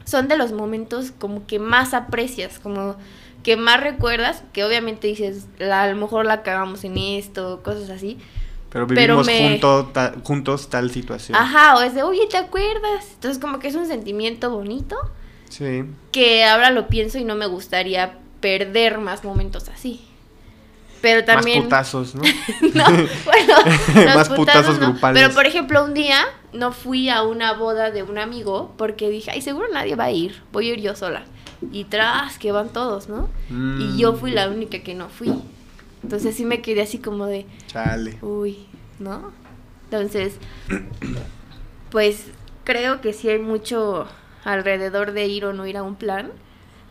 son 0.05 0.28
de 0.28 0.36
los 0.36 0.53
momentos 0.53 1.12
como 1.18 1.47
que 1.47 1.59
más 1.59 1.93
aprecias, 1.93 2.59
como 2.59 2.97
que 3.43 3.57
más 3.57 3.80
recuerdas, 3.80 4.43
que 4.53 4.64
obviamente 4.64 5.07
dices, 5.09 5.47
la- 5.59 5.82
a 5.84 5.88
lo 5.88 5.97
mejor 5.97 6.26
la 6.26 6.43
cagamos 6.43 6.84
en 6.84 6.97
esto, 6.99 7.61
cosas 7.62 7.90
así. 7.90 8.18
Pero 8.70 8.86
Pero 8.86 9.18
vivimos 9.18 9.26
me- 9.26 9.51
junto, 9.51 9.86
ta- 9.93 10.14
juntos 10.24 10.70
tal 10.70 10.90
situación. 10.90 11.36
Ajá, 11.36 11.76
o 11.76 11.82
es 11.82 11.95
de, 11.95 12.03
oye, 12.03 12.26
¿te 12.30 12.38
acuerdas? 12.38 13.07
Entonces 13.14 13.38
como 13.40 13.59
que 13.59 13.68
es 13.68 13.74
un 13.74 13.86
sentimiento 13.86 14.51
bonito, 14.51 14.97
Sí. 15.51 15.84
que 16.12 16.45
ahora 16.45 16.70
lo 16.70 16.88
pienso 16.88 17.18
y 17.18 17.24
no 17.24 17.34
me 17.34 17.47
gustaría 17.47 18.14
perder 18.40 18.99
más 18.99 19.24
momentos 19.24 19.68
así. 19.68 20.01
Pero 21.03 21.24
también... 21.24 21.59
Más 21.59 21.64
putazos, 21.64 22.14
¿no? 22.14 22.22
No, 22.74 22.84
bueno, 23.24 24.14
Más 24.14 24.28
putazos 24.30 24.78
no. 24.78 24.93
grupales. 24.93 25.20
Pero 25.20 25.34
por 25.34 25.47
ejemplo, 25.47 25.84
un 25.84 25.95
día 25.95 26.24
no 26.53 26.72
fui 26.72 27.09
a 27.09 27.22
una 27.24 27.53
boda 27.55 27.90
de 27.90 28.03
un 28.05 28.18
amigo 28.18 28.72
porque 28.78 29.11
dije, 29.11 29.32
ay, 29.32 29.43
seguro 29.43 29.66
nadie 29.72 29.97
va 29.97 30.05
a 30.05 30.11
ir, 30.12 30.43
voy 30.53 30.70
a 30.70 30.72
ir 30.74 30.80
yo 30.80 30.95
sola. 30.95 31.24
Y 31.71 31.85
tras, 31.85 32.39
que 32.39 32.53
van 32.53 32.71
todos, 32.71 33.09
¿no? 33.09 33.29
Mm. 33.51 33.81
Y 33.81 33.99
yo 33.99 34.15
fui 34.15 34.31
la 34.31 34.49
única 34.49 34.81
que 34.81 34.95
no 34.95 35.09
fui. 35.09 35.33
Entonces 36.03 36.35
sí 36.35 36.45
me 36.45 36.61
quedé 36.63 36.83
así 36.83 36.99
como 36.99 37.27
de, 37.27 37.47
Chale. 37.69 38.19
uy, 38.23 38.67
¿no? 38.99 39.31
Entonces, 39.85 40.35
pues 41.91 42.27
creo 42.65 43.01
que 43.01 43.13
sí 43.13 43.29
hay 43.29 43.39
mucho 43.39 44.07
alrededor 44.45 45.13
de 45.13 45.27
ir 45.27 45.45
o 45.45 45.53
no 45.53 45.67
ir 45.67 45.77
a 45.77 45.83
un 45.83 45.97
plan. 45.97 46.31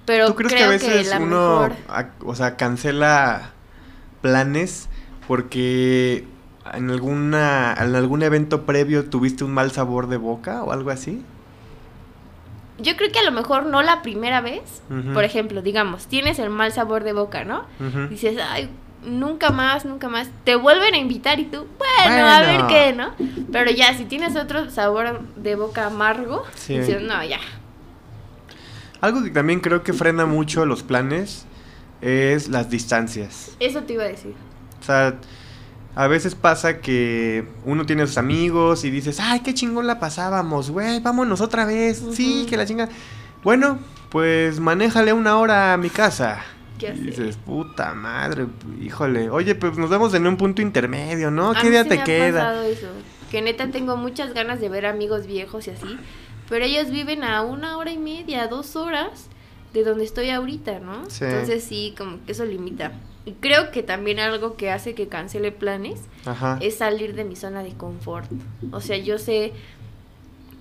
Pero 0.05 0.28
¿Tú 0.28 0.36
crees 0.36 0.53
que 0.53 0.57
creo 0.57 0.67
a 0.67 0.72
veces 0.72 1.07
la 1.07 1.19
uno, 1.19 1.59
mejor... 1.59 1.74
a- 1.89 2.09
o 2.26 2.36
sea, 2.36 2.57
cancela 2.57 3.51
planes 4.22 4.88
porque 5.28 6.26
en 6.74 6.89
alguna 6.89 7.76
en 7.80 7.95
algún 7.95 8.22
evento 8.24 8.65
previo 8.65 9.05
tuviste 9.09 9.43
un 9.43 9.53
mal 9.53 9.72
sabor 9.72 10.07
de 10.07 10.17
boca 10.17 10.63
o 10.63 10.72
algo 10.72 10.89
así? 10.91 11.24
Yo 12.82 12.95
creo 12.97 13.11
que 13.11 13.19
a 13.19 13.23
lo 13.23 13.32
mejor 13.32 13.65
no 13.65 13.82
la 13.82 14.01
primera 14.01 14.41
vez. 14.41 14.82
Por 15.13 15.23
ejemplo, 15.23 15.61
digamos, 15.61 16.07
tienes 16.07 16.39
el 16.39 16.49
mal 16.49 16.71
sabor 16.71 17.03
de 17.03 17.13
boca, 17.13 17.43
¿no? 17.45 17.65
Dices, 18.09 18.38
ay, 18.41 18.69
nunca 19.03 19.51
más, 19.51 19.86
nunca 19.86 20.09
más. 20.09 20.29
Te 20.43 20.55
vuelven 20.55 20.93
a 20.93 20.97
invitar 20.97 21.39
y 21.39 21.45
tú, 21.45 21.65
bueno, 21.77 22.27
a 22.27 22.41
ver 22.41 22.61
qué, 22.67 22.93
¿no? 22.93 23.11
Pero 23.51 23.71
ya, 23.71 23.95
si 23.97 24.05
tienes 24.05 24.36
otro 24.36 24.69
sabor 24.69 25.21
de 25.36 25.55
boca 25.55 25.86
amargo, 25.88 26.43
Sí. 26.55 26.77
dices, 26.77 27.01
no, 27.01 27.23
ya. 27.23 27.39
Algo 28.99 29.23
que 29.23 29.32
también 29.32 29.59
creo 29.59 29.84
que 29.84 29.93
frena 29.93 30.25
mucho 30.25 30.65
los 30.65 30.84
planes 30.84 31.45
es 32.01 32.49
las 32.49 32.69
distancias. 32.69 33.55
Eso 33.59 33.82
te 33.84 33.93
iba 33.93 34.03
a 34.03 34.07
decir. 34.07 34.34
O 34.79 34.84
sea, 34.84 35.15
a 35.95 36.07
veces 36.07 36.35
pasa 36.35 36.79
que 36.79 37.45
uno 37.65 37.85
tiene 37.85 38.03
a 38.03 38.07
sus 38.07 38.17
amigos 38.17 38.83
y 38.85 38.89
dices, 38.91 39.19
ay, 39.19 39.41
qué 39.41 39.53
chingón 39.53 39.87
la 39.87 39.99
pasábamos, 39.99 40.71
güey, 40.71 40.99
vámonos 41.01 41.41
otra 41.41 41.65
vez. 41.65 42.03
Sí, 42.13 42.41
Ujú. 42.41 42.49
que 42.49 42.57
la 42.57 42.65
chinga. 42.65 42.89
Bueno, 43.43 43.79
pues 44.09 44.59
manéjale 44.59 45.13
una 45.13 45.37
hora 45.37 45.73
a 45.73 45.77
mi 45.77 45.89
casa. 45.89 46.41
Ya 46.79 46.93
y 46.93 46.97
sé. 46.97 47.03
dices, 47.03 47.37
puta 47.37 47.93
madre, 47.93 48.47
híjole. 48.81 49.29
Oye, 49.29 49.53
pues 49.55 49.77
nos 49.77 49.89
vemos 49.89 50.13
en 50.13 50.25
un 50.27 50.37
punto 50.37 50.61
intermedio, 50.61 51.29
¿no? 51.29 51.51
A 51.51 51.55
¿Qué 51.55 51.65
mí 51.65 51.69
día 51.71 51.83
sí 51.83 51.89
te 51.89 51.95
me 51.95 52.01
ha 52.01 52.05
queda? 52.05 52.39
pasado 52.45 52.63
eso. 52.63 52.87
Que 53.29 53.41
neta 53.41 53.67
tengo 53.69 53.97
muchas 53.97 54.33
ganas 54.33 54.59
de 54.59 54.69
ver 54.69 54.85
amigos 54.85 55.25
viejos 55.27 55.67
y 55.67 55.71
así. 55.71 55.97
Pero 56.49 56.65
ellos 56.65 56.89
viven 56.89 57.23
a 57.23 57.41
una 57.43 57.77
hora 57.77 57.91
y 57.91 57.97
media, 57.97 58.47
dos 58.47 58.75
horas 58.75 59.27
de 59.73 59.83
donde 59.83 60.03
estoy 60.03 60.31
ahorita, 60.31 60.79
¿no? 60.79 61.09
Sí. 61.09 61.23
Entonces 61.25 61.63
sí, 61.63 61.93
como 61.97 62.17
que 62.25 62.31
eso 62.33 62.43
limita. 62.45 62.91
Creo 63.39 63.69
que 63.72 63.84
también 63.84 64.19
algo 64.19 64.55
que 64.55 64.72
hace 64.72 64.95
que 64.95 65.07
cancele 65.07 65.51
planes 65.51 65.99
Ajá. 66.26 66.57
es 66.61 66.78
salir 66.78 67.13
de 67.13 67.24
mi 67.24 67.36
zona 67.36 67.61
de 67.63 67.74
confort. 67.74 68.30
O 68.72 68.82
sea, 68.82 68.97
yo 68.97 69.17
sé 69.19 69.53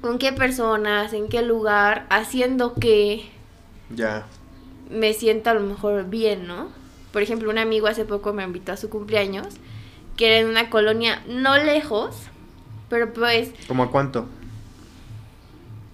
con 0.03 0.19
qué 0.19 0.33
personas, 0.33 1.13
en 1.15 1.29
qué 1.29 1.43
lugar, 1.43 2.07
haciendo 2.11 2.75
qué 2.75 3.29
Ya. 3.95 4.27
me 4.91 5.15
siento 5.15 5.51
a 5.51 5.55
lo 5.55 5.61
mejor 5.61 6.05
bien, 6.11 6.47
¿no? 6.47 6.69
Por 7.13 7.23
ejemplo, 7.23 7.51
un 7.51 7.59
amigo 7.59 7.87
hace 7.87 8.05
poco 8.05 8.33
me 8.33 8.45
invitó 8.45 8.73
a 8.73 8.77
su 8.77 8.89
cumpleaños, 8.91 9.47
que 10.17 10.27
era 10.27 10.39
en 10.39 10.47
una 10.49 10.69
colonia 10.71 11.23
no 11.29 11.57
lejos, 11.57 12.15
pero 12.91 13.13
pues 13.13 13.53
¿Cómo 13.69 13.85
a 13.85 13.91
cuánto? 13.91 14.27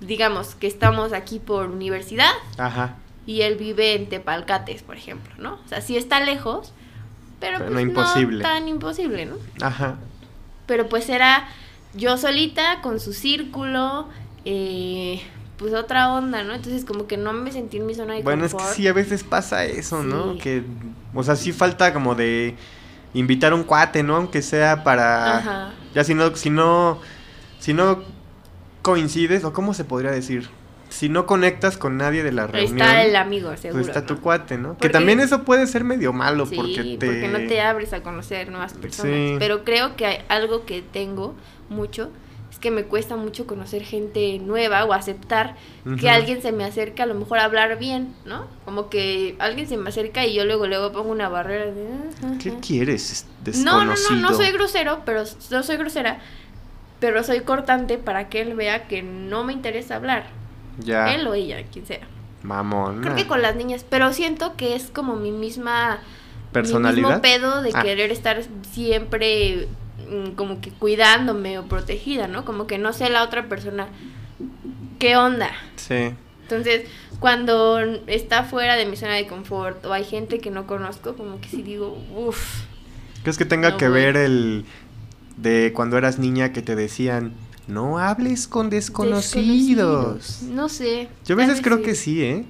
digamos 0.00 0.54
que 0.54 0.66
estamos 0.66 1.12
aquí 1.12 1.38
por 1.38 1.70
universidad 1.70 2.30
Ajá. 2.58 2.96
Y 3.26 3.42
él 3.42 3.56
vive 3.56 3.94
en 3.94 4.08
Tepalcates, 4.08 4.82
por 4.82 4.96
ejemplo, 4.96 5.34
¿no? 5.38 5.54
O 5.64 5.68
sea, 5.68 5.80
sí 5.80 5.96
está 5.96 6.20
lejos, 6.20 6.72
pero, 7.40 7.58
Pero 7.58 7.70
pues 7.70 7.70
no 7.70 7.74
no, 7.74 7.80
imposible. 7.80 8.42
tan 8.42 8.68
imposible, 8.68 9.26
¿no? 9.26 9.36
Ajá. 9.60 9.96
Pero 10.66 10.88
pues 10.88 11.08
era 11.08 11.48
yo 11.94 12.16
solita 12.16 12.80
con 12.82 13.00
su 13.00 13.12
círculo, 13.12 14.08
eh, 14.44 15.20
pues 15.56 15.74
otra 15.74 16.12
onda, 16.12 16.44
¿no? 16.44 16.54
Entonces 16.54 16.84
como 16.84 17.06
que 17.06 17.16
no 17.16 17.32
me 17.32 17.50
sentí 17.50 17.78
en 17.78 17.86
mi 17.86 17.94
zona 17.94 18.14
de 18.14 18.22
Bueno, 18.22 18.44
es 18.44 18.54
que 18.54 18.64
sí, 18.74 18.86
a 18.86 18.92
veces 18.92 19.24
pasa 19.24 19.64
eso, 19.64 20.02
¿no? 20.02 20.38
Que, 20.38 20.62
o 21.14 21.22
sea, 21.22 21.36
sí 21.36 21.52
falta 21.52 21.92
como 21.92 22.14
de 22.14 22.54
invitar 23.14 23.52
a 23.52 23.54
un 23.54 23.64
cuate, 23.64 24.02
¿no? 24.02 24.16
Aunque 24.16 24.42
sea 24.42 24.84
para... 24.84 25.38
Ajá. 25.38 25.70
Ya 25.94 26.04
si 26.04 26.14
no, 26.14 26.36
si 26.36 26.50
no, 26.50 27.00
si 27.58 27.72
no 27.72 28.02
coincides, 28.82 29.44
o 29.44 29.52
cómo 29.52 29.72
se 29.72 29.84
podría 29.84 30.10
decir, 30.10 30.50
si 30.96 31.08
no 31.08 31.26
conectas 31.26 31.76
con 31.76 31.96
nadie 31.96 32.22
de 32.22 32.32
la 32.32 32.46
reunión, 32.46 32.78
Está 32.78 33.02
el 33.04 33.16
amigo, 33.16 33.54
seguro. 33.56 33.82
pues 33.84 33.88
está 33.88 34.00
¿no? 34.00 34.06
tu 34.06 34.20
cuate, 34.20 34.56
¿no? 34.58 34.78
Que 34.78 34.88
también 34.88 35.20
eso 35.20 35.42
puede 35.44 35.66
ser 35.66 35.84
medio 35.84 36.12
malo, 36.12 36.46
Sí, 36.46 36.56
porque 36.56 36.96
te... 36.98 37.06
porque 37.06 37.28
no 37.28 37.38
te 37.48 37.60
abres 37.60 37.92
a 37.92 38.02
conocer 38.02 38.50
nuevas 38.50 38.72
personas. 38.74 39.12
Sí. 39.14 39.36
Pero 39.38 39.64
creo 39.64 39.96
que 39.96 40.06
hay 40.06 40.18
algo 40.28 40.64
que 40.64 40.82
tengo 40.82 41.34
mucho 41.68 42.10
es 42.50 42.58
que 42.60 42.70
me 42.70 42.84
cuesta 42.84 43.16
mucho 43.16 43.46
conocer 43.46 43.82
gente 43.82 44.38
nueva 44.38 44.84
o 44.86 44.94
aceptar 44.94 45.56
que 46.00 46.08
alguien 46.08 46.40
se 46.40 46.52
me 46.52 46.64
acerca 46.64 47.02
a 47.02 47.06
lo 47.06 47.14
mejor 47.14 47.38
a 47.38 47.44
hablar 47.44 47.78
bien, 47.78 48.14
¿no? 48.24 48.46
Como 48.64 48.88
que 48.88 49.34
alguien 49.40 49.68
se 49.68 49.76
me 49.76 49.90
acerca 49.90 50.24
y 50.24 50.32
yo 50.34 50.46
luego 50.46 50.66
luego 50.66 50.90
pongo 50.92 51.10
una 51.10 51.28
barrera 51.28 51.66
de 51.66 51.86
"Ah, 52.24 52.32
¿Qué 52.42 52.50
ajá". 52.50 52.58
quieres, 52.66 53.26
No, 53.62 53.84
no, 53.84 53.90
desconocido? 53.90 54.20
no, 54.22 54.30
no 54.30 54.36
soy 54.36 54.52
grosero, 54.52 55.02
pero 55.04 55.24
no 55.50 55.62
soy 55.62 55.76
grosera, 55.76 56.20
pero 56.98 57.22
soy 57.24 57.40
cortante 57.40 57.98
para 57.98 58.30
que 58.30 58.40
él 58.40 58.54
vea 58.54 58.88
que 58.88 59.02
no 59.02 59.44
me 59.44 59.52
interesa 59.52 59.96
hablar, 59.96 60.24
Ya, 60.78 61.14
él 61.14 61.26
o 61.26 61.34
ella, 61.34 61.62
quien 61.72 61.86
sea. 61.86 62.00
mamón. 62.42 63.00
Creo 63.02 63.14
que 63.16 63.26
con 63.26 63.42
las 63.42 63.56
niñas, 63.56 63.84
pero 63.88 64.12
siento 64.12 64.54
que 64.56 64.76
es 64.76 64.84
como 64.90 65.16
mi 65.16 65.32
misma 65.32 65.98
mi 65.98 66.52
¿Personalidad? 66.52 67.08
mismo 67.08 67.22
pedo 67.22 67.62
de 67.62 67.70
Ah. 67.74 67.82
querer 67.82 68.10
estar 68.12 68.42
siempre 68.72 69.68
mm, 70.08 70.30
como 70.36 70.60
que 70.60 70.70
cuidándome 70.70 71.58
o 71.58 71.64
protegida, 71.64 72.28
¿no? 72.28 72.44
Como 72.44 72.66
que 72.66 72.78
no 72.78 72.92
sé 72.92 73.10
la 73.10 73.22
otra 73.24 73.48
persona 73.48 73.88
qué 74.98 75.16
onda. 75.16 75.50
Sí. 75.76 76.12
Entonces, 76.42 76.82
cuando 77.18 77.80
está 78.06 78.44
fuera 78.44 78.76
de 78.76 78.86
mi 78.86 78.96
zona 78.96 79.14
de 79.14 79.26
confort 79.26 79.84
o 79.84 79.92
hay 79.92 80.04
gente 80.04 80.38
que 80.38 80.50
no 80.50 80.66
conozco, 80.66 81.16
como 81.16 81.40
que 81.40 81.48
sí 81.48 81.62
digo, 81.62 81.98
uff. 82.14 82.62
¿Crees 83.22 83.36
que 83.38 83.44
tenga 83.44 83.70
No 83.70 83.76
que 83.78 83.88
voy. 83.88 84.00
ver 84.00 84.16
el 84.16 84.64
de 85.36 85.72
cuando 85.74 85.98
eras 85.98 86.18
niña 86.20 86.52
que 86.52 86.62
te 86.62 86.76
decían, 86.76 87.32
no 87.68 87.98
hables 87.98 88.46
con 88.48 88.70
desconocidos? 88.70 90.42
No 90.42 90.68
sé. 90.68 91.08
Yo 91.26 91.34
a 91.34 91.38
veces 91.38 91.60
creo 91.62 91.82
que 91.82 91.94
sí, 91.94 92.22
¿eh? 92.22 92.44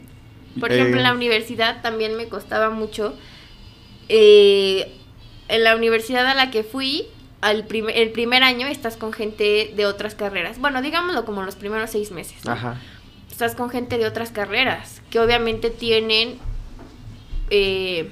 Por 0.60 0.72
ejemplo, 0.72 0.96
en 0.98 1.02
la 1.02 1.10
Eh, 1.10 1.14
universidad 1.16 1.82
también 1.82 2.16
me 2.16 2.28
costaba 2.28 2.70
mucho. 2.70 3.14
eh, 4.08 4.92
en 5.48 5.64
la 5.64 5.74
universidad 5.76 6.26
a 6.26 6.34
la 6.34 6.50
que 6.50 6.62
fui, 6.64 7.04
al 7.40 7.66
prim- 7.66 7.88
el 7.92 8.10
primer 8.10 8.42
año 8.42 8.66
estás 8.66 8.96
con 8.96 9.12
gente 9.12 9.72
de 9.76 9.86
otras 9.86 10.14
carreras. 10.14 10.58
Bueno, 10.58 10.80
digámoslo 10.82 11.24
como 11.24 11.42
los 11.42 11.54
primeros 11.56 11.90
seis 11.90 12.10
meses. 12.10 12.44
¿no? 12.44 12.52
Ajá. 12.52 12.80
Estás 13.30 13.54
con 13.54 13.68
gente 13.70 13.98
de 13.98 14.06
otras 14.06 14.30
carreras 14.30 15.02
que 15.10 15.20
obviamente 15.20 15.70
tienen 15.70 16.38
eh, 17.50 18.10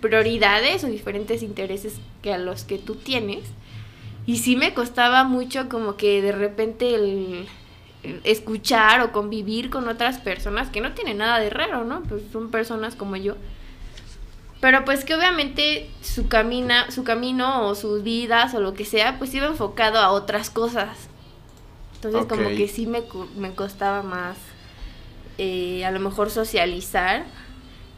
prioridades 0.00 0.82
o 0.84 0.86
diferentes 0.88 1.42
intereses 1.42 1.94
que 2.22 2.32
a 2.32 2.38
los 2.38 2.64
que 2.64 2.78
tú 2.78 2.94
tienes. 2.96 3.44
Y 4.26 4.38
sí 4.38 4.56
me 4.56 4.74
costaba 4.74 5.24
mucho 5.24 5.68
como 5.68 5.96
que 5.96 6.22
de 6.22 6.32
repente 6.32 6.94
el, 6.94 7.46
el 8.02 8.20
escuchar 8.24 9.00
o 9.00 9.12
convivir 9.12 9.70
con 9.70 9.88
otras 9.88 10.18
personas 10.18 10.70
que 10.70 10.80
no 10.80 10.92
tienen 10.92 11.18
nada 11.18 11.38
de 11.40 11.50
raro, 11.50 11.84
¿no? 11.84 12.02
Pues 12.02 12.22
son 12.32 12.50
personas 12.50 12.96
como 12.96 13.16
yo. 13.16 13.36
Pero 14.60 14.84
pues 14.86 15.04
que 15.04 15.14
obviamente 15.14 15.90
su, 16.00 16.26
camina, 16.28 16.90
su 16.90 17.04
camino 17.04 17.66
o 17.66 17.74
sus 17.74 18.02
vidas 18.02 18.54
o 18.54 18.60
lo 18.60 18.72
que 18.72 18.86
sea, 18.86 19.18
pues 19.18 19.34
iba 19.34 19.46
enfocado 19.46 19.98
a 19.98 20.10
otras 20.10 20.48
cosas. 20.48 21.08
Entonces 21.96 22.26
como 22.26 22.48
que 22.48 22.68
sí 22.68 22.86
me, 22.86 23.02
me 23.36 23.54
costaba 23.54 24.02
más 24.02 24.38
eh, 25.36 25.84
a 25.84 25.90
lo 25.90 26.00
mejor 26.00 26.30
socializar 26.30 27.24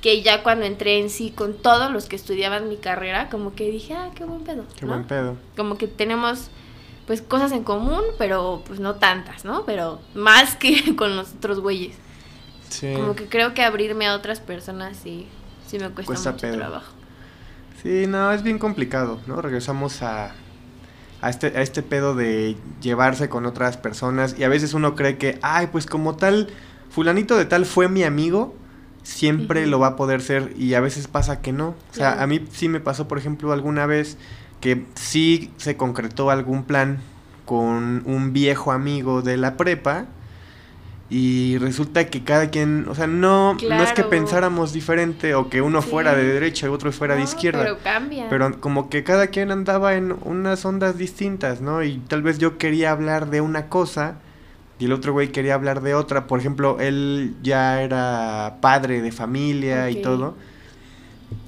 que 0.07 0.23
ya 0.23 0.45
cuando 0.45 0.67
entré 0.67 1.01
en 1.01 1.11
sí 1.11 1.33
con 1.35 1.55
todos 1.55 1.91
los 1.91 2.07
que 2.07 2.15
estudiaban 2.15 2.69
mi 2.69 2.77
carrera, 2.77 3.29
como 3.29 3.57
que 3.57 3.69
dije, 3.73 3.93
ah, 3.95 4.13
qué 4.15 4.23
buen 4.25 4.45
pedo. 4.45 4.65
Qué 4.77 4.87
¿no? 4.87 4.93
buen 4.93 5.05
pedo. 5.05 5.37
Como 5.57 5.77
que 5.79 5.89
tenemos 5.89 6.49
pues 7.09 7.23
cosas 7.23 7.51
en 7.51 7.65
común, 7.65 8.03
pero 8.17 8.63
pues 8.69 8.79
no 8.79 8.95
tantas, 8.95 9.45
¿no? 9.45 9.65
Pero 9.65 10.01
más 10.15 10.55
que 10.55 10.95
con 10.97 11.17
los 11.17 11.33
otros 11.33 11.59
güeyes. 11.59 11.97
Sí. 12.69 12.93
Como 12.95 13.17
que 13.17 13.27
creo 13.27 13.53
que 13.53 13.65
abrirme 13.65 14.07
a 14.07 14.15
otras 14.15 14.39
personas 14.39 14.97
sí, 14.97 15.27
sí 15.67 15.81
me 15.81 15.89
cuesta, 15.89 16.05
Cuesta 16.07 16.31
mucho 16.31 16.43
pedo. 16.43 16.57
trabajo. 16.57 16.93
Sí, 17.83 18.07
no, 18.07 18.31
es 18.31 18.45
bien 18.45 18.61
complicado, 18.61 19.19
¿no? 19.27 19.43
Regresamos 19.43 20.03
a, 20.03 20.37
a, 21.21 21.31
este, 21.31 21.49
a 21.49 21.63
este 21.63 21.83
pedo 21.83 22.15
de 22.15 22.57
llevarse 22.81 23.29
con 23.29 23.45
otras 23.45 23.77
personas 23.77 24.39
y 24.39 24.45
a 24.45 24.49
veces 24.49 24.73
uno 24.73 24.95
cree 24.95 25.19
que, 25.19 25.41
ay, 25.43 25.67
pues 25.73 25.85
como 25.85 26.15
tal, 26.15 26.49
fulanito 26.91 27.37
de 27.37 27.47
tal 27.47 27.67
fue 27.67 27.89
mi 27.89 28.05
amigo, 28.05 28.55
siempre 29.07 29.67
lo 29.67 29.79
va 29.79 29.89
a 29.89 29.97
poder 29.97 30.21
ser 30.21 30.53
y 30.59 30.75
a 30.75 30.81
veces 30.81 31.07
pasa 31.07 31.41
que 31.41 31.53
no. 31.53 31.69
O 31.69 31.75
sea, 31.95 32.13
Claro. 32.13 32.23
a 32.23 32.27
mí 32.27 32.41
sí 32.51 32.69
me 32.69 32.81
pasó, 32.81 33.07
por 33.07 33.19
ejemplo, 33.19 33.53
alguna 33.53 33.87
vez 33.87 34.19
que 34.61 34.85
sí 34.95 35.51
se 35.59 35.77
concretó 35.77 36.31
algún 36.31 36.65
plan 36.65 36.99
con 37.45 38.03
un 38.07 38.33
viejo 38.33 38.73
amigo 38.73 39.23
de 39.23 39.37
la 39.37 39.57
prepa. 39.57 40.07
Y 41.09 41.57
resulta 41.59 42.09
que 42.09 42.25
cada 42.25 42.51
quien, 42.51 42.87
o 42.89 42.95
sea, 42.97 43.07
no, 43.07 43.55
no 43.55 43.83
es 43.85 43.93
que 43.93 44.03
pensáramos 44.03 44.73
diferente 44.73 45.37
o 45.37 45.49
que 45.49 45.63
uno 45.63 45.81
Sí. 45.81 45.89
fuera 45.91 46.17
de 46.17 46.25
derecha 46.25 46.67
y 46.67 46.71
otro 46.71 46.91
fuera 46.91 47.15
de 47.15 47.23
izquierda. 47.23 47.63
Pero 47.63 47.79
cambia. 47.79 48.27
Pero 48.29 48.61
como 48.61 48.91
que 48.91 49.05
cada 49.05 49.29
quien 49.29 49.53
andaba 49.53 49.95
en 49.95 50.17
unas 50.25 50.65
ondas 50.65 50.99
distintas, 50.99 51.61
¿no? 51.61 51.85
Y 51.85 51.99
tal 52.09 52.23
vez 52.23 52.39
yo 52.39 52.59
quería 52.59 52.91
hablar 52.91 53.31
de 53.31 53.41
una 53.41 53.69
cosa 53.69 54.17
y 54.79 54.85
el 54.85 54.93
otro 54.93 55.13
güey 55.13 55.33
quería 55.33 55.55
hablar 55.55 55.81
de 55.83 55.95
otra. 55.95 56.27
Por 56.27 56.41
ejemplo, 56.41 56.79
él 56.81 57.35
ya 57.43 57.83
era 57.83 58.59
padre 58.61 59.01
de 59.01 59.13
familia 59.13 59.91
y 59.91 60.03
todo. 60.03 60.35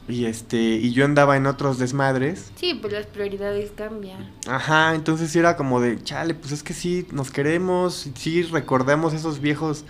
Y 0.09 0.25
este, 0.25 0.57
y 0.57 0.93
yo 0.93 1.05
andaba 1.05 1.37
en 1.37 1.47
otros 1.47 1.79
desmadres. 1.79 2.51
Sí, 2.57 2.75
pues 2.81 2.95
las 2.95 3.07
prioridades 3.07 3.73
cambian. 3.73 4.31
Ajá, 4.47 4.95
entonces 4.95 5.37
era 5.37 5.57
como 5.57 5.83
de, 5.83 6.03
chale, 6.03 6.33
pues 6.35 6.53
es 6.53 6.63
que 6.63 6.73
sí, 6.73 7.07
nos 7.13 7.31
queremos, 7.31 8.09
sí 8.15 8.43
recordamos 8.43 9.13
esos 9.13 9.41
viejos, 9.41 9.85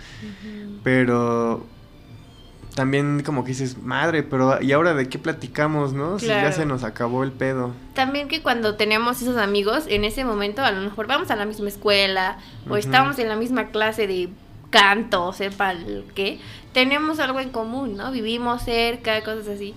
pero 0.83 1.65
también 2.79 3.23
como 3.25 3.43
que 3.43 3.49
dices, 3.49 3.77
madre, 3.83 4.23
pero 4.23 4.61
¿y 4.61 4.71
ahora 4.71 4.93
de 4.93 5.09
qué 5.09 5.19
platicamos, 5.19 5.91
no? 5.91 6.17
Si 6.17 6.27
ya 6.27 6.49
se 6.53 6.65
nos 6.65 6.85
acabó 6.85 7.25
el 7.25 7.33
pedo. 7.33 7.73
También 7.93 8.29
que 8.29 8.41
cuando 8.41 8.75
tenemos 8.75 9.21
esos 9.21 9.35
amigos, 9.35 9.83
en 9.89 10.05
ese 10.05 10.23
momento 10.23 10.63
a 10.63 10.71
lo 10.71 10.79
mejor 10.79 11.05
vamos 11.05 11.29
a 11.29 11.35
la 11.35 11.43
misma 11.43 11.67
escuela 11.67 12.37
o 12.69 12.77
estamos 12.77 13.19
en 13.19 13.27
la 13.27 13.35
misma 13.35 13.65
clase 13.71 14.07
de 14.07 14.29
canto, 14.69 15.25
o 15.25 15.33
sepa 15.33 15.71
el 15.73 16.05
qué, 16.15 16.39
tenemos 16.71 17.19
algo 17.19 17.41
en 17.41 17.49
común, 17.49 17.97
¿no? 17.97 18.13
Vivimos 18.13 18.61
cerca, 18.63 19.21
cosas 19.25 19.49
así. 19.49 19.73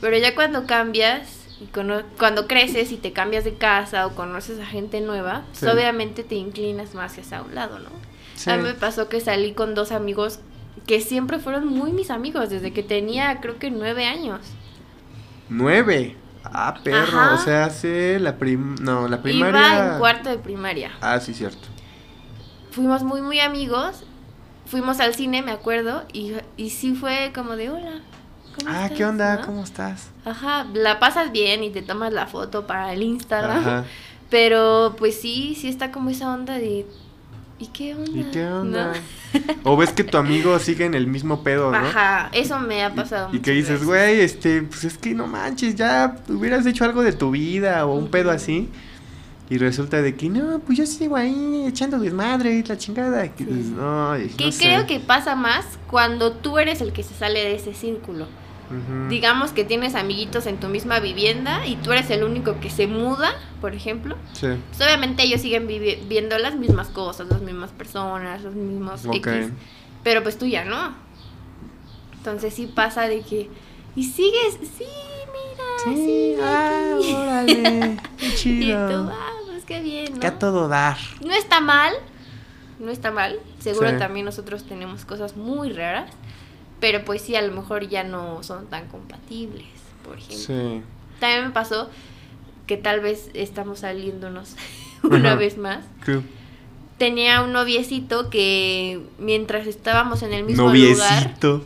Pero 0.00 0.16
ya 0.16 0.34
cuando 0.34 0.64
cambias 0.66 1.58
y 1.60 1.66
cono- 1.66 2.04
cuando 2.18 2.46
creces 2.46 2.90
y 2.90 2.96
te 2.96 3.12
cambias 3.12 3.44
de 3.44 3.52
casa 3.52 4.06
o 4.06 4.14
conoces 4.14 4.58
a 4.60 4.64
gente 4.64 5.02
nueva, 5.02 5.42
pues 5.48 5.58
Sí. 5.58 5.66
obviamente 5.66 6.24
te 6.24 6.36
inclinas 6.36 6.94
más 6.94 7.18
hacia 7.18 7.42
un 7.42 7.54
lado, 7.54 7.80
¿no? 7.80 7.90
Sí. 8.34 8.48
A 8.48 8.56
mí 8.56 8.62
me 8.62 8.72
pasó 8.72 9.10
que 9.10 9.20
salí 9.20 9.52
con 9.52 9.74
dos 9.74 9.92
amigos 9.92 10.40
que 10.86 11.00
siempre 11.00 11.38
fueron 11.38 11.66
muy 11.66 11.92
mis 11.92 12.10
amigos 12.10 12.50
desde 12.50 12.72
que 12.72 12.82
tenía 12.82 13.40
creo 13.40 13.58
que 13.58 13.70
nueve 13.70 14.04
años. 14.06 14.40
Nueve. 15.48 16.16
Ah, 16.44 16.74
perro. 16.82 17.18
Ajá. 17.18 17.34
O 17.34 17.38
sea, 17.38 17.64
hace 17.64 18.18
la 18.20 18.36
prim... 18.36 18.76
No, 18.80 19.02
la 19.08 19.16
Iba 19.16 19.22
primaria... 19.22 19.92
en 19.94 19.98
cuarto 19.98 20.28
de 20.30 20.38
primaria. 20.38 20.92
Ah, 21.00 21.18
sí, 21.20 21.34
cierto. 21.34 21.66
Fuimos 22.70 23.02
muy, 23.02 23.20
muy 23.20 23.40
amigos. 23.40 24.04
Fuimos 24.66 25.00
al 25.00 25.14
cine, 25.14 25.42
me 25.42 25.52
acuerdo. 25.52 26.04
Y, 26.12 26.34
y 26.56 26.70
sí 26.70 26.94
fue 26.94 27.32
como 27.34 27.56
de, 27.56 27.70
hola. 27.70 28.00
¿cómo 28.58 28.70
Ah, 28.70 28.84
estás?", 28.84 28.96
¿qué 28.98 29.04
onda? 29.04 29.36
¿no? 29.36 29.46
¿Cómo 29.46 29.64
estás? 29.64 30.10
Ajá, 30.24 30.66
la 30.72 30.98
pasas 30.98 31.32
bien 31.32 31.62
y 31.64 31.70
te 31.70 31.82
tomas 31.82 32.12
la 32.12 32.26
foto 32.26 32.66
para 32.66 32.92
el 32.92 33.02
Instagram. 33.02 33.58
Ajá. 33.58 33.84
Pero 34.30 34.96
pues 34.98 35.20
sí, 35.20 35.56
sí 35.60 35.68
está 35.68 35.92
como 35.92 36.10
esa 36.10 36.32
onda 36.32 36.54
de, 36.54 36.86
¿y 37.58 37.66
qué 37.68 37.94
onda? 37.94 38.10
¿Y 38.20 38.24
qué 38.32 38.46
onda? 38.46 38.92
¿No? 38.92 39.72
O 39.72 39.76
ves 39.76 39.90
que 39.92 40.04
tu 40.04 40.16
amigo 40.18 40.58
sigue 40.58 40.84
en 40.84 40.94
el 40.94 41.06
mismo 41.06 41.42
pedo, 41.42 41.70
¿no? 41.70 41.78
Ajá, 41.78 42.28
eso 42.32 42.58
me 42.60 42.84
ha 42.84 42.94
pasado. 42.94 43.28
Y 43.32 43.38
que 43.40 43.52
muchas 43.52 43.68
dices, 43.70 43.84
güey, 43.84 44.20
este, 44.20 44.62
pues 44.62 44.84
es 44.84 44.98
que 44.98 45.14
no 45.14 45.26
manches, 45.26 45.74
ya 45.74 46.16
hubieras 46.28 46.64
hecho 46.66 46.84
algo 46.84 47.02
de 47.02 47.12
tu 47.12 47.30
vida 47.30 47.86
o 47.86 47.94
un 47.94 48.08
pedo 48.08 48.30
así. 48.30 48.68
Y 49.48 49.58
resulta 49.58 50.02
de 50.02 50.16
que, 50.16 50.28
no, 50.28 50.58
pues 50.58 50.76
yo 50.76 50.86
sigo 50.86 51.14
ahí 51.16 51.64
echando 51.68 51.98
desmadre 52.00 52.54
y 52.54 52.62
la 52.64 52.76
chingada. 52.76 53.28
Que 53.32 53.44
Sí. 53.44 53.74
"Ay, 53.80 54.28
Que 54.36 54.46
no 54.46 54.52
sé". 54.52 54.64
creo 54.64 54.86
que 54.86 54.98
pasa 54.98 55.36
más 55.36 55.64
cuando 55.86 56.32
tú 56.32 56.58
eres 56.58 56.80
el 56.80 56.92
que 56.92 57.04
se 57.04 57.14
sale 57.14 57.40
de 57.44 57.54
ese 57.54 57.72
círculo. 57.72 58.26
Ujú. 58.70 59.08
Digamos 59.08 59.52
que 59.52 59.64
tienes 59.64 59.94
amiguitos 59.94 60.46
en 60.46 60.58
tu 60.58 60.68
misma 60.68 60.98
vivienda 61.00 61.66
y 61.66 61.76
tú 61.76 61.92
eres 61.92 62.10
el 62.10 62.24
único 62.24 62.58
que 62.60 62.68
se 62.70 62.86
muda, 62.86 63.32
por 63.60 63.74
ejemplo. 63.74 64.16
Sí. 64.32 64.48
Pues 64.70 64.80
obviamente 64.80 65.22
ellos 65.22 65.40
siguen 65.40 65.66
viendo 65.68 66.38
las 66.38 66.56
mismas 66.56 66.88
cosas, 66.88 67.28
las 67.28 67.40
mismas 67.42 67.70
personas, 67.70 68.42
los 68.42 68.54
mismos 68.54 69.04
Ok. 69.06 69.16
X. 69.16 69.50
Pero 70.02 70.22
pues 70.22 70.36
tú 70.38 70.46
ya 70.46 70.64
no. 70.64 70.94
Entonces 72.18 72.54
sí 72.54 72.66
pasa 72.66 73.02
de 73.08 73.20
que. 73.22 73.48
Y 73.94 74.04
sigues, 74.04 74.58
sí, 74.76 74.84
mira. 75.32 75.96
sí, 75.96 76.36
ah, 76.42 76.96
aquí". 76.98 77.14
órale, 77.14 77.96
qué 78.18 78.26
Y 78.26 78.30
tú, 78.30 78.36
chido. 78.36 79.10
ah, 79.12 79.30
pues 79.46 79.64
qué 79.64 79.80
bien, 79.80 80.14
¿no? 80.14 80.20
Que 80.20 80.26
a 80.26 80.38
todo 80.38 80.68
dar. 80.68 80.98
No 81.24 81.32
está 81.32 81.60
mal, 81.60 81.94
no 82.78 82.90
está 82.90 83.10
mal. 83.10 83.38
Seguro 83.58 83.90
Sí. 83.90 83.96
también 83.98 84.26
nosotros 84.26 84.64
tenemos 84.64 85.04
cosas 85.06 85.36
muy 85.36 85.72
raras, 85.72 86.10
pero 86.80 87.04
pues 87.04 87.22
sí, 87.22 87.36
a 87.36 87.42
lo 87.42 87.52
mejor 87.54 87.88
ya 87.88 88.04
no 88.04 88.42
son 88.42 88.66
tan 88.66 88.86
compatibles, 88.88 89.66
por 90.04 90.18
ejemplo. 90.18 90.36
Sí. 90.38 90.82
También 91.20 91.44
me 91.46 91.50
pasó 91.50 91.88
que 92.66 92.76
tal 92.76 93.00
vez 93.00 93.30
estamos 93.34 93.80
saliéndonos 93.80 94.56
una 95.02 95.30
Ajá. 95.32 95.34
vez 95.38 95.56
más. 95.58 95.84
¿Qué? 96.04 96.20
Tenía 96.98 97.42
un 97.42 97.52
noviecito 97.52 98.30
que 98.30 99.02
mientras 99.18 99.66
estábamos 99.66 100.22
en 100.22 100.32
el 100.32 100.44
mismo 100.44 100.68
lugar, 100.72 100.84
Noviecito. 101.42 101.64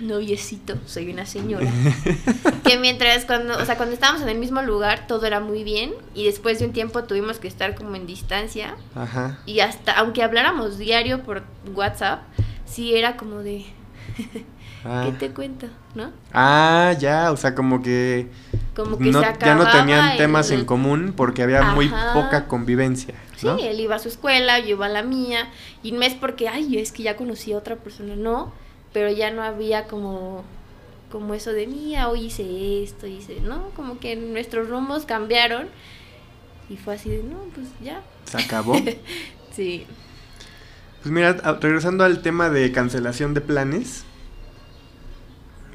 noviecito, 0.00 0.74
soy 0.86 1.10
una 1.10 1.26
señora, 1.26 1.70
que 2.64 2.78
mientras 2.78 3.26
cuando, 3.26 3.58
o 3.58 3.64
sea, 3.66 3.76
cuando 3.76 3.92
estábamos 3.94 4.22
en 4.22 4.30
el 4.30 4.38
mismo 4.38 4.62
lugar 4.62 5.06
todo 5.06 5.26
era 5.26 5.40
muy 5.40 5.62
bien 5.62 5.92
y 6.14 6.24
después 6.24 6.58
de 6.58 6.64
un 6.64 6.72
tiempo 6.72 7.04
tuvimos 7.04 7.38
que 7.38 7.48
estar 7.48 7.74
como 7.74 7.94
en 7.96 8.06
distancia 8.06 8.74
Ajá. 8.94 9.38
y 9.44 9.60
hasta 9.60 9.92
aunque 9.92 10.22
habláramos 10.22 10.78
diario 10.78 11.22
por 11.22 11.42
WhatsApp, 11.74 12.22
sí 12.64 12.94
era 12.96 13.16
como 13.18 13.40
de 13.40 13.66
Ah. 14.84 15.04
¿qué 15.06 15.12
te 15.28 15.32
cuento? 15.34 15.68
¿No? 15.94 16.10
Ah, 16.32 16.92
ya, 16.98 17.30
o 17.30 17.36
sea, 17.36 17.54
como 17.54 17.82
que, 17.82 18.26
Como 18.74 18.98
que 18.98 19.10
no- 19.12 19.20
se 19.20 19.26
ya 19.40 19.54
no 19.54 19.70
tenían 19.70 20.10
el- 20.12 20.16
temas 20.18 20.50
en 20.50 20.64
común 20.64 21.14
porque 21.16 21.42
había 21.44 21.62
muy 21.62 21.88
poca 22.14 22.46
convivencia, 22.48 23.14
Sí, 23.36 23.46
¿no? 23.46 23.58
él 23.58 23.78
iba 23.78 23.94
a 23.94 23.98
su 24.00 24.08
escuela, 24.08 24.58
yo 24.58 24.70
iba 24.70 24.86
a 24.86 24.88
la 24.88 25.02
mía, 25.04 25.48
y 25.84 25.92
no 25.92 26.02
es 26.02 26.14
porque, 26.14 26.48
ay, 26.48 26.78
es 26.78 26.90
que 26.90 27.04
ya 27.04 27.16
conocí 27.16 27.52
a 27.52 27.58
otra 27.58 27.76
persona, 27.76 28.16
no, 28.16 28.52
pero 28.92 29.08
ya 29.10 29.30
no 29.30 29.42
había 29.44 29.84
como, 29.86 30.42
como 31.12 31.34
eso 31.34 31.52
de, 31.52 31.68
mía, 31.68 32.08
hoy 32.08 32.24
hice 32.26 32.82
esto, 32.82 33.06
hice, 33.06 33.40
¿no? 33.40 33.68
Como 33.76 34.00
que 34.00 34.16
nuestros 34.16 34.68
rumbos 34.68 35.04
cambiaron, 35.04 35.68
y 36.68 36.76
fue 36.76 36.94
así 36.94 37.08
de, 37.10 37.22
no, 37.22 37.38
pues 37.54 37.68
ya. 37.80 38.00
Se 38.24 38.38
acabó. 38.38 38.74
Sí. 39.54 39.86
Pues 41.02 41.12
mira, 41.12 41.32
regresando 41.60 42.04
al 42.04 42.22
tema 42.22 42.48
de 42.48 42.70
cancelación 42.70 43.34
de 43.34 43.40
planes. 43.40 44.04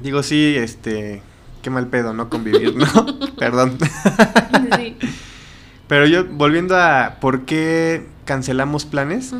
Digo, 0.00 0.22
sí, 0.22 0.54
este, 0.56 1.22
qué 1.60 1.68
mal 1.68 1.88
pedo, 1.88 2.14
¿no? 2.14 2.30
Convivir, 2.30 2.74
¿no? 2.74 2.86
Perdón. 3.36 3.76
sí. 4.76 4.96
Pero 5.86 6.06
yo, 6.06 6.24
volviendo 6.24 6.76
a 6.76 7.18
por 7.20 7.44
qué 7.44 8.06
cancelamos 8.24 8.84
planes, 8.84 9.34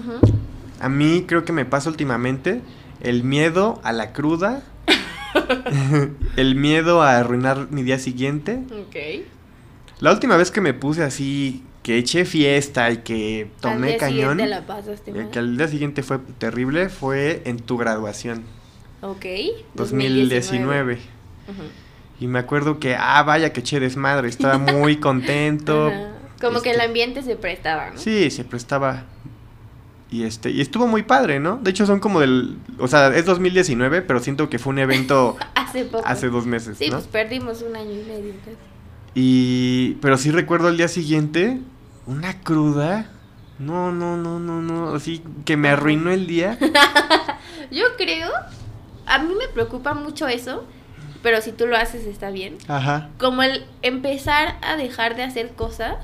a 0.81 0.89
mí 0.89 1.25
creo 1.27 1.45
que 1.45 1.53
me 1.53 1.65
pasa 1.65 1.91
últimamente 1.91 2.63
el 3.01 3.23
miedo 3.25 3.81
a 3.83 3.93
la 3.93 4.13
cruda, 4.13 4.63
el 6.37 6.55
miedo 6.55 7.03
a 7.03 7.19
arruinar 7.19 7.69
mi 7.71 7.83
día 7.83 7.99
siguiente. 7.99 8.63
Ok. 8.73 9.27
La 10.01 10.13
última 10.13 10.37
vez 10.37 10.51
que 10.51 10.61
me 10.61 10.75
puse 10.75 11.03
así, 11.03 11.65
que 11.89 11.97
eché 11.97 12.27
fiesta 12.27 12.91
y 12.91 12.99
que 12.99 13.49
Al 13.55 13.61
tomé 13.63 13.87
día 13.89 13.97
cañón, 13.97 14.51
la 14.51 14.67
pasaste 14.67 15.11
eh, 15.11 15.15
mal. 15.15 15.31
que 15.31 15.39
al 15.39 15.57
día 15.57 15.69
siguiente 15.69 16.03
fue 16.03 16.19
terrible, 16.37 16.91
fue 16.91 17.41
en 17.47 17.57
tu 17.57 17.79
graduación, 17.79 18.43
Ok. 19.01 19.25
2019. 19.75 20.95
Ujú. 20.95 21.63
Y 22.21 22.27
me 22.27 22.41
acuerdo 22.41 22.79
que, 22.79 22.95
ah, 22.95 23.23
vaya 23.23 23.55
que 23.55 23.61
eché 23.61 23.81
desmadre, 23.81 24.29
estaba 24.29 24.59
muy 24.59 24.97
contento. 25.01 25.91
Como 26.43 26.61
que 26.61 26.71
el 26.73 26.77
Este, 26.77 26.87
ambiente 26.89 27.23
se 27.23 27.37
prestaba, 27.37 27.89
¿no? 27.93 27.97
Sí, 27.99 28.31
se 28.31 28.45
prestaba. 28.45 29.05
Y 30.11 30.25
este, 30.25 30.51
y 30.51 30.61
estuvo 30.61 30.87
muy 30.87 31.05
padre, 31.05 31.41
¿no? 31.41 31.57
De 31.57 31.71
hecho 31.71 31.87
son 31.87 32.01
como 32.01 32.21
del, 32.21 32.59
o 32.79 32.87
sea, 32.87 33.09
es 33.17 33.25
2019, 33.25 34.03
pero 34.03 34.21
siento 34.21 34.51
que 34.51 34.59
fue 34.59 34.75
un 34.75 34.79
evento 34.79 35.39
Hace 35.55 35.87
poco. 35.87 36.07
hace 36.07 36.29
dos 36.29 36.45
meses, 36.45 36.77
Sí, 36.77 36.91
¿no? 36.91 36.97
pues 36.97 37.07
perdimos 37.07 37.63
un 37.63 37.75
año 37.77 37.93
y 37.93 38.05
medio 38.05 38.35
casi. 38.45 38.57
Y, 39.15 39.97
pero 40.03 40.19
sí 40.19 40.31
recuerdo 40.31 40.69
el 40.69 40.77
día 40.77 40.89
siguiente, 40.89 41.59
una 42.09 42.41
cruda. 42.41 43.07
No, 43.59 43.93
no, 43.93 44.17
no, 44.17 44.39
no, 44.41 44.63
no, 44.63 44.95
así 44.95 45.23
que 45.45 45.57
me 45.57 45.69
arruinó 45.69 46.11
el 46.11 46.27
día. 46.27 46.59
Yo 47.71 47.85
creo, 47.97 48.31
a 49.07 49.19
mí 49.19 49.35
me 49.35 49.49
preocupa 49.49 49.95
mucho 49.95 50.27
eso, 50.27 50.65
pero 51.23 51.43
si 51.43 51.53
tú 51.53 51.67
lo 51.67 51.77
haces 51.77 52.07
está 52.07 52.31
bien. 52.31 52.57
Ajá. 52.67 53.11
Como 53.19 53.43
el 53.43 53.67
empezar 53.83 54.57
a 54.63 54.77
dejar 54.77 55.17
de 55.17 55.25
hacer 55.25 55.51
cosas 55.51 55.97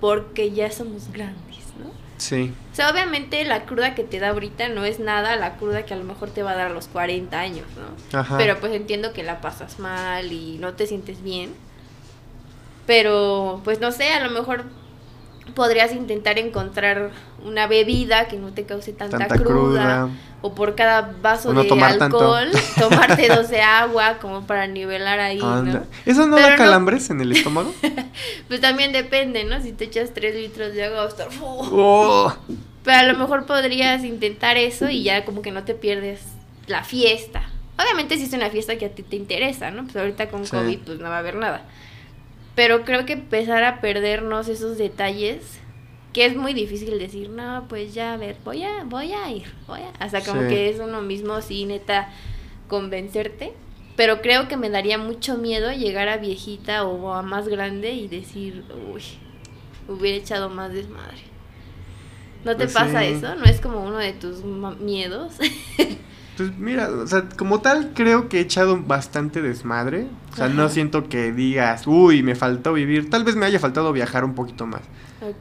porque 0.00 0.50
ya 0.52 0.72
somos 0.72 1.12
grandes, 1.12 1.58
¿no? 1.78 1.92
Sí, 2.16 2.52
O 2.72 2.74
sea, 2.74 2.90
obviamente 2.90 3.44
la 3.44 3.64
cruda 3.66 3.94
que 3.94 4.04
te 4.04 4.18
da 4.18 4.30
ahorita 4.30 4.68
no 4.70 4.84
es 4.84 4.98
nada 4.98 5.36
la 5.36 5.56
cruda 5.56 5.84
que 5.84 5.94
a 5.94 5.96
lo 5.96 6.04
mejor 6.04 6.30
te 6.30 6.42
va 6.42 6.52
a 6.52 6.56
dar 6.56 6.68
a 6.68 6.74
los 6.74 6.88
40 6.88 7.38
años, 7.38 7.66
¿no? 7.76 8.18
ajá. 8.18 8.38
Pero 8.38 8.58
pues 8.58 8.72
entiendo 8.72 9.12
que 9.12 9.22
la 9.22 9.40
pasas 9.40 9.78
mal 9.78 10.32
y 10.32 10.56
no 10.58 10.72
te 10.74 10.86
sientes 10.86 11.22
bien. 11.22 11.50
Pero 12.86 13.60
pues 13.64 13.80
no 13.80 13.92
sé, 13.92 14.10
a 14.12 14.24
lo 14.24 14.30
mejor 14.30 14.64
podrías 15.54 15.92
intentar 15.92 16.38
encontrar 16.38 17.10
una 17.44 17.66
bebida 17.66 18.28
que 18.28 18.36
no 18.36 18.52
te 18.52 18.64
cause 18.64 18.92
tanta, 18.92 19.18
Tanta 19.18 19.34
cruda, 19.36 19.48
cruda. 19.48 20.08
o 20.40 20.54
por 20.54 20.74
cada 20.76 21.12
vaso 21.20 21.52
no 21.52 21.62
de 21.62 21.68
tomar 21.68 21.98
tanto. 21.98 22.18
alcohol 22.18 22.48
tomarte 22.78 23.28
dos 23.28 23.48
de 23.50 23.60
agua 23.60 24.18
como 24.20 24.46
para 24.46 24.66
nivelar 24.66 25.18
ahí, 25.20 25.40
Anda. 25.42 25.72
¿no? 25.80 25.82
¿Eso 26.06 26.26
no 26.26 26.36
Pero 26.36 26.46
da 26.48 26.52
no- 26.52 26.58
calambres 26.58 27.10
en 27.10 27.20
el 27.20 27.32
estómago? 27.32 27.74
Pues 28.48 28.60
también 28.60 28.92
depende, 28.92 29.44
¿no? 29.44 29.60
Si 29.62 29.72
te 29.72 29.84
echas 29.84 30.12
tres 30.14 30.34
litros 30.34 30.74
de 30.74 30.84
agua 30.84 30.98
va 30.98 31.04
a 31.04 31.08
estar... 31.08 31.28
oh. 31.40 32.32
Pero 32.84 32.98
a 32.98 33.02
lo 33.04 33.16
mejor 33.18 33.46
podrías 33.46 34.04
intentar 34.04 34.56
eso 34.56 34.88
y 34.90 35.02
ya 35.02 35.24
como 35.24 35.40
que 35.42 35.50
no 35.52 35.64
te 35.64 35.74
pierdes 35.74 36.20
la 36.66 36.82
fiesta. 36.84 37.48
Obviamente 37.78 38.16
si 38.16 38.24
es 38.24 38.32
una 38.32 38.50
fiesta 38.50 38.76
que 38.76 38.86
a 38.86 38.90
ti 38.90 39.02
te 39.02 39.16
interesa, 39.16 39.70
¿no? 39.70 39.84
Pues 39.84 39.96
ahorita 39.96 40.28
con 40.28 40.44
Sí. 40.44 40.50
COVID 40.52 40.78
pues 40.80 40.98
no 40.98 41.08
va 41.08 41.16
a 41.16 41.18
haber 41.20 41.36
nada. 41.36 41.62
Pero 42.54 42.84
creo 42.84 43.06
que 43.06 43.14
empezar 43.14 43.64
a 43.64 43.80
perdernos 43.80 44.48
esos 44.48 44.76
detalles, 44.78 45.58
que 46.12 46.26
es 46.26 46.36
muy 46.36 46.52
difícil 46.52 46.98
decir, 46.98 47.30
no, 47.30 47.64
pues 47.68 47.94
ya, 47.94 48.12
a 48.12 48.16
ver, 48.18 48.36
voy 48.44 48.62
a, 48.62 48.84
voy 48.84 49.12
a 49.12 49.30
ir, 49.30 49.44
voy 49.66 49.80
a... 49.80 49.90
Hasta 49.98 50.20
como 50.22 50.42
Sí. 50.42 50.48
que 50.48 50.68
es 50.68 50.78
uno 50.78 51.00
mismo, 51.00 51.40
sí, 51.40 51.64
neta, 51.64 52.10
convencerte. 52.68 53.52
Pero 53.96 54.20
creo 54.22 54.48
que 54.48 54.56
me 54.56 54.70
daría 54.70 54.98
mucho 54.98 55.36
miedo 55.38 55.72
llegar 55.72 56.08
a 56.08 56.16
viejita 56.18 56.84
o 56.86 57.12
a 57.12 57.22
más 57.22 57.48
grande 57.48 57.92
y 57.92 58.08
decir, 58.08 58.64
uy, 58.92 59.02
hubiera 59.88 60.16
echado 60.18 60.48
más 60.50 60.72
desmadre. 60.72 61.22
¿No 62.44 62.52
te 62.52 62.64
Pues 62.64 62.72
pasa 62.74 63.00
sí. 63.00 63.08
eso? 63.08 63.34
¿No 63.36 63.44
es 63.44 63.60
como 63.60 63.82
uno 63.82 63.98
de 63.98 64.12
tus 64.12 64.42
miedos? 64.44 65.34
Pues 66.36 66.56
mira, 66.58 66.88
o 66.88 67.06
sea, 67.06 67.28
como 67.36 67.60
tal 67.60 67.92
creo 67.94 68.28
que 68.28 68.38
he 68.38 68.40
echado 68.40 68.80
bastante 68.82 69.42
desmadre. 69.42 70.06
O 70.32 70.36
sea, 70.36 70.48
no 70.48 70.68
siento 70.68 71.08
que 71.08 71.32
digas, 71.32 71.86
uy, 71.86 72.22
me 72.22 72.34
faltó 72.34 72.72
vivir. 72.72 73.10
Tal 73.10 73.24
vez 73.24 73.36
me 73.36 73.44
haya 73.46 73.58
faltado 73.58 73.92
viajar 73.92 74.24
un 74.24 74.34
poquito 74.34 74.66
más. 74.66 74.82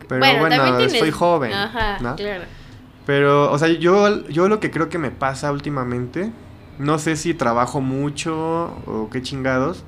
Pero 0.08 0.40
bueno, 0.40 0.90
soy 0.90 1.12
joven, 1.12 1.54
Ajá, 1.54 1.98
¿no? 2.02 2.16
claro. 2.16 2.44
Pero, 3.06 3.52
o 3.52 3.58
sea, 3.58 3.68
yo, 3.70 4.28
yo 4.28 4.48
lo 4.48 4.60
que 4.60 4.70
creo 4.70 4.90
que 4.90 5.00
me 5.00 5.10
pasa 5.10 5.52
últimamente, 5.52 6.32
no 6.78 7.00
sé 7.00 7.16
si 7.16 7.34
trabajo 7.34 7.82
mucho 7.82 8.66
o 8.86 9.10
qué 9.12 9.22
chingados, 9.22 9.84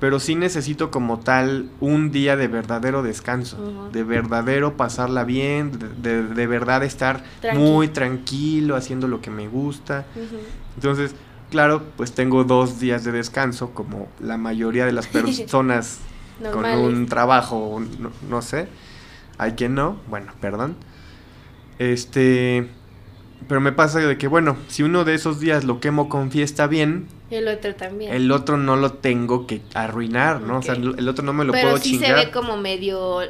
pero 0.00 0.18
sí 0.18 0.34
necesito 0.34 0.90
como 0.90 1.20
tal 1.20 1.66
un 1.80 2.10
día 2.10 2.36
de 2.36 2.48
verdadero 2.48 3.02
descanso, 3.02 3.58
de 3.92 4.02
verdadero 4.04 4.76
pasarla 4.76 5.24
bien, 5.24 5.72
de, 5.78 5.88
de- 6.12 6.22
de 6.34 6.46
verdad 6.46 6.82
estar 6.82 7.22
muy 7.58 7.88
tranquilo 7.88 8.76
haciendo 8.76 9.06
lo 9.08 9.20
que 9.20 9.30
me 9.30 9.46
gusta. 9.48 10.06
Entonces, 10.76 11.14
claro, 11.50 11.82
pues 11.96 12.12
tengo 12.12 12.44
dos 12.44 12.80
días 12.80 13.04
de 13.04 13.12
descanso, 13.12 13.70
como 13.74 14.08
la 14.20 14.36
mayoría 14.38 14.86
de 14.86 14.92
las 14.92 15.06
personas 15.36 16.00
con 16.50 16.64
un 16.86 17.06
trabajo, 17.06 17.82
no, 17.98 18.10
no 18.28 18.42
sé. 18.42 18.68
Hay 19.38 19.52
quien 19.52 19.74
no, 19.74 19.96
bueno, 20.08 20.32
perdón. 20.40 20.76
Este, 21.78 22.68
pero 23.48 23.60
me 23.60 23.72
pasa 23.72 23.98
de 24.00 24.16
que, 24.18 24.28
bueno, 24.28 24.56
si 24.68 24.82
uno 24.82 25.04
de 25.04 25.14
esos 25.14 25.40
días 25.40 25.64
lo 25.64 25.80
quemo 25.80 26.08
con 26.08 26.30
fiesta 26.30 26.66
bien, 26.66 27.06
El 27.30 27.48
otro 27.48 27.74
también. 27.74 28.12
el 28.14 28.30
otro 28.32 28.56
no 28.56 28.76
lo 28.76 28.92
tengo 28.94 29.46
que 29.46 29.60
arruinar, 29.74 30.40
¿no? 30.40 30.58
O 30.58 30.62
sea, 30.62 30.74
el 30.74 31.08
otro 31.08 31.24
no 31.24 31.32
me 31.32 31.44
lo 31.44 31.52
Pero 31.52 31.70
puedo 31.70 31.82
sí 31.82 31.92
chingar. 31.92 32.18
se 32.20 32.26
ve 32.26 32.30
como 32.30 32.56
medio 32.56 33.20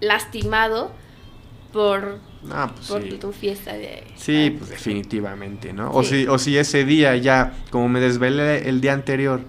lastimado 0.00 0.92
por, 1.72 2.18
Ah, 2.50 2.70
pues 2.74 2.88
por 2.88 3.02
sí. 3.02 3.10
tu 3.18 3.32
fiesta 3.32 3.72
de... 3.72 4.04
Sí, 4.16 4.54
pues 4.56 4.70
definitivamente, 4.70 5.72
¿no? 5.72 5.90
O, 5.90 6.02
si, 6.04 6.26
o 6.26 6.38
si 6.38 6.56
ese 6.58 6.84
día 6.84 7.16
ya, 7.16 7.54
como 7.70 7.88
me 7.88 8.00
desvelé 8.00 8.68
el 8.68 8.80
día 8.80 8.92
anterior, 8.92 9.40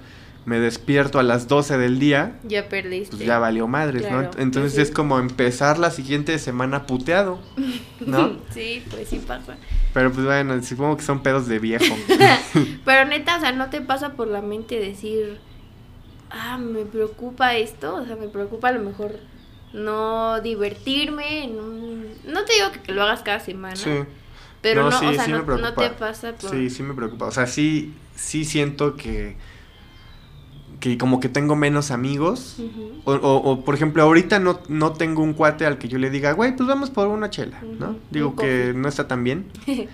me 0.46 0.60
despierto 0.60 1.20
a 1.20 1.24
las 1.24 1.48
12 1.48 1.78
del 1.78 2.00
día, 2.00 2.40
Ya 2.48 2.70
perdiste. 2.70 3.16
pues 3.18 3.28
ya 3.28 3.38
valió 3.40 3.68
madres, 3.68 4.04
Claro, 4.04 4.30
¿no? 4.36 4.42
Entonces 4.42 4.74
sí. 4.76 4.82
es 4.82 4.92
como 4.92 5.20
empezar 5.20 5.78
la 5.78 5.92
siguiente 5.92 6.38
semana 6.40 6.86
puteado, 6.86 7.40
¿no? 8.06 8.38
sí, 8.54 8.84
pues 8.90 9.10
sí 9.10 9.20
pasa. 9.20 9.58
Pero 9.94 10.12
pues 10.12 10.26
bueno, 10.26 10.62
supongo 10.64 10.98
que 10.98 11.04
son 11.04 11.22
pedos 11.22 11.48
de 11.48 11.60
viejo. 11.60 11.96
Pero 12.86 13.06
neta, 13.06 13.38
o 13.38 13.40
sea, 13.40 13.52
¿no 13.52 13.70
te 13.70 13.82
pasa 13.82 14.14
por 14.14 14.28
la 14.28 14.42
mente 14.42 14.80
decir, 14.80 15.40
ah, 16.30 16.58
me 16.58 16.86
preocupa 16.86 17.56
esto? 17.56 17.96
O 17.96 18.06
sea, 18.06 18.16
me 18.16 18.28
preocupa 18.28 18.70
a 18.70 18.74
lo 18.74 18.82
mejor 18.82 19.20
no 19.74 20.42
divertirme 20.42 21.50
un... 21.50 22.08
No 22.26 22.46
te 22.46 22.54
digo 22.54 22.72
que, 22.72 22.80
que 22.82 22.94
lo 22.94 23.04
hagas 23.04 23.24
cada 23.24 23.40
semana, 23.40 23.76
sí. 23.76 23.92
pero 24.62 24.90
no, 24.90 25.00
sí, 25.00 25.06
o 25.06 25.14
sea, 25.14 25.26
sí 25.26 25.32
no, 25.32 25.40
me 25.40 25.44
preocupa. 25.44 25.70
no 25.70 25.76
te 25.76 25.90
pasa 25.92 26.34
por... 26.34 26.50
Sí, 26.50 26.70
sí 26.70 26.84
me 26.84 26.94
preocupa. 26.94 27.26
O 27.26 27.32
sea, 27.32 27.48
sí, 27.48 27.94
sí 28.16 28.46
siento 28.46 28.96
que, 28.96 29.36
que 30.92 30.98
como 31.00 31.20
que 31.20 31.30
tengo 31.30 31.56
menos 31.56 31.90
amigos. 31.90 32.58
O, 33.06 33.14
o- 33.14 33.38
o, 33.52 33.66
por 33.66 33.74
ejemplo, 33.74 34.04
ahorita 34.04 34.40
no, 34.40 34.60
no 34.70 34.94
tengo 34.94 35.24
un 35.24 35.34
cuate 35.34 35.66
al 35.66 35.78
que 35.80 35.88
yo 35.88 35.98
le 35.98 36.10
diga, 36.12 36.32
güey, 36.34 36.56
pues 36.56 36.68
vamos 36.70 36.90
por 36.92 37.08
una 37.08 37.30
chela, 37.32 37.60
¿no? 37.80 37.96
Digo 38.12 38.36
que 38.36 38.74
no 38.76 38.88
está 38.88 39.08
tan 39.08 39.24
bien. 39.24 39.46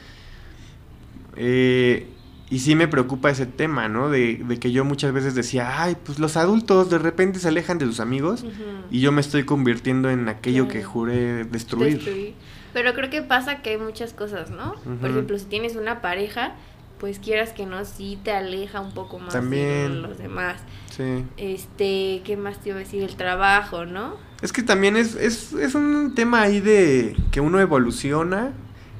Eh, 1.37 2.07
y 2.49 2.59
sí 2.59 2.75
me 2.75 2.89
preocupa 2.89 3.29
ese 3.29 3.45
tema, 3.45 3.87
¿no? 3.87 4.09
De, 4.09 4.35
de 4.45 4.59
que 4.59 4.73
yo 4.73 4.83
muchas 4.83 5.13
veces 5.13 5.33
decía, 5.35 5.81
ay, 5.81 5.95
pues 6.03 6.19
los 6.19 6.35
adultos 6.35 6.89
de 6.89 6.97
repente 6.97 7.39
se 7.39 7.47
alejan 7.47 7.77
de 7.77 7.85
sus 7.85 8.01
amigos 8.01 8.43
y 8.91 8.99
yo 8.99 9.13
me 9.13 9.21
estoy 9.21 9.45
convirtiendo 9.45 10.09
en 10.09 10.27
aquello 10.27 10.67
que 10.67 10.83
juré 10.83 11.45
destruir. 11.45 11.93
Destruir. 11.95 12.33
Pero 12.73 12.93
creo 12.93 13.09
que 13.09 13.21
pasa 13.21 13.61
que 13.61 13.69
hay 13.71 13.77
muchas 13.77 14.11
cosas, 14.13 14.49
¿no? 14.49 14.75
Por 14.99 15.09
ejemplo, 15.09 15.39
si 15.39 15.45
tienes 15.45 15.77
una 15.77 16.01
pareja, 16.01 16.55
pues 16.99 17.19
quieras 17.19 17.51
que 17.53 17.65
no, 17.65 17.85
sí 17.85 18.19
te 18.21 18.31
aleja 18.33 18.81
un 18.81 18.93
poco 18.93 19.17
más 19.17 19.33
de 19.33 19.39
También. 19.39 20.01
los 20.01 20.17
demás. 20.17 20.57
Sí. 20.95 21.25
Este, 21.37 22.21
¿qué 22.23 22.37
más 22.37 22.59
te 22.59 22.69
iba 22.69 22.77
a 22.77 22.79
decir? 22.79 23.01
El 23.03 23.15
trabajo, 23.15 23.85
¿no? 23.85 24.15
Es 24.41 24.51
que 24.51 24.61
también 24.61 24.97
es, 24.97 25.15
es, 25.15 25.53
es 25.53 25.75
un 25.75 26.13
tema 26.15 26.41
ahí 26.41 26.59
de 26.59 27.15
que 27.31 27.41
uno 27.41 27.59
evoluciona 27.59 28.51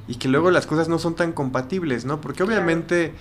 y 0.08 0.16
que 0.16 0.28
luego 0.28 0.50
las 0.50 0.66
cosas 0.66 0.88
no 0.88 0.98
son 0.98 1.14
tan 1.14 1.32
compatibles, 1.32 2.04
¿no? 2.04 2.20
Porque 2.20 2.42
obviamente, 2.42 3.12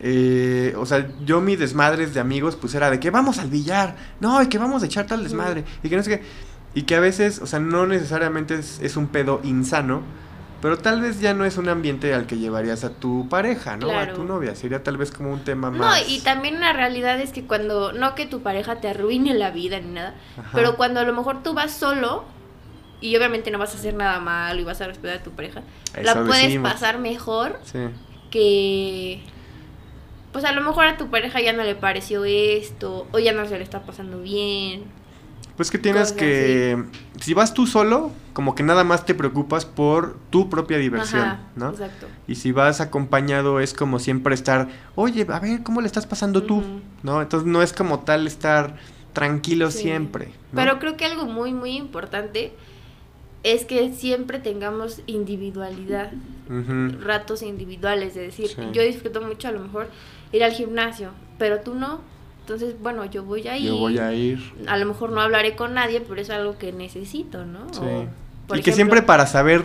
eh, 0.00 0.74
o 0.76 0.86
sea, 0.86 1.08
yo 1.24 1.40
mi 1.40 1.56
desmadres 1.56 2.14
de 2.14 2.20
amigos 2.20 2.56
pues 2.56 2.74
era 2.74 2.90
de 2.90 2.98
que 3.00 3.10
vamos 3.10 3.38
al 3.38 3.48
billar, 3.48 3.96
no, 4.20 4.42
y 4.42 4.48
que 4.48 4.58
vamos 4.58 4.82
a 4.82 4.86
echar 4.86 5.06
tal 5.06 5.22
desmadre, 5.22 5.64
y 5.82 5.88
que 5.88 5.96
no 5.96 6.02
sé 6.02 6.18
qué, 6.18 6.24
y 6.74 6.82
que 6.82 6.94
a 6.94 7.00
veces, 7.00 7.40
o 7.40 7.46
sea, 7.46 7.58
no 7.58 7.86
necesariamente 7.86 8.54
es, 8.54 8.80
es 8.80 8.96
un 8.96 9.06
pedo 9.08 9.40
insano, 9.44 10.02
pero 10.62 10.76
tal 10.78 11.00
vez 11.00 11.20
ya 11.20 11.32
no 11.34 11.44
es 11.44 11.56
un 11.56 11.68
ambiente 11.68 12.12
al 12.14 12.26
que 12.26 12.36
llevarías 12.38 12.84
a 12.84 12.90
tu 12.90 13.28
pareja, 13.28 13.76
¿no? 13.76 13.90
A 13.90 14.12
tu 14.12 14.24
novia, 14.24 14.54
sería 14.54 14.82
tal 14.82 14.96
vez 14.96 15.10
como 15.10 15.32
un 15.32 15.40
tema 15.44 15.70
No, 15.70 15.78
más... 15.78 16.08
y 16.08 16.20
también 16.20 16.56
una 16.56 16.72
realidad 16.72 17.18
es 17.20 17.32
que 17.32 17.44
cuando, 17.46 17.92
no 17.92 18.14
que 18.14 18.26
tu 18.26 18.42
pareja 18.42 18.80
te 18.80 18.88
arruine 18.88 19.34
la 19.34 19.50
vida 19.50 19.80
ni 19.80 19.92
nada, 19.92 20.14
Ajá. 20.38 20.50
pero 20.54 20.76
cuando 20.76 21.00
a 21.00 21.04
lo 21.04 21.12
mejor 21.14 21.42
tú 21.42 21.54
vas 21.54 21.72
solo 21.72 22.24
y 23.00 23.16
obviamente 23.16 23.50
no 23.50 23.58
vas 23.58 23.74
a 23.74 23.78
hacer 23.78 23.94
nada 23.94 24.20
malo 24.20 24.60
y 24.60 24.64
vas 24.64 24.80
a 24.82 24.86
respetar 24.86 25.18
a 25.18 25.22
tu 25.22 25.30
pareja, 25.30 25.62
la 26.02 26.14
puedes 26.24 26.42
decimos. 26.44 26.70
pasar 26.72 26.98
mejor 26.98 27.58
Sí. 27.64 27.78
que 28.30 29.22
pues 30.32 30.44
a 30.44 30.52
lo 30.52 30.60
mejor 30.60 30.84
a 30.86 30.96
tu 30.96 31.08
pareja 31.10 31.40
ya 31.40 31.52
no 31.52 31.64
le 31.64 31.74
pareció 31.74 32.24
esto 32.24 33.08
o 33.12 33.18
ya 33.18 33.32
no 33.32 33.46
se 33.48 33.56
le 33.58 33.64
está 33.64 33.80
pasando 33.82 34.20
bien. 34.20 34.84
Pues 35.60 35.70
que 35.70 35.76
tienes 35.76 36.12
que... 36.12 36.82
Si 37.20 37.34
vas 37.34 37.52
tú 37.52 37.66
solo, 37.66 38.12
como 38.32 38.54
que 38.54 38.62
nada 38.62 38.82
más 38.82 39.04
te 39.04 39.14
preocupas 39.14 39.66
por 39.66 40.16
tu 40.30 40.48
propia 40.48 40.78
diversión, 40.78 41.20
Ajá, 41.20 41.40
¿no? 41.54 41.68
Exacto. 41.68 42.06
Y 42.26 42.36
si 42.36 42.50
vas 42.50 42.80
acompañado 42.80 43.60
es 43.60 43.74
como 43.74 43.98
siempre 43.98 44.34
estar, 44.34 44.68
oye, 44.94 45.26
a 45.28 45.38
ver, 45.38 45.62
¿cómo 45.62 45.82
le 45.82 45.86
estás 45.86 46.06
pasando 46.06 46.44
tú? 46.44 46.62
¿No? 47.02 47.20
Entonces 47.20 47.46
no 47.46 47.60
es 47.60 47.74
como 47.74 48.00
tal 48.00 48.26
estar 48.26 48.76
tranquilo 49.12 49.70
Sí. 49.70 49.80
siempre. 49.82 50.28
¿no? 50.28 50.32
Pero 50.54 50.78
creo 50.78 50.96
que 50.96 51.04
algo 51.04 51.26
muy 51.26 51.52
muy 51.52 51.76
importante 51.76 52.54
es 53.42 53.66
que 53.66 53.92
siempre 53.92 54.38
tengamos 54.38 55.02
individualidad, 55.06 56.10
ratos 57.02 57.42
individuales, 57.42 58.14
de 58.14 58.22
decir, 58.22 58.48
Sí. 58.48 58.62
yo 58.72 58.80
disfruto 58.82 59.20
mucho 59.20 59.48
a 59.48 59.52
lo 59.52 59.60
mejor 59.60 59.90
ir 60.32 60.42
al 60.42 60.52
gimnasio, 60.52 61.10
pero 61.36 61.60
tú 61.60 61.74
no. 61.74 62.00
Entonces, 62.40 62.74
bueno, 62.80 63.04
yo 63.04 63.22
voy 63.24 63.46
a 63.48 63.56
ir. 63.56 63.66
Yo 63.68 63.76
voy 63.76 63.98
a 63.98 64.12
ir. 64.12 64.40
A 64.66 64.76
lo 64.76 64.86
mejor 64.86 65.10
no 65.12 65.20
hablaré 65.20 65.54
con 65.56 65.74
nadie, 65.74 66.00
pero 66.00 66.20
es 66.20 66.30
algo 66.30 66.58
que 66.58 66.72
necesito, 66.72 67.44
¿no? 67.44 67.72
Sí. 67.72 67.80
O, 68.48 68.56
y 68.56 68.62
que 68.62 68.72
siempre 68.72 69.02
para 69.02 69.26
saber 69.26 69.64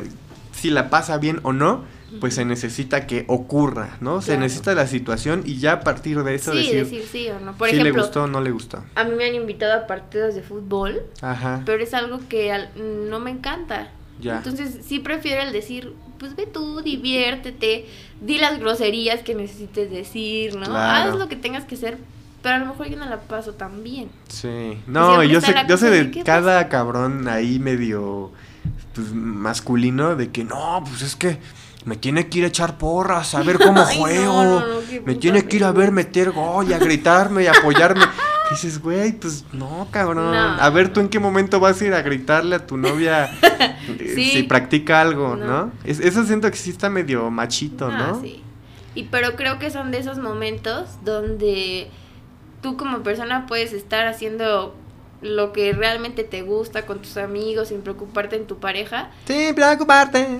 si 0.53 0.69
la 0.69 0.89
pasa 0.89 1.17
bien 1.17 1.39
o 1.43 1.51
no, 1.53 1.83
pues 2.19 2.35
se 2.35 2.45
necesita 2.45 3.07
que 3.07 3.25
ocurra, 3.27 3.97
¿no? 3.99 4.21
Se 4.21 4.37
necesita 4.37 4.73
la 4.75 4.87
situación 4.87 5.41
y 5.45 5.57
ya 5.57 5.73
a 5.73 5.79
partir 5.81 6.23
de 6.23 6.35
eso 6.35 6.51
Sí, 6.51 6.57
decir, 6.59 6.75
decir 6.83 7.03
sí 7.11 7.27
o 7.29 7.39
no. 7.39 7.57
Por 7.57 7.69
si 7.69 7.75
le 7.75 7.81
ejemplo, 7.81 8.03
gustó 8.03 8.23
o 8.23 8.27
no 8.27 8.39
le 8.41 8.51
gustó. 8.51 8.83
a 8.95 9.03
mí 9.03 9.15
me 9.15 9.25
han 9.25 9.35
invitado 9.35 9.73
a 9.73 9.87
partidos 9.87 10.35
de 10.35 10.41
fútbol, 10.43 11.01
Ajá. 11.21 11.63
pero 11.65 11.83
es 11.83 11.93
algo 11.93 12.19
que 12.29 12.51
al- 12.53 12.69
no 13.09 13.19
me 13.19 13.31
encanta. 13.31 13.89
Ya. 14.21 14.37
Entonces 14.37 14.79
sí 14.85 14.99
prefiero 14.99 15.41
el 15.41 15.51
decir, 15.51 15.93
pues 16.19 16.35
ve 16.37 16.45
tú, 16.45 16.81
diviértete, 16.81 17.85
di 18.21 18.37
las 18.37 18.59
groserías 18.59 19.21
que 19.23 19.35
necesites 19.35 19.89
decir, 19.91 20.55
¿no? 20.55 20.65
Claro. 20.67 21.11
Haz 21.13 21.19
lo 21.19 21.27
que 21.27 21.35
tengas 21.35 21.65
que 21.65 21.75
hacer, 21.75 21.97
pero 22.45 22.57
a 22.57 22.59
lo 22.59 22.67
mejor 22.67 22.87
yo 22.87 22.95
no 22.97 23.07
la 23.07 23.21
paso 23.21 23.53
tan 23.53 23.83
bien. 23.83 24.07
Sí, 24.27 24.77
no, 24.85 25.23
yo 25.23 25.41
sé, 25.41 25.55
yo 25.67 25.77
sé 25.77 25.89
de 25.89 26.03
de, 26.03 26.11
¿qué 26.11 26.23
cada 26.23 26.69
cabrón 26.69 27.27
ahí 27.27 27.57
medio 27.57 28.31
pues, 28.93 29.11
masculino 29.15 30.15
de 30.15 30.29
que 30.29 30.43
no, 30.43 30.83
pues 30.87 31.01
es 31.01 31.15
que 31.15 31.39
me 31.85 31.95
tiene 31.95 32.27
que 32.27 32.37
ir 32.37 32.43
a 32.43 32.49
echar 32.49 32.77
porras, 32.77 33.33
a 33.33 33.41
ver 33.41 33.57
cómo 33.57 33.81
Ay, 33.87 33.97
juego, 33.97 34.43
no, 34.43 34.59
no, 34.59 34.79
qué 34.87 35.01
me 35.01 35.15
tiene 35.15 35.47
que 35.47 35.55
ir 35.55 35.63
a 35.63 35.71
ver 35.71 35.91
meter 35.91 36.29
gol 36.33 36.69
y 36.69 36.73
a 36.73 36.77
gritarme 36.77 37.45
y 37.45 37.47
apoyarme. 37.47 38.03
Y 38.03 38.49
dices, 38.53 38.79
güey, 38.79 39.13
pues 39.13 39.43
no, 39.51 39.87
cabrón. 39.89 40.35
A 40.35 40.69
ver, 40.69 40.93
tú 40.93 40.99
en 40.99 41.09
qué 41.09 41.17
momento 41.17 41.59
vas 41.59 41.81
a 41.81 41.85
ir 41.85 41.95
a 41.95 42.03
gritarle 42.03 42.57
a 42.57 42.67
tu 42.67 42.77
novia 42.77 43.25
eh, 43.41 44.11
Sí. 44.13 44.29
si 44.33 44.43
practica 44.43 45.01
algo, 45.01 45.35
¿no? 45.35 45.71
Es- 45.83 45.99
eso 45.99 46.23
siento 46.25 46.51
que 46.51 46.57
sí 46.57 46.69
está 46.69 46.91
medio 46.91 47.31
machito, 47.31 47.89
¿no? 47.89 48.21
sí. 48.21 48.43
Y 48.93 49.05
pero 49.05 49.35
creo 49.35 49.57
que 49.57 49.71
son 49.71 49.89
de 49.89 49.97
esos 49.97 50.19
momentos 50.19 50.89
donde 51.03 51.89
tú 52.65 52.77
como 52.77 53.03
persona 53.03 53.45
puedes 53.45 53.73
estar 53.73 54.07
haciendo 54.07 54.73
lo 55.21 55.53
que 55.53 55.71
realmente 55.71 56.23
te 56.23 56.41
gusta 56.41 56.87
con 56.87 56.99
tus 56.99 57.15
amigos 57.17 57.67
sin 57.67 57.81
preocuparte 57.81 58.37
en 58.37 58.47
tu 58.47 58.57
pareja. 58.57 59.11
Sí, 59.27 59.51
preocuparte. 59.53 60.39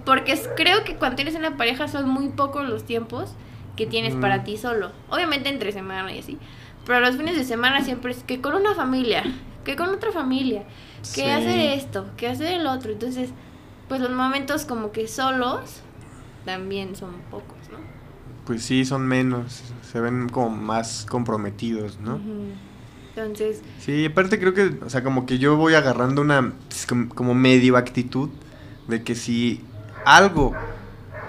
Porque 0.06 0.40
creo 0.56 0.84
que 0.84 0.96
cuando 0.96 1.16
tienes 1.16 1.34
una 1.34 1.58
pareja 1.58 1.86
son 1.86 2.08
muy 2.08 2.30
pocos 2.30 2.66
los 2.66 2.84
tiempos 2.86 3.34
que 3.76 3.84
tienes 3.84 4.14
Mm. 4.14 4.20
para 4.22 4.42
ti 4.42 4.56
solo. 4.56 4.90
Obviamente 5.10 5.50
entre 5.50 5.70
semana 5.70 6.10
y 6.14 6.20
así. 6.20 6.38
Pero 6.86 7.00
los 7.00 7.14
fines 7.18 7.36
de 7.36 7.44
semana 7.44 7.84
siempre 7.84 8.12
es 8.12 8.22
que 8.22 8.40
con 8.40 8.54
una 8.54 8.74
familia, 8.74 9.22
que 9.66 9.76
con 9.76 9.90
otra 9.90 10.12
familia, 10.12 10.62
que 11.02 11.24
Sí. 11.24 11.28
hacer 11.28 11.58
esto, 11.78 12.06
que 12.16 12.26
hacer 12.28 12.54
el 12.58 12.66
otro. 12.66 12.90
Entonces, 12.90 13.28
pues 13.86 14.00
los 14.00 14.12
momentos 14.12 14.64
como 14.64 14.92
que 14.92 15.08
solos 15.08 15.82
también 16.46 16.96
son 16.96 17.12
pocos, 17.30 17.58
¿no? 17.70 17.80
Pues 18.46 18.62
sí, 18.64 18.86
son 18.86 19.06
menos, 19.06 19.62
se 19.90 20.00
ven 20.00 20.28
como 20.28 20.50
más 20.50 21.06
comprometidos, 21.08 21.98
¿no? 22.00 22.20
Entonces, 23.14 23.62
Sí, 23.78 24.06
aparte 24.06 24.38
creo 24.38 24.52
que, 24.52 24.78
o 24.84 24.90
sea, 24.90 25.02
como 25.02 25.26
que 25.26 25.38
yo 25.38 25.56
voy 25.56 25.74
agarrando 25.74 26.20
una 26.22 26.52
pues, 26.68 26.86
com- 26.86 27.08
como 27.08 27.34
medio 27.34 27.76
actitud 27.76 28.28
de 28.88 29.02
que 29.02 29.14
si 29.14 29.62
algo 30.04 30.56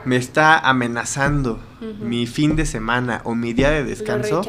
me 0.06 0.16
está 0.18 0.58
amenazando 0.60 1.60
mi 2.02 2.26
fin 2.28 2.56
de 2.56 2.66
semana 2.66 3.22
o 3.26 3.36
mi 3.36 3.54
día 3.54 3.70
de 3.70 3.84
descanso, 3.84 4.42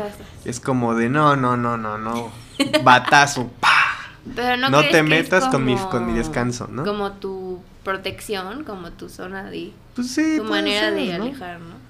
es 0.45 0.61
como 0.61 0.95
de 0.95 1.09
no, 1.11 1.37
no, 1.37 1.57
no, 1.57 1.77
no, 1.77 1.99
no, 1.99 2.31
batazo, 2.83 3.49
pa. 3.61 3.69
Pero 4.35 4.57
no, 4.57 4.69
No 4.71 4.81
te 4.89 5.03
metas 5.03 5.47
con 5.47 5.65
mi- 5.65 5.77
como- 5.77 5.91
con 5.91 6.07
mi 6.07 6.13
descanso, 6.15 6.69
¿no? 6.71 6.85
Como 6.85 7.13
tu 7.13 7.61
protección, 7.85 8.65
como 8.65 8.91
tu 8.93 9.09
zona 9.09 9.45
de 9.51 9.73
Pues 9.95 10.11
sí, 10.13 10.35
tu 10.39 10.45
manera 10.45 10.91
ser, 10.91 10.95
de 10.95 11.19
¿no? 11.19 11.25
alejar, 11.25 11.61
¿no? 11.61 11.88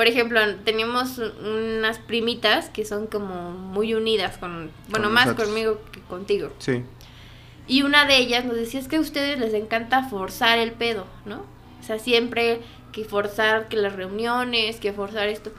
Por 0.00 0.06
ejemplo, 0.08 0.40
tenemos 0.64 1.18
un- 1.18 1.76
unas 1.76 1.98
primitas 1.98 2.70
que 2.70 2.86
son 2.86 3.06
como 3.06 3.50
muy 3.50 3.92
unidas 3.92 4.38
con, 4.38 4.70
bueno, 4.88 5.04
Con 5.08 5.12
más 5.12 5.26
nosotros. 5.26 5.48
conmigo 5.48 5.80
que 5.92 6.00
contigo. 6.00 6.50
Sí, 6.58 6.82
Y 7.66 7.82
una 7.82 8.06
de 8.06 8.16
ellas 8.16 8.46
nos 8.46 8.56
decía 8.56 8.80
es 8.80 8.88
que 8.88 8.96
a 8.96 9.00
ustedes 9.00 9.38
les 9.38 9.52
encanta 9.52 10.04
forzar 10.08 10.58
el 10.58 10.72
pedo, 10.72 11.04
¿no? 11.26 11.44
O 11.80 11.82
sea, 11.84 11.98
siempre 11.98 12.62
que 12.92 13.04
forzar 13.04 13.68
que 13.68 13.76
las 13.76 13.92
reuniones, 13.94 14.80
que 14.80 14.94
forzar 14.94 15.28
esto. 15.28 15.52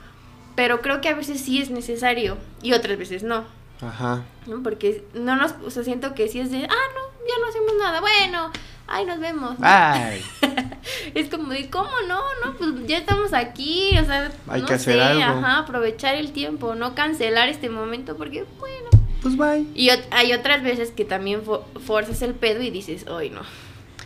Pero 0.56 0.80
creo 0.82 1.00
que 1.00 1.08
a 1.08 1.14
veces 1.14 1.40
sí 1.40 1.62
es 1.62 1.70
necesario 1.70 2.36
y 2.62 2.72
otras 2.72 2.98
veces 2.98 3.22
no, 3.22 3.44
ajá. 3.80 4.24
¿no? 4.48 4.60
Porque 4.64 5.04
no 5.14 5.36
nos, 5.36 5.54
o 5.64 5.70
sea, 5.70 5.84
siento 5.84 6.16
que 6.16 6.26
sí 6.26 6.40
es 6.40 6.50
de, 6.50 6.64
ah, 6.64 6.86
no, 6.96 7.28
ya 7.28 7.38
no 7.40 7.46
hacemos 7.48 7.72
nada, 7.78 8.00
bueno, 8.00 8.50
ay, 8.86 9.04
nos 9.04 9.18
vemos. 9.20 9.56
Ay, 9.60 10.22
Es 11.14 11.28
como 11.28 11.50
de, 11.52 11.68
¿cómo 11.70 11.90
no? 12.08 12.20
No, 12.44 12.54
pues 12.58 12.70
ya 12.86 12.98
estamos 12.98 13.32
aquí, 13.32 13.96
o 13.98 14.04
sea, 14.04 14.30
Hay 14.48 14.60
no 14.62 14.66
que 14.66 14.74
hacer 14.74 14.94
sé, 14.94 15.00
algo. 15.02 15.22
ajá, 15.22 15.58
aprovechar 15.58 16.14
el 16.16 16.32
tiempo, 16.32 16.74
no 16.74 16.94
cancelar 16.94 17.48
este 17.48 17.68
momento 17.70 18.16
porque, 18.16 18.44
bueno. 18.58 18.88
pues 19.22 19.36
bye. 19.36 19.64
Y 19.74 19.90
hay 20.10 20.32
otras 20.32 20.62
veces 20.62 20.90
que 20.90 21.04
también 21.04 21.44
fo- 21.44 21.62
forzas 21.86 22.20
el 22.22 22.34
pedo 22.34 22.62
y 22.62 22.70
dices, 22.70 23.06
hoy 23.08 23.30
no, 23.30 23.42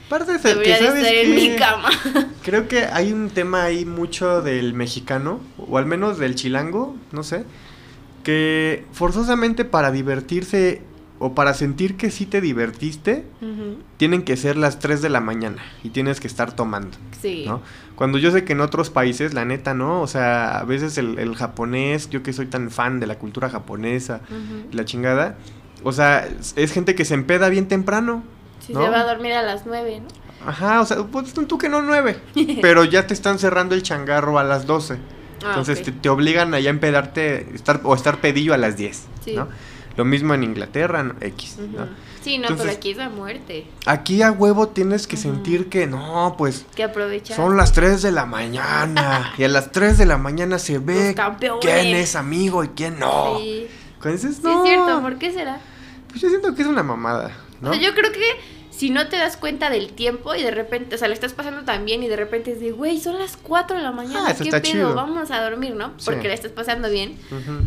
Aparte 0.06 0.32
de 0.34 0.38
ser 0.38 0.62
que 0.62 0.76
sabes 0.76 0.94
estar 1.02 1.14
en 1.14 1.34
que- 1.34 1.50
mi 1.50 1.56
cama. 1.56 1.90
Creo 2.44 2.68
que 2.68 2.84
hay 2.84 3.12
un 3.12 3.30
tema 3.30 3.64
ahí 3.64 3.84
mucho 3.84 4.40
del 4.42 4.72
mexicano, 4.74 5.40
o 5.58 5.78
al 5.78 5.86
menos 5.86 6.18
del 6.18 6.34
chilango, 6.36 6.94
no 7.10 7.22
sé, 7.24 7.44
que 8.22 8.84
forzosamente 8.92 9.64
para 9.64 9.90
divertirse 9.90 10.82
o 11.18 11.34
para 11.34 11.54
sentir 11.54 11.96
que 11.96 12.10
sí 12.10 12.26
te 12.26 12.40
divertiste, 12.40 13.24
tienen 13.96 14.22
que 14.22 14.36
ser 14.36 14.56
las 14.56 14.78
3 14.78 15.00
de 15.02 15.08
la 15.08 15.20
mañana 15.20 15.62
y 15.82 15.90
tienes 15.90 16.20
que 16.20 16.26
estar 16.26 16.52
tomando, 16.54 16.96
Sí. 17.20 17.44
¿no? 17.46 17.62
Cuando 17.94 18.18
yo 18.18 18.30
sé 18.30 18.44
que 18.44 18.52
en 18.52 18.60
otros 18.60 18.90
países, 18.90 19.32
la 19.32 19.44
neta, 19.46 19.72
¿no? 19.72 20.02
O 20.02 20.06
sea, 20.06 20.58
a 20.58 20.64
veces 20.64 20.98
el, 20.98 21.18
el 21.18 21.34
japonés, 21.34 22.10
yo 22.10 22.22
que 22.22 22.32
soy 22.34 22.46
tan 22.46 22.70
fan 22.70 23.00
de 23.00 23.06
la 23.06 23.18
cultura 23.18 23.48
japonesa, 23.48 24.20
la 24.72 24.84
chingada, 24.84 25.38
o 25.82 25.92
sea, 25.92 26.26
es, 26.26 26.52
es 26.56 26.72
gente 26.72 26.94
que 26.94 27.04
se 27.06 27.14
empeda 27.14 27.48
bien 27.48 27.68
temprano. 27.68 28.22
Si 28.60 28.72
¿no? 28.74 28.82
se 28.82 28.90
va 28.90 29.00
a 29.00 29.04
dormir 29.04 29.32
a 29.32 29.42
las 29.42 29.64
nueve, 29.66 30.00
¿no? 30.00 30.08
Ajá, 30.46 30.80
o 30.82 30.84
sea, 30.86 30.98
pues 31.04 31.32
tú, 31.32 31.56
que 31.58 31.68
no 31.70 31.80
nueve, 31.80 32.18
pero 32.62 32.84
ya 32.84 33.06
te 33.06 33.14
están 33.14 33.38
cerrando 33.38 33.74
el 33.74 33.82
changarro 33.82 34.38
a 34.38 34.44
las 34.44 34.66
12. 34.66 34.94
Ah, 35.42 35.48
Entonces 35.50 35.78
ok. 35.78 35.84
te, 35.86 35.92
te 35.92 36.08
obligan 36.10 36.52
a 36.54 36.60
ya 36.60 36.70
empedarte 36.70 37.54
estar, 37.54 37.80
o 37.84 37.94
estar 37.94 38.20
pedillo 38.20 38.52
a 38.52 38.58
las 38.58 38.76
10, 38.76 39.06
Sí. 39.24 39.34
¿no? 39.36 39.48
Lo 39.97 40.05
mismo 40.05 40.34
en 40.34 40.42
Inglaterra, 40.44 41.03
¿no? 41.03 41.14
X, 41.20 41.57
Ujú. 41.59 41.76
¿no? 41.78 41.88
Sí, 42.22 42.38
no, 42.38 42.44
Entonces- 42.44 42.66
pero 42.66 42.76
aquí 42.76 42.90
es 42.90 42.97
la 42.97 43.09
muerte. 43.09 43.66
Aquí 43.86 44.20
a 44.22 44.30
huevo 44.32 44.68
tienes 44.68 45.07
que 45.07 45.14
Ujú. 45.16 45.22
sentir 45.22 45.68
que 45.68 45.86
no, 45.86 46.34
pues 46.36 46.66
Que 46.74 46.82
aprovechar. 46.84 47.36
son 47.36 47.57
las 47.57 47.72
3 47.72 48.03
de 48.03 48.11
la 48.12 48.26
mañana 48.26 49.32
y 49.38 49.44
a 49.44 49.49
las 49.49 49.70
3 49.72 49.97
de 49.99 50.07
la 50.07 50.18
mañana 50.18 50.59
se 50.59 50.78
ve 50.78 51.14
quién 51.61 51.86
es 51.97 52.16
amigo 52.16 52.64
y 52.64 52.68
quién 52.68 52.99
no. 52.99 53.38
Sí, 53.38 53.68
Cuando 54.01 54.16
dices, 54.20 54.36
sí 54.36 54.42
no, 54.42 54.64
es 54.64 54.68
cierto, 54.70 55.01
¿por 55.03 55.16
qué 55.18 55.32
será? 55.32 55.61
pues 56.09 56.20
yo 56.20 56.28
siento 56.28 56.55
que 56.55 56.62
es 56.62 56.68
una 56.68 56.82
mamada, 56.82 57.30
¿no? 57.61 57.70
O 57.70 57.74
sea, 57.74 57.82
yo 57.82 57.94
creo 57.94 58.11
que 58.12 58.20
si 58.76 58.90
no 58.90 59.08
te 59.08 59.16
das 59.16 59.36
cuenta 59.36 59.70
del 59.70 59.92
tiempo 59.92 60.34
y 60.34 60.42
de 60.42 60.50
repente, 60.50 60.94
o 60.94 60.98
sea, 60.98 61.08
le 61.08 61.14
estás 61.14 61.32
pasando 61.32 61.62
tan 61.62 61.84
bien 61.84 62.02
y 62.02 62.08
de 62.08 62.16
repente 62.16 62.52
es 62.52 62.60
de, 62.60 62.72
güey, 62.72 63.00
son 63.00 63.18
las 63.18 63.36
4 63.36 63.76
de 63.76 63.82
la 63.82 63.92
mañana, 63.92 64.24
Ah, 64.26 64.30
eso 64.32 64.42
¿qué 64.42 64.50
está 64.50 64.60
pedo? 64.60 64.72
chido. 64.72 64.94
Vamos 64.94 65.30
a 65.30 65.40
dormir, 65.42 65.74
¿no? 65.74 65.92
Sí. 65.96 66.04
Porque 66.06 66.28
le 66.28 66.34
estás 66.34 66.52
pasando 66.52 66.90
bien. 66.90 67.16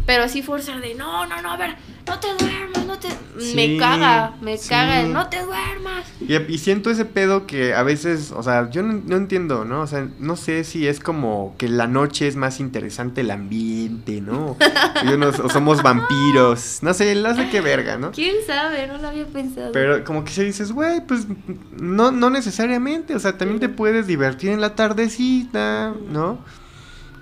Pero 0.06 0.28
sí 0.30 0.42
forzar 0.42 0.80
de, 0.82 0.94
no, 0.96 1.26
no, 1.26 1.42
no, 1.42 1.52
a 1.52 1.58
ver, 1.58 1.76
no 2.08 2.20
te 2.20 2.28
duermas, 2.44 2.86
no 2.86 2.98
te... 3.00 3.08
Sí, 3.40 3.56
me 3.56 3.78
caga, 3.78 4.34
me 4.42 4.58
sí. 4.58 4.70
caga 4.70 5.02
el, 5.02 5.14
no 5.14 5.30
te 5.30 5.42
duermas. 5.44 6.06
Y, 6.20 6.36
y 6.36 6.58
siento 6.58 6.90
ese 6.92 7.06
pedo 7.06 7.48
que 7.48 7.74
a 7.74 7.84
veces, 7.84 8.32
o 8.36 8.44
sea, 8.44 8.70
yo 8.70 8.84
no, 8.84 9.02
no 9.06 9.16
entiendo, 9.16 9.64
¿no? 9.66 9.82
O 9.82 9.88
sea, 9.88 10.08
no 10.20 10.36
sé 10.36 10.64
si 10.64 10.88
es 10.88 11.00
como 11.00 11.56
que 11.58 11.70
la 11.70 11.88
noche 11.88 12.28
es 12.28 12.36
más 12.36 12.60
interesante 12.60 13.22
el 13.22 13.32
ambiente, 13.32 14.20
¿no? 14.22 14.58
Yo 15.10 15.18
no- 15.18 15.30
o 15.30 15.50
somos 15.50 15.82
vampiros, 15.82 16.80
no 16.82 16.94
sé, 16.94 17.16
no 17.16 17.34
sé 17.36 17.50
qué 17.50 17.62
verga, 17.62 17.98
¿no? 17.98 18.12
¿Quién 18.12 18.36
sabe? 18.46 18.88
No 18.88 18.98
lo 18.98 19.08
había 19.08 19.26
pensado. 19.26 19.72
Pero 19.72 20.04
como 20.04 20.24
que 20.24 20.32
si 20.32 20.44
dices, 20.44 20.72
güey, 20.72 20.99
pues 21.02 21.28
no, 21.80 22.12
no 22.12 22.30
necesariamente, 22.30 23.16
o 23.16 23.20
sea, 23.20 23.38
también 23.38 23.60
te 23.60 23.70
puedes 23.70 24.08
divertir 24.08 24.50
en 24.52 24.62
la 24.62 24.76
tardecita, 24.76 25.94
¿no? 26.10 26.40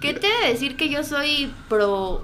¿Qué 0.02 0.14
te 0.14 0.28
de 0.28 0.52
decir 0.52 0.76
que 0.78 0.90
yo 0.90 1.04
soy 1.04 1.52
pro... 1.70 2.24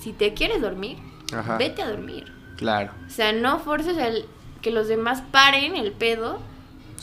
Si 0.00 0.12
te 0.12 0.34
quieres 0.34 0.60
dormir, 0.60 0.98
Ajá, 1.32 1.56
vete 1.56 1.82
a 1.82 1.88
dormir. 1.88 2.30
claro. 2.56 2.92
O 3.06 3.10
sea, 3.10 3.32
no 3.32 3.58
forces 3.58 3.96
el 3.96 4.26
que 4.62 4.70
los 4.70 4.86
demás 4.88 5.22
paren 5.30 5.76
el 5.76 5.92
pedo 5.92 6.40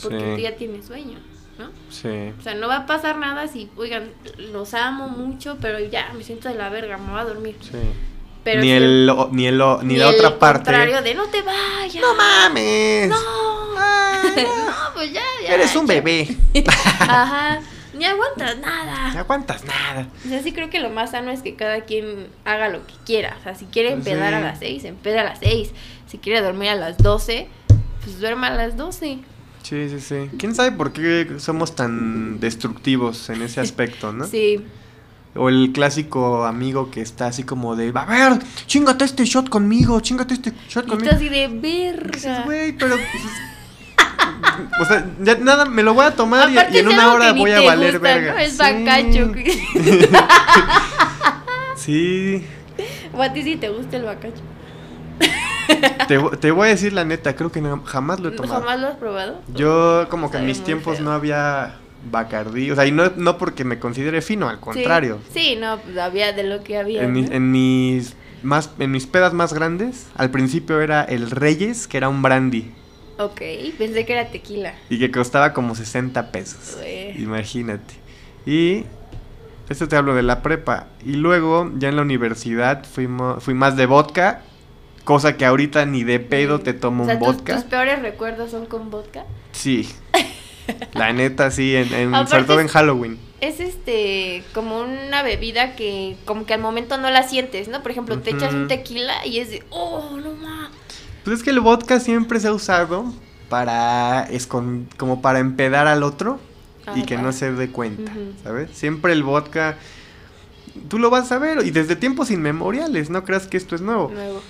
porque 0.02 0.18
Sí. 0.18 0.24
tú 0.34 0.40
ya 0.40 0.56
tienes 0.56 0.86
sueño, 0.86 1.18
¿no? 1.58 1.66
Sí. 1.90 2.32
O 2.38 2.42
sea, 2.42 2.54
no 2.54 2.68
va 2.68 2.76
a 2.78 2.86
pasar 2.86 3.18
nada 3.18 3.46
si, 3.48 3.70
oigan, 3.76 4.10
los 4.52 4.74
amo 4.74 5.08
mucho, 5.08 5.58
pero 5.60 5.78
ya 5.80 6.12
me 6.16 6.22
siento 6.24 6.48
de 6.48 6.54
la 6.54 6.68
verga, 6.70 6.96
me 6.98 7.10
voy 7.10 7.20
a 7.20 7.24
dormir. 7.24 7.56
Sí. 7.60 7.78
Pero 8.44 8.60
ni, 8.60 8.66
si- 8.68 8.72
el, 8.72 9.10
o- 9.10 9.28
ni, 9.32 9.46
el, 9.46 9.60
o- 9.60 9.82
ni 9.82 9.96
la 9.96 10.08
el 10.10 10.14
otra 10.16 10.38
parte. 10.38 10.70
de 10.72 11.14
no 11.14 11.26
te 11.26 11.42
vayas. 11.42 11.94
¡No 12.02 12.14
mames! 12.14 13.08
No. 13.08 13.16
Ay, 13.78 14.44
no. 14.44 14.72
Pues 14.94 15.12
ya, 15.12 15.22
ya. 15.44 15.54
Eres 15.54 15.74
un 15.76 15.86
ya. 15.86 15.94
bebé. 15.94 16.36
Ajá. 17.00 17.60
Ni 17.94 18.04
aguantas 18.06 18.58
nada. 18.58 19.12
No 19.12 19.20
aguantas 19.20 19.64
nada. 19.64 20.08
O 20.24 20.28
sea, 20.28 20.42
sí 20.42 20.52
creo 20.52 20.70
que 20.70 20.80
lo 20.80 20.88
más 20.90 21.10
sano 21.10 21.30
es 21.30 21.42
que 21.42 21.56
cada 21.56 21.82
quien 21.82 22.28
haga 22.44 22.68
lo 22.68 22.86
que 22.86 22.94
quiera. 23.04 23.36
O 23.38 23.42
sea, 23.42 23.54
si 23.54 23.66
quiere 23.66 23.90
Pues 23.90 24.06
empedar 24.06 24.30
sí. 24.30 24.34
a 24.36 24.40
las 24.40 24.58
6, 24.58 24.84
empeda 24.84 25.20
a 25.20 25.24
las 25.24 25.38
6. 25.40 25.70
Si 26.08 26.18
quiere 26.18 26.40
dormir 26.40 26.70
a 26.70 26.74
las 26.74 26.96
12, 26.98 27.48
pues 28.02 28.18
duerma 28.20 28.46
a 28.48 28.54
las 28.54 28.76
12. 28.76 29.18
Sí, 29.62 29.88
sí, 29.90 30.00
sí. 30.00 30.30
¿Quién 30.38 30.54
sabe 30.54 30.72
por 30.72 30.92
qué 30.92 31.34
somos 31.38 31.76
tan 31.76 32.40
destructivos 32.40 33.28
en 33.30 33.42
ese 33.42 33.60
aspecto, 33.60 34.12
no? 34.12 34.26
Sí. 34.26 34.60
O 35.34 35.48
el 35.48 35.70
clásico 35.72 36.44
amigo 36.44 36.90
que 36.90 37.00
está 37.00 37.26
así 37.26 37.42
como 37.42 37.74
de, 37.74 37.90
a 37.94 38.04
ver, 38.04 38.38
chingate 38.66 39.04
este 39.06 39.24
shot 39.24 39.48
conmigo, 39.48 39.98
chingate 40.00 40.34
este 40.34 40.52
shot 40.68 40.86
conmigo. 40.86 41.08
tú 41.10 41.16
así 41.16 41.28
de 41.30 41.48
verga. 41.48 42.42
güey, 42.44 42.72
pero... 42.72 42.96
pues, 42.96 43.24
o 44.80 44.84
sea, 44.84 45.06
ya 45.22 45.36
nada, 45.36 45.64
me 45.64 45.82
lo 45.82 45.94
voy 45.94 46.04
a 46.04 46.10
tomar 46.14 46.50
y, 46.50 46.58
en 46.76 46.88
una 46.88 47.14
hora 47.14 47.32
voy 47.32 47.50
a 47.50 47.62
valer 47.62 47.98
gusta, 47.98 48.14
verga. 48.14 48.32
¿no? 48.34 48.38
Es 48.40 48.52
Sí. 48.52 48.58
bacacho. 48.58 49.32
Sí. 51.76 52.44
o 53.12 53.22
a 53.22 53.32
ti 53.32 53.42
sí 53.42 53.56
te 53.56 53.68
gusta 53.68 53.96
el 53.96 54.04
bacacho. 54.04 54.42
Te, 56.08 56.18
vo- 56.20 56.38
te 56.38 56.50
voy 56.50 56.68
a 56.68 56.70
decir 56.70 56.92
la 56.92 57.04
neta, 57.04 57.34
creo 57.34 57.50
que 57.50 57.60
no- 57.60 57.82
jamás 57.84 58.20
lo 58.20 58.28
he 58.28 58.32
tomado. 58.32 58.60
¿Jamás 58.60 58.80
lo 58.80 58.86
has 58.88 58.96
probado? 58.96 59.40
Yo 59.54 60.06
como 60.10 60.30
que 60.30 60.38
en 60.38 60.46
mis 60.46 60.62
tiempos 60.62 60.96
feo. 60.96 61.04
no 61.06 61.12
había 61.12 61.76
Bacardí, 62.10 62.70
o 62.70 62.74
sea, 62.74 62.86
y 62.86 62.90
no, 62.92 63.12
no 63.16 63.38
porque 63.38 63.64
me 63.64 63.78
considere 63.78 64.22
fino, 64.22 64.48
al 64.48 64.58
contrario. 64.60 65.18
Sí, 65.32 65.56
no, 65.58 65.78
había 66.00 66.32
de 66.32 66.42
lo 66.42 66.62
que 66.64 66.76
había. 66.78 67.02
En, 67.04 67.16
en 67.32 67.50
mis 67.52 68.14
más 68.42 68.70
en 68.80 68.90
mis 68.90 69.06
pedas 69.06 69.32
más 69.32 69.52
grandes, 69.52 70.08
al 70.16 70.30
principio 70.30 70.80
era 70.80 71.02
el 71.04 71.30
Reyes, 71.30 71.86
que 71.86 71.96
era 71.96 72.08
un 72.08 72.22
brandy 72.22 72.72
Ok, 73.18 73.40
pensé 73.78 74.04
que 74.04 74.14
era 74.14 74.30
tequila. 74.30 74.74
y 74.90 74.98
que 74.98 75.10
costaba 75.12 75.52
como 75.52 75.74
60 75.76 76.32
pesos. 76.32 76.76
Imagínate. 77.16 77.94
Y 78.44 78.84
esto 79.68 79.86
te 79.86 79.94
hablo 79.96 80.14
de 80.16 80.22
la 80.24 80.42
prepa 80.42 80.88
y 81.04 81.12
luego 81.14 81.70
ya 81.78 81.88
en 81.88 81.96
la 81.96 82.02
universidad 82.02 82.84
fuimos 82.84 83.42
fui 83.44 83.54
más 83.54 83.76
de 83.76 83.86
vodka, 83.86 84.42
cosa 85.04 85.36
que 85.36 85.44
ahorita 85.44 85.86
ni 85.86 86.02
de 86.02 86.18
pedo 86.18 86.58
te 86.58 86.72
tomo 86.72 87.04
o 87.04 87.06
sea, 87.06 87.14
un 87.14 87.20
¿tus- 87.20 87.36
vodka. 87.36 87.54
¿tus, 87.54 87.64
peores 87.64 88.02
recuerdos 88.02 88.50
son 88.50 88.66
con 88.66 88.90
vodka? 88.90 89.24
Sí. 89.52 89.88
La 90.94 91.12
neta 91.12 91.50
sí, 91.50 91.74
en, 91.76 91.92
en- 91.92 92.28
sobre 92.28 92.44
todo 92.44 92.60
en 92.60 92.66
es- 92.66 92.72
Halloween. 92.72 93.18
Es 93.40 93.58
este, 93.58 94.44
como 94.54 94.80
una 94.82 95.22
bebida 95.24 95.74
que 95.74 96.16
como 96.24 96.46
que 96.46 96.54
al 96.54 96.60
momento 96.60 96.96
no 96.98 97.10
la 97.10 97.24
sientes, 97.24 97.66
¿no? 97.68 97.82
Por 97.82 97.90
ejemplo, 97.90 98.18
te 98.20 98.30
echas 98.30 98.54
un 98.54 98.68
tequila 98.68 99.26
y 99.26 99.38
es 99.38 99.50
de, 99.50 99.64
oh, 99.70 100.16
no 100.22 100.32
más. 100.34 100.70
Pues 101.24 101.38
es 101.38 101.42
que 101.42 101.50
el 101.50 101.58
vodka 101.60 101.98
siempre 102.00 102.38
se 102.38 102.48
ha 102.48 102.52
usado 102.52 103.04
para 103.48 104.28
escon- 104.30 104.86
como 104.96 105.20
para 105.22 105.40
empedar 105.40 105.86
al 105.88 106.02
otro 106.04 106.38
y 106.94 107.02
que 107.02 107.16
no 107.16 107.32
se 107.32 107.52
dé 107.52 107.68
cuenta. 107.70 108.12
¿sabes? 108.44 108.70
Siempre 108.74 109.12
el 109.12 109.22
vodka 109.24 109.76
tú 110.88 110.98
lo 110.98 111.10
vas 111.10 111.30
a 111.32 111.38
ver 111.38 111.66
y 111.66 111.70
desde 111.70 111.96
tiempos 111.96 112.30
inmemoriales, 112.30 113.10
no 113.10 113.24
creas 113.24 113.46
que 113.48 113.56
esto 113.56 113.74
es 113.74 113.80
nuevo. 113.80 114.08
Nuevo. 114.12 114.40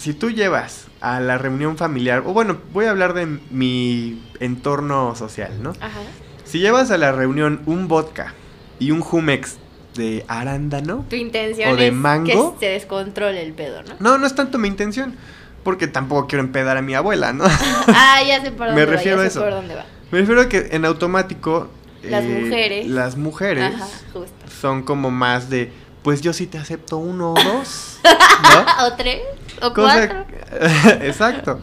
Si 0.00 0.14
tú 0.14 0.30
llevas 0.30 0.86
a 1.02 1.20
la 1.20 1.36
reunión 1.36 1.76
familiar, 1.76 2.22
o 2.24 2.32
bueno, 2.32 2.56
voy 2.72 2.86
a 2.86 2.90
hablar 2.90 3.12
de 3.12 3.26
mi 3.26 4.22
entorno 4.40 5.14
social, 5.14 5.62
¿no? 5.62 5.72
Ajá. 5.78 6.00
Si 6.44 6.58
llevas 6.58 6.90
a 6.90 6.96
la 6.96 7.12
reunión 7.12 7.60
un 7.66 7.86
vodka 7.86 8.32
y 8.78 8.92
un 8.92 9.02
Jumex 9.02 9.58
de 9.94 10.24
arándano, 10.26 11.04
Tu 11.10 11.16
intención 11.16 11.72
¿O 11.72 11.76
de 11.76 11.88
es 11.88 11.92
mango? 11.92 12.54
que 12.58 12.66
se 12.66 12.72
descontrole 12.72 13.42
el 13.42 13.52
pedo, 13.52 13.82
¿no? 13.82 13.94
no, 14.00 14.16
no 14.16 14.26
es 14.26 14.34
tanto 14.34 14.56
mi 14.56 14.68
intención, 14.68 15.16
porque 15.64 15.86
tampoco 15.86 16.26
quiero 16.28 16.44
empedar 16.44 16.78
a 16.78 16.82
mi 16.82 16.94
abuela, 16.94 17.34
¿no? 17.34 17.44
ah, 17.88 18.22
ya 18.26 18.40
sé 18.40 18.52
por 18.52 18.68
Me 18.68 18.80
dónde 18.80 18.86
va, 18.86 18.92
refiero 18.92 19.18
ya 19.18 19.22
a 19.22 19.24
sé 19.26 19.32
eso. 19.32 19.40
por 19.40 19.50
dónde 19.50 19.74
va. 19.74 19.84
Me 20.12 20.20
refiero 20.20 20.40
a 20.40 20.48
que 20.48 20.68
en 20.72 20.86
automático. 20.86 21.68
Las 22.02 22.24
eh, 22.24 22.40
mujeres. 22.42 22.86
Las 22.86 23.16
mujeres 23.18 23.74
Ajá, 23.74 23.86
justo. 24.14 24.32
son 24.62 24.82
como 24.82 25.10
más 25.10 25.50
de. 25.50 25.70
Pues 26.02 26.22
yo 26.22 26.32
sí 26.32 26.46
te 26.46 26.56
acepto 26.56 26.96
uno 26.96 27.34
o 27.34 27.42
dos. 27.42 27.98
¿No? 28.42 28.86
¿O 28.86 28.94
tres? 28.96 29.20
¿O 29.62 29.72
Cosa, 29.74 30.08
cuatro? 30.08 30.26
exacto. 31.02 31.60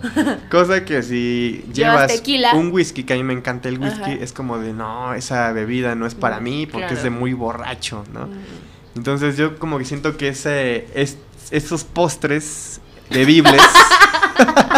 Cosa 0.51 0.85
que 0.85 1.01
si 1.03 1.63
Llevas 1.73 1.95
llevas 1.95 2.07
tequila. 2.07 2.53
un 2.53 2.71
whisky, 2.71 3.03
que 3.03 3.13
a 3.13 3.17
mí 3.17 3.23
me 3.23 3.33
encanta 3.33 3.69
el 3.69 3.79
whisky, 3.79 4.01
Ajá. 4.01 4.13
es 4.13 4.33
como 4.33 4.57
de 4.59 4.73
no, 4.73 5.13
esa 5.13 5.51
bebida 5.51 5.95
no 5.95 6.05
es 6.05 6.15
para 6.15 6.39
Mm, 6.39 6.43
mí 6.43 6.67
porque 6.67 6.93
es 6.93 7.03
de 7.03 7.09
muy 7.09 7.33
borracho, 7.33 8.03
¿no? 8.13 8.27
Mm. 8.27 8.97
Entonces 8.97 9.37
yo 9.37 9.57
como 9.59 9.77
que 9.77 9.85
siento 9.85 10.17
que 10.17 10.29
ese, 10.29 10.87
es, 10.95 11.17
esos 11.51 11.83
postres 11.83 12.81
bebibles 13.09 13.61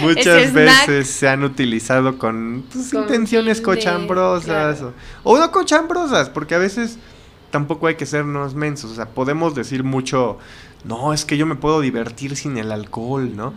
muchas 0.00 0.52
veces 0.52 1.08
se 1.08 1.28
han 1.28 1.44
utilizado 1.44 2.18
con 2.18 2.64
pues, 2.72 2.90
Con 2.90 3.02
intenciones 3.02 3.60
cochambrosas 3.60 4.78
claro. 4.78 4.92
o, 5.22 5.34
o 5.34 5.38
no 5.38 5.50
cochambrosas, 5.50 6.30
porque 6.30 6.54
a 6.54 6.58
veces 6.58 6.98
tampoco 7.50 7.86
hay 7.86 7.94
que 7.94 8.06
sernos 8.06 8.54
mensos, 8.54 8.90
o 8.90 8.94
sea, 8.96 9.06
podemos 9.06 9.54
decir 9.54 9.84
mucho, 9.84 10.38
no, 10.84 11.12
es 11.12 11.24
que 11.24 11.36
yo 11.36 11.46
me 11.46 11.54
puedo 11.56 11.80
divertir 11.80 12.36
sin 12.36 12.56
el 12.58 12.70
alcohol, 12.72 13.34
¿no? 13.34 13.54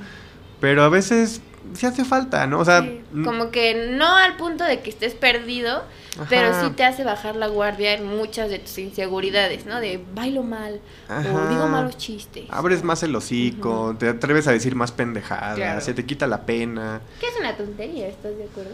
Pero 0.59 0.83
a 0.83 0.89
veces 0.89 1.41
sí 1.73 1.85
hace 1.85 2.05
falta, 2.05 2.47
¿no? 2.47 2.59
O 2.59 2.65
sea, 2.65 2.81
Sí, 2.81 3.01
como 3.23 3.51
que 3.51 3.93
no 3.97 4.15
al 4.15 4.37
punto 4.37 4.63
de 4.63 4.79
que 4.81 4.89
estés 4.89 5.13
perdido, 5.13 5.83
pero 6.29 6.59
sí 6.63 6.71
te 6.71 6.83
hace 6.83 7.03
bajar 7.03 7.35
la 7.35 7.47
guardia 7.47 7.93
en 7.93 8.07
muchas 8.07 8.49
de 8.49 8.57
tus 8.59 8.77
inseguridades, 8.79 9.65
¿no? 9.65 9.79
De 9.79 10.03
bailo 10.15 10.41
mal 10.43 10.79
o 11.09 11.47
digo 11.49 11.67
malos 11.67 11.97
chistes. 11.97 12.45
Abres 12.49 12.83
más 12.83 13.03
el 13.03 13.15
hocico, 13.15 13.95
te 13.99 14.09
atreves 14.09 14.47
a 14.47 14.51
decir 14.51 14.73
más 14.75 14.91
pendejadas, 14.91 15.55
Claro. 15.57 15.81
se 15.81 15.93
te 15.93 16.05
quita 16.05 16.25
la 16.25 16.45
pena. 16.45 17.01
Que 17.19 17.27
es 17.27 17.33
una 17.39 17.55
tontería, 17.55 18.07
¿estás 18.07 18.35
de 18.37 18.45
acuerdo? 18.45 18.71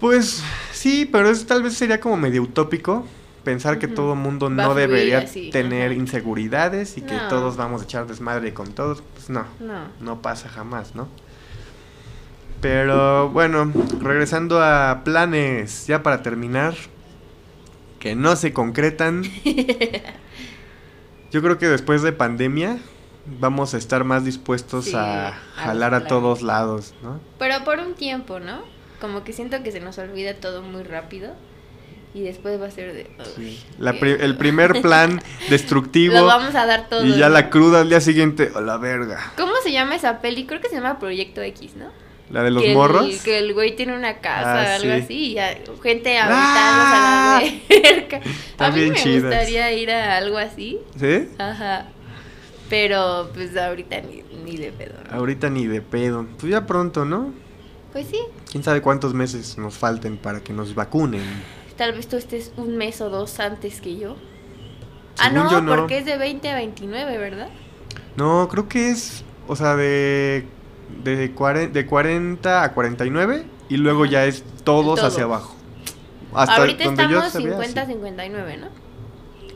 Pues 0.00 0.42
sí, 0.72 1.08
pero 1.10 1.30
eso 1.30 1.46
tal 1.46 1.62
vez 1.62 1.74
sería 1.74 2.00
como 2.00 2.16
medio 2.16 2.42
utópico 2.42 3.06
pensar 3.46 3.78
que 3.78 3.88
todo 3.88 4.14
mundo 4.14 4.46
Va 4.50 4.50
no 4.50 4.72
fluir 4.72 4.88
debería 4.88 5.18
así, 5.20 5.48
tener 5.50 5.92
ajá. 5.92 6.00
inseguridades 6.00 6.98
y 6.98 7.02
que 7.02 7.16
todos 7.30 7.56
vamos 7.56 7.80
a 7.80 7.84
echar 7.84 8.06
desmadre 8.06 8.52
con 8.52 8.72
todos. 8.74 9.02
Pues 9.14 9.30
no, 9.30 9.46
No. 9.60 9.88
no 10.00 10.20
pasa 10.20 10.50
jamás, 10.50 10.94
¿no? 10.94 11.08
Pero 12.60 13.28
bueno, 13.30 13.70
regresando 14.00 14.62
a 14.62 15.02
planes, 15.04 15.86
ya 15.86 16.02
para 16.02 16.22
terminar, 16.22 16.74
que 18.00 18.14
no 18.16 18.34
se 18.36 18.52
concretan. 18.52 19.22
Yo 21.32 21.42
creo 21.42 21.58
que 21.58 21.68
después 21.68 22.02
de 22.02 22.12
pandemia 22.12 22.78
vamos 23.40 23.74
a 23.74 23.78
estar 23.78 24.04
más 24.04 24.24
dispuestos 24.24 24.86
Sí, 24.86 24.94
a 24.94 25.28
a 25.28 25.32
jalar 25.54 25.94
a 25.94 26.06
todos 26.06 26.42
lados, 26.42 26.94
¿no? 27.02 27.20
Pero 27.38 27.64
por 27.64 27.78
un 27.78 27.94
tiempo, 27.94 28.40
¿no? 28.40 28.60
Como 29.00 29.24
que 29.24 29.32
siento 29.32 29.62
que 29.62 29.72
se 29.72 29.80
nos 29.80 29.98
olvida 29.98 30.34
todo 30.34 30.62
muy 30.62 30.82
rápido. 30.82 31.34
Y 32.16 32.22
después 32.22 32.58
va 32.58 32.66
a 32.66 32.70
ser 32.70 32.94
de... 32.94 33.06
Sí. 33.36 33.62
La 33.78 33.92
pri- 33.92 34.16
el 34.18 34.38
primer 34.38 34.80
plan 34.80 35.20
destructivo. 35.50 36.14
Lo 36.14 36.24
vamos 36.24 36.54
a 36.54 36.64
dar 36.64 36.88
todo. 36.88 37.04
y 37.04 37.14
ya 37.14 37.28
la 37.28 37.50
cruda 37.50 37.82
al 37.82 37.90
día 37.90 38.00
siguiente, 38.00 38.50
a 38.54 38.60
la 38.62 38.78
verga. 38.78 39.32
¿Cómo 39.36 39.52
se 39.62 39.70
llama 39.70 39.96
esa 39.96 40.20
peli? 40.22 40.46
Creo 40.46 40.62
que 40.62 40.68
se 40.70 40.76
llama 40.76 40.98
Proyecto 40.98 41.42
X, 41.42 41.76
¿no? 41.76 41.86
La 42.30 42.42
de 42.42 42.50
los 42.50 42.62
que 42.62 42.72
morros. 42.74 43.04
El, 43.04 43.20
que 43.20 43.38
el 43.38 43.52
güey 43.52 43.76
tiene 43.76 43.94
una 43.94 44.14
casa, 44.20 44.62
Ah, 44.62 44.74
algo 44.76 44.86
sí. 44.94 45.00
así, 45.02 45.14
y 45.14 45.34
ya, 45.34 45.58
gente 45.82 46.18
Ah. 46.18 47.36
aventándose 47.36 47.76
a 47.76 47.80
la 47.84 47.92
verga. 47.92 48.20
A 48.58 48.70
mí 48.70 48.90
me 48.90 48.96
chidas. 48.96 49.22
gustaría 49.24 49.72
ir 49.72 49.90
a 49.90 50.16
algo 50.16 50.38
así. 50.38 50.78
¿Sí? 50.98 51.28
Ajá. 51.38 51.86
Pero 52.68 53.30
pues 53.34 53.56
ahorita 53.56 54.00
ni, 54.00 54.22
ni 54.44 54.56
de 54.56 54.72
pedo. 54.72 54.94
¿no? 55.10 55.16
Ahorita 55.18 55.50
ni 55.50 55.66
de 55.66 55.82
pedo. 55.82 56.26
Pues 56.40 56.50
ya 56.50 56.66
pronto, 56.66 57.04
¿no? 57.04 57.32
Pues 57.92 58.08
sí, 58.08 58.18
Quién 58.50 58.62
sabe 58.64 58.82
cuántos 58.82 59.14
meses 59.14 59.56
nos 59.58 59.74
falten 59.78 60.16
para 60.18 60.40
que 60.40 60.52
nos 60.52 60.74
vacunen. 60.74 61.22
Tal 61.76 61.92
vez 61.92 62.08
tú 62.08 62.16
estés 62.16 62.52
un 62.56 62.76
mes 62.76 63.00
o 63.00 63.10
dos 63.10 63.38
antes 63.40 63.80
que 63.80 63.96
yo. 63.96 64.16
ah, 65.18 65.28
Según 65.30 65.44
no, 65.44 65.50
yo, 65.50 65.60
no. 65.62 65.76
porque 65.76 65.98
es 65.98 66.04
de 66.04 66.16
20 66.18 66.48
a 66.50 66.54
29, 66.56 67.18
¿verdad? 67.18 67.48
No, 68.16 68.48
creo 68.48 68.68
que 68.68 68.90
es, 68.90 69.24
o 69.46 69.56
sea, 69.56 69.76
de, 69.76 70.46
de, 71.04 71.16
de 71.68 71.86
40 71.86 72.62
a 72.64 72.72
49 72.72 73.44
y 73.68 73.76
luego 73.76 74.04
Ajá. 74.04 74.12
ya 74.12 74.24
es 74.26 74.42
todos 74.64 74.96
Todo. 74.98 75.06
hacia 75.06 75.24
abajo. 75.24 75.54
Hasta 76.34 76.56
Ahorita 76.56 76.84
donde 76.84 77.02
yo 77.04 77.08
estamos 77.22 77.32
sabía, 77.32 77.50
50 77.52 77.80
a 77.80 77.86
sí. 77.86 77.92
59, 77.92 78.56
¿no? 78.58 78.68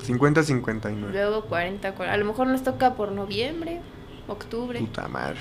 50 0.03 0.43
59. 0.43 1.13
Luego 1.13 1.43
40, 1.45 1.93
40. 1.95 2.15
A 2.15 2.17
lo 2.17 2.25
mejor 2.25 2.47
nos 2.47 2.63
toca 2.63 2.95
por 2.95 3.13
noviembre, 3.13 3.81
octubre. 4.29 4.79
Puta 4.81 5.09
madre. 5.09 5.39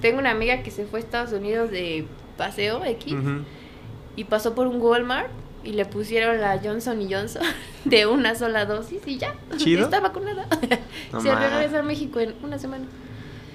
Tengo 0.00 0.18
una 0.18 0.30
amiga 0.30 0.62
que 0.62 0.70
se 0.70 0.84
fue 0.84 1.00
a 1.00 1.02
Estados 1.02 1.32
Unidos 1.32 1.70
de 1.70 2.06
paseo 2.36 2.84
X 2.84 3.14
Ujú. 3.14 3.44
y 4.16 4.24
pasó 4.24 4.54
por 4.54 4.66
un 4.66 4.80
Walmart 4.80 5.30
y 5.66 5.72
le 5.72 5.84
pusieron 5.84 6.40
la 6.40 6.60
Johnson 6.62 7.02
y 7.02 7.12
Johnson 7.12 7.42
de 7.84 8.06
una 8.06 8.34
sola 8.34 8.64
dosis 8.64 9.02
y 9.06 9.18
ya. 9.18 9.34
¿Chido? 9.56 9.84
Está 9.84 10.00
vacunada. 10.00 10.46
No 11.12 11.20
se 11.22 11.34
regresa 11.34 11.80
a 11.80 11.82
México 11.82 12.20
en 12.20 12.34
una 12.42 12.58
semana. 12.58 12.84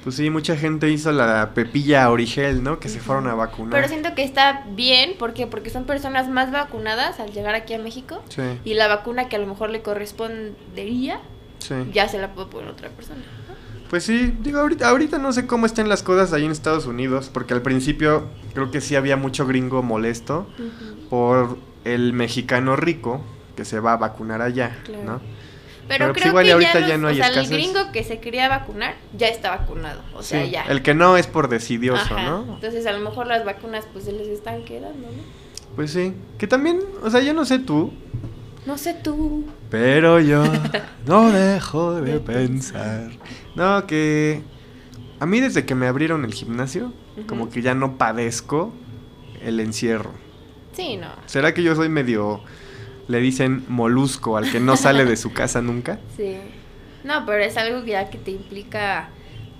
Pues 0.03 0.15
sí, 0.15 0.29
mucha 0.31 0.57
gente 0.57 0.89
hizo 0.89 1.11
la 1.11 1.51
pepilla 1.53 2.09
origel, 2.09 2.63
¿no? 2.63 2.79
Que 2.79 2.89
se 2.89 2.99
fueron 2.99 3.27
a 3.27 3.35
vacunar. 3.35 3.71
Pero 3.71 3.87
siento 3.87 4.15
que 4.15 4.23
está 4.23 4.65
bien, 4.71 5.13
¿por 5.17 5.33
qué? 5.33 5.45
Porque 5.45 5.69
son 5.69 5.85
personas 5.85 6.27
más 6.27 6.51
vacunadas 6.51 7.19
al 7.19 7.31
llegar 7.31 7.53
aquí 7.53 7.75
a 7.75 7.79
México 7.79 8.23
Sí, 8.29 8.41
y 8.65 8.73
la 8.73 8.87
vacuna 8.87 9.29
que 9.29 9.35
a 9.35 9.39
lo 9.39 9.45
mejor 9.45 9.69
le 9.69 9.83
correspondería 9.83 11.19
sí. 11.59 11.75
ya 11.93 12.07
se 12.07 12.17
la 12.17 12.33
puede 12.33 12.47
poner 12.47 12.69
otra 12.71 12.89
persona. 12.89 13.21
Pues 13.91 14.03
sí, 14.05 14.33
digo, 14.41 14.59
ahorita, 14.59 14.89
ahorita 14.89 15.17
no 15.19 15.33
sé 15.33 15.45
cómo 15.45 15.65
estén 15.65 15.87
las 15.89 16.01
cosas 16.01 16.33
ahí 16.33 16.45
en 16.45 16.51
Estados 16.51 16.87
Unidos, 16.87 17.29
porque 17.31 17.53
al 17.53 17.61
principio 17.61 18.23
creo 18.53 18.71
que 18.71 18.81
sí 18.81 18.95
había 18.95 19.17
mucho 19.17 19.45
gringo 19.45 19.83
molesto 19.83 20.47
Ujú. 20.57 21.09
por 21.09 21.57
el 21.85 22.13
mexicano 22.13 22.75
rico 22.75 23.21
que 23.55 23.65
se 23.65 23.79
va 23.79 23.93
a 23.93 23.97
vacunar 23.97 24.41
allá, 24.41 24.77
Claro. 24.83 25.03
¿no? 25.03 25.21
Pero, 25.87 26.05
Pero, 26.05 26.13
pues, 26.13 26.21
creo 26.21 26.31
igual 26.31 26.45
y 26.45 26.47
que 26.47 26.53
ahorita 26.53 26.87
ya, 26.87 26.97
no 26.97 27.07
hay 27.07 27.15
o 27.15 27.17
sea, 27.17 27.27
el 27.27 27.33
escasez. 27.39 27.51
gringo 27.51 27.91
que 27.91 28.03
se 28.03 28.19
quería 28.19 28.47
vacunar 28.47 28.95
ya 29.17 29.27
está 29.27 29.49
vacunado, 29.49 30.01
o 30.13 30.23
sea, 30.23 30.45
Sí, 30.45 30.51
ya. 30.51 30.63
El 30.65 30.81
que 30.83 30.93
no 30.93 31.17
es 31.17 31.27
por 31.27 31.49
decidioso, 31.49 32.15
Ajá. 32.15 32.23
¿no? 32.23 32.53
Entonces 32.55 32.85
a 32.85 32.93
lo 32.93 32.99
mejor 32.99 33.27
las 33.27 33.43
vacunas 33.43 33.85
pues 33.91 34.05
se 34.05 34.13
les 34.13 34.27
están 34.27 34.63
quedando, 34.63 35.07
¿no? 35.07 35.41
Pues 35.75 35.91
sí. 35.91 36.13
Que 36.37 36.47
también, 36.47 36.79
o 37.03 37.09
sea, 37.09 37.21
yo 37.21 37.33
no 37.33 37.43
sé 37.45 37.59
tú, 37.59 37.91
No 38.65 38.77
sé 38.77 38.93
tú. 38.93 39.45
pero 39.69 40.19
yo 40.21 40.43
no 41.07 41.31
dejo 41.31 41.95
de 41.99 42.19
pensar. 42.21 43.09
No, 43.55 43.85
que 43.85 44.43
a 45.19 45.25
mí 45.25 45.41
desde 45.41 45.65
que 45.65 45.75
me 45.75 45.87
abrieron 45.87 46.23
el 46.23 46.33
gimnasio, 46.33 46.93
como 47.27 47.49
que 47.49 47.61
ya 47.61 47.73
no 47.73 47.97
padezco 47.97 48.71
el 49.41 49.59
encierro. 49.59 50.11
Sí, 50.73 50.97
no. 50.97 51.09
¿Será 51.25 51.53
que 51.53 51.63
yo 51.63 51.75
soy 51.75 51.89
medio, 51.89 52.41
le 53.07 53.19
dicen 53.19 53.63
molusco 53.67 54.37
al 54.37 54.51
que 54.51 54.59
no 54.59 54.77
sale 54.77 55.05
de 55.05 55.17
su 55.17 55.33
casa 55.33 55.61
nunca? 55.61 55.99
Sí. 56.17 56.37
No, 57.03 57.25
pero 57.25 57.43
es 57.43 57.57
algo 57.57 57.83
que 57.83 57.91
ya 57.91 58.09
que 58.09 58.17
te 58.17 58.31
implica 58.31 59.09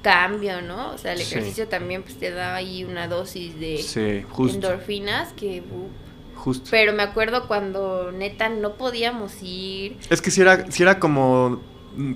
cambio, 0.01 0.61
¿no? 0.61 0.91
O 0.93 0.97
sea, 0.97 1.13
el 1.13 1.19
Sí. 1.19 1.33
ejercicio 1.33 1.67
también 1.67 2.03
pues 2.03 2.17
te 2.17 2.31
da 2.31 2.55
ahí 2.55 2.83
una 2.83 3.07
dosis 3.07 3.59
de 3.59 3.77
Sí, 3.77 4.23
justo, 4.29 4.55
endorfinas 4.55 5.33
que... 5.33 5.61
uh, 5.61 6.37
justo. 6.39 6.67
Pero 6.71 6.93
me 6.93 7.03
acuerdo 7.03 7.47
cuando 7.47 8.11
neta 8.11 8.49
no 8.49 8.73
podíamos 8.73 9.33
ir. 9.43 9.97
Es 10.09 10.21
que 10.21 10.31
si 10.31 10.41
era, 10.41 10.71
si 10.71 10.81
era 10.83 10.99
como 10.99 11.61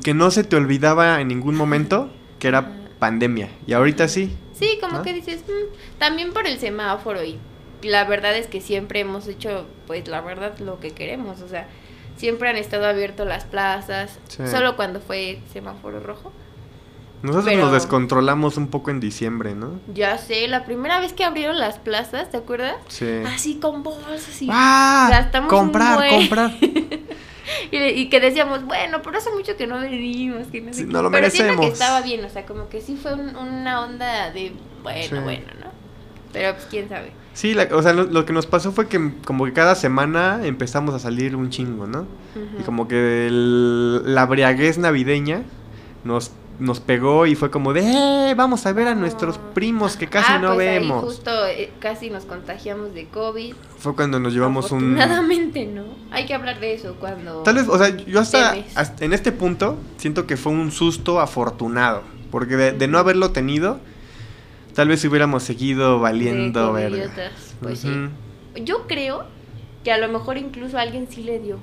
que 0.04 0.14
no 0.14 0.32
se 0.32 0.44
te 0.44 0.56
olvidaba 0.56 1.20
en 1.22 1.28
ningún 1.28 1.56
momento 1.56 2.10
que 2.40 2.48
era 2.48 2.72
pandemia. 3.00 3.50
Y 3.68 3.74
ahorita 3.74 4.08
sí. 4.08 4.36
Sí, 4.54 4.78
como 4.82 5.00
¿No? 5.00 5.04
que 5.04 5.12
dices, 5.14 5.44
"Mm", 5.48 5.98
también 6.00 6.34
por 6.34 6.48
el 6.48 6.58
semáforo 6.60 7.24
y 7.24 7.38
la 7.82 8.04
verdad 8.06 8.36
es 8.36 8.48
que 8.48 8.62
siempre 8.62 9.00
hemos 9.00 9.28
hecho, 9.28 9.66
pues 9.88 10.08
la 10.08 10.22
verdad, 10.22 10.58
lo 10.60 10.80
que 10.80 10.92
queremos, 10.92 11.42
o 11.42 11.48
sea, 11.48 11.68
siempre 12.18 12.50
han 12.50 12.56
estado 12.58 12.86
abiertas 12.88 13.28
las 13.28 13.44
plazas, 13.46 14.20
Sí. 14.28 14.44
solo 14.48 14.76
cuando 14.76 15.00
fue 15.02 15.40
semáforo 15.54 16.00
rojo. 16.00 16.32
Nosotros 17.22 17.46
Pero- 17.50 17.64
nos 17.64 17.72
descontrolamos 17.74 18.58
un 18.58 18.68
poco 18.68 18.92
en 18.92 19.00
diciembre, 19.00 19.56
¿no? 19.56 19.80
Ya 19.94 20.18
sé, 20.18 20.48
la 20.48 20.64
primera 20.66 21.00
vez 21.00 21.14
que 21.14 21.24
abrieron 21.24 21.58
las 21.58 21.80
plazas, 21.80 22.30
¿te 22.30 22.38
acuerdas? 22.38 22.76
Sí. 22.88 23.08
Así 23.26 23.56
con 23.56 23.82
bolsas 23.84 24.42
y, 24.42 24.48
¡Ah! 24.52 25.08
Gastamos 25.10 25.50
comprar, 25.50 26.08
comprar. 26.10 26.52
y, 27.72 27.78
y 27.78 28.10
que 28.10 28.20
decíamos, 28.20 28.64
bueno, 28.66 29.02
pero 29.02 29.18
hace 29.18 29.32
mucho 29.32 29.56
que 29.58 29.66
no 29.68 29.80
venimos, 29.80 30.48
que 30.48 30.62
no 30.62 30.72
sé 30.74 30.82
Sí, 30.82 30.86
qué". 30.88 30.94
no 30.94 31.02
lo 31.02 31.10
Pero 31.12 31.30
siento 31.30 31.54
que 31.54 31.58
merecemos. 31.62 31.80
estaba 31.82 32.02
bien, 32.02 32.24
o 32.26 32.30
sea, 32.30 32.46
como 32.46 32.70
que 32.70 32.82
sí 32.82 32.96
fue 32.96 33.14
un- 33.16 33.36
una 33.36 33.82
onda 33.82 34.30
de, 34.32 34.54
bueno, 34.84 35.04
Sí. 35.10 35.16
bueno, 35.24 35.48
¿no? 35.60 35.68
Pero 36.32 36.54
pues 36.54 36.68
quién 36.70 36.90
sabe. 36.90 37.12
Sí, 37.36 37.54
la- 37.54 37.68
o 37.72 37.82
sea, 37.84 37.94
lo, 37.94 38.06
lo 38.06 38.26
que 38.26 38.32
nos 38.34 38.48
pasó 38.48 38.72
fue 38.72 38.88
que 38.88 39.12
como 39.26 39.46
que 39.46 39.54
cada 39.54 39.76
semana 39.76 40.40
empezamos 40.46 40.96
a 40.96 41.00
salir 41.00 41.36
un 41.36 41.50
chingo, 41.52 41.86
¿no? 41.86 42.08
Y 42.60 42.64
como 42.64 42.88
que 42.88 43.28
el- 43.28 44.16
la 44.16 44.26
briaguez 44.26 44.78
navideña 44.78 45.44
nos, 46.06 46.32
nos 46.60 46.80
pegó 46.80 47.26
y 47.28 47.36
fue 47.36 47.52
como 47.52 47.74
de, 47.74 47.82
¡eh! 48.32 48.34
Vamos 48.36 48.66
a 48.66 48.72
ver 48.72 48.88
a 48.88 48.96
nuestros 48.96 49.38
primos 49.54 49.98
que 49.98 50.08
casi 50.08 50.32
Ah, 50.34 50.40
no 50.40 50.54
pues 50.56 50.68
ahí 50.70 50.80
vemos. 50.80 51.04
justo 51.04 51.30
eh, 51.48 51.72
casi 51.80 52.10
nos 52.10 52.24
contagiamos 52.24 52.94
de 52.94 53.08
COVID. 53.08 53.54
Fue 53.80 53.94
cuando 53.96 54.18
nos 54.20 54.34
llevamos 54.34 54.72
un... 54.72 54.94
Afortunadamente, 54.98 55.66
¿no? 55.66 55.84
Hay 56.12 56.26
que 56.26 56.34
hablar 56.34 56.60
de 56.62 56.74
eso 56.74 56.96
cuando... 57.02 57.44
Tal 57.44 57.56
vez, 57.56 57.68
o 57.68 57.78
sea, 57.78 57.90
yo 57.98 58.22
hasta, 58.22 58.56
hasta 58.76 59.04
en 59.04 59.12
este 59.12 59.34
punto 59.34 59.78
siento 59.98 60.26
que 60.26 60.38
fue 60.38 60.54
un 60.54 60.72
susto 60.72 61.20
afortunado. 61.20 62.02
Porque 62.32 62.56
de, 62.56 62.72
de 62.72 62.88
no 62.88 62.98
haberlo 62.98 63.32
tenido, 63.32 63.80
tal 64.76 64.88
vez 64.90 65.04
hubiéramos 65.06 65.44
seguido 65.44 66.00
valiendo 66.00 66.74
verga. 66.74 67.32
Pues 67.62 67.80
sí. 67.80 67.92
Yo 68.64 68.86
creo 68.88 69.26
que 69.84 69.92
a 69.92 69.98
lo 69.98 70.08
mejor 70.08 70.38
incluso 70.38 70.78
alguien 70.78 71.08
sí 71.10 71.24
le 71.24 71.40
dio. 71.40 71.58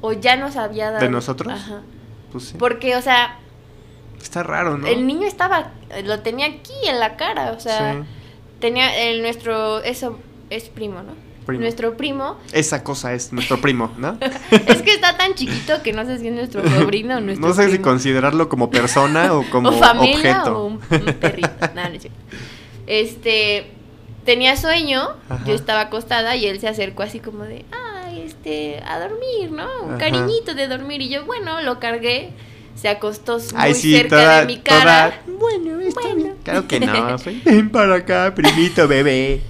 O 0.00 0.12
ya 0.12 0.36
nos 0.36 0.56
había 0.56 0.90
dado. 0.90 1.04
¿De 1.04 1.10
nosotros? 1.10 1.52
Ajá. 1.52 1.82
Pues 2.32 2.44
sí. 2.44 2.56
Porque, 2.58 2.96
o 2.96 3.02
sea, 3.02 3.38
Está 4.20 4.42
raro, 4.42 4.78
¿no? 4.78 4.86
el 4.86 5.06
niño 5.06 5.26
estaba, 5.26 5.72
lo 6.04 6.20
tenía 6.20 6.46
aquí 6.46 6.72
en 6.88 6.98
la 6.98 7.16
cara, 7.16 7.52
o 7.52 7.60
sea, 7.60 7.92
Sí. 7.94 8.08
tenía 8.58 9.08
el 9.10 9.20
nuestro, 9.22 9.82
eso 9.82 10.18
es 10.50 10.68
primo, 10.70 11.02
¿no? 11.02 11.12
Primo. 11.46 11.60
Nuestro 11.62 11.96
primo, 11.96 12.38
Esa 12.52 12.82
cosa 12.82 13.12
es 13.12 13.32
nuestro 13.32 13.60
primo, 13.60 13.92
¿no? 13.98 14.16
es 14.50 14.82
que 14.82 14.94
está 14.94 15.16
tan 15.18 15.34
chiquito 15.34 15.82
que 15.82 15.92
no 15.92 16.04
sé 16.06 16.18
si 16.18 16.28
es 16.28 16.34
nuestro 16.34 16.62
sobrino 16.68 17.18
o 17.18 17.20
nuestro 17.20 17.46
no 17.46 17.52
sé 17.54 17.70
si 17.70 17.78
considerarlo 17.80 18.48
como 18.48 18.70
persona 18.70 19.34
o 19.34 19.42
como 19.50 19.68
o 19.68 19.72
familia 19.72 20.16
objeto. 20.42 20.58
o 20.58 20.66
un, 20.66 20.72
un 20.74 21.14
perrito. 21.20 21.50
No, 21.74 21.82
no 21.88 22.00
cierto. 22.00 22.18
Este 22.86 23.70
tenía 24.24 24.56
sueño, 24.56 25.10
Ajá. 25.28 25.44
yo 25.44 25.54
estaba 25.54 25.80
acostada 25.82 26.34
y 26.36 26.46
él 26.46 26.58
se 26.60 26.68
acercó 26.68 27.02
así 27.02 27.20
como 27.20 27.44
de, 27.44 27.64
ay, 28.06 28.22
este, 28.26 28.82
a 28.86 28.98
dormir, 28.98 29.50
¿no? 29.52 29.66
Un 29.82 29.90
Ajá. 29.90 29.98
cariñito 29.98 30.54
de 30.54 30.66
dormir. 30.66 31.02
Y 31.02 31.10
yo, 31.10 31.26
bueno, 31.26 31.60
lo 31.60 31.78
cargué, 31.78 32.30
se 32.74 32.88
acostó 32.88 33.36
muy 33.38 33.46
Ay, 33.56 33.74
sí, 33.74 33.92
cerca 33.94 34.16
toda, 34.16 34.40
de 34.40 34.46
mi 34.46 34.58
cara. 34.60 35.20
toda- 35.26 35.38
Bueno, 35.38 35.78
está 35.80 36.00
Bueno. 36.00 36.16
bien. 36.16 36.34
Claro 36.42 36.66
que 36.66 36.80
no. 36.80 37.16
Ven 37.44 37.70
para 37.70 37.96
acá, 37.96 38.32
primito 38.34 38.88
bebé. 38.88 39.42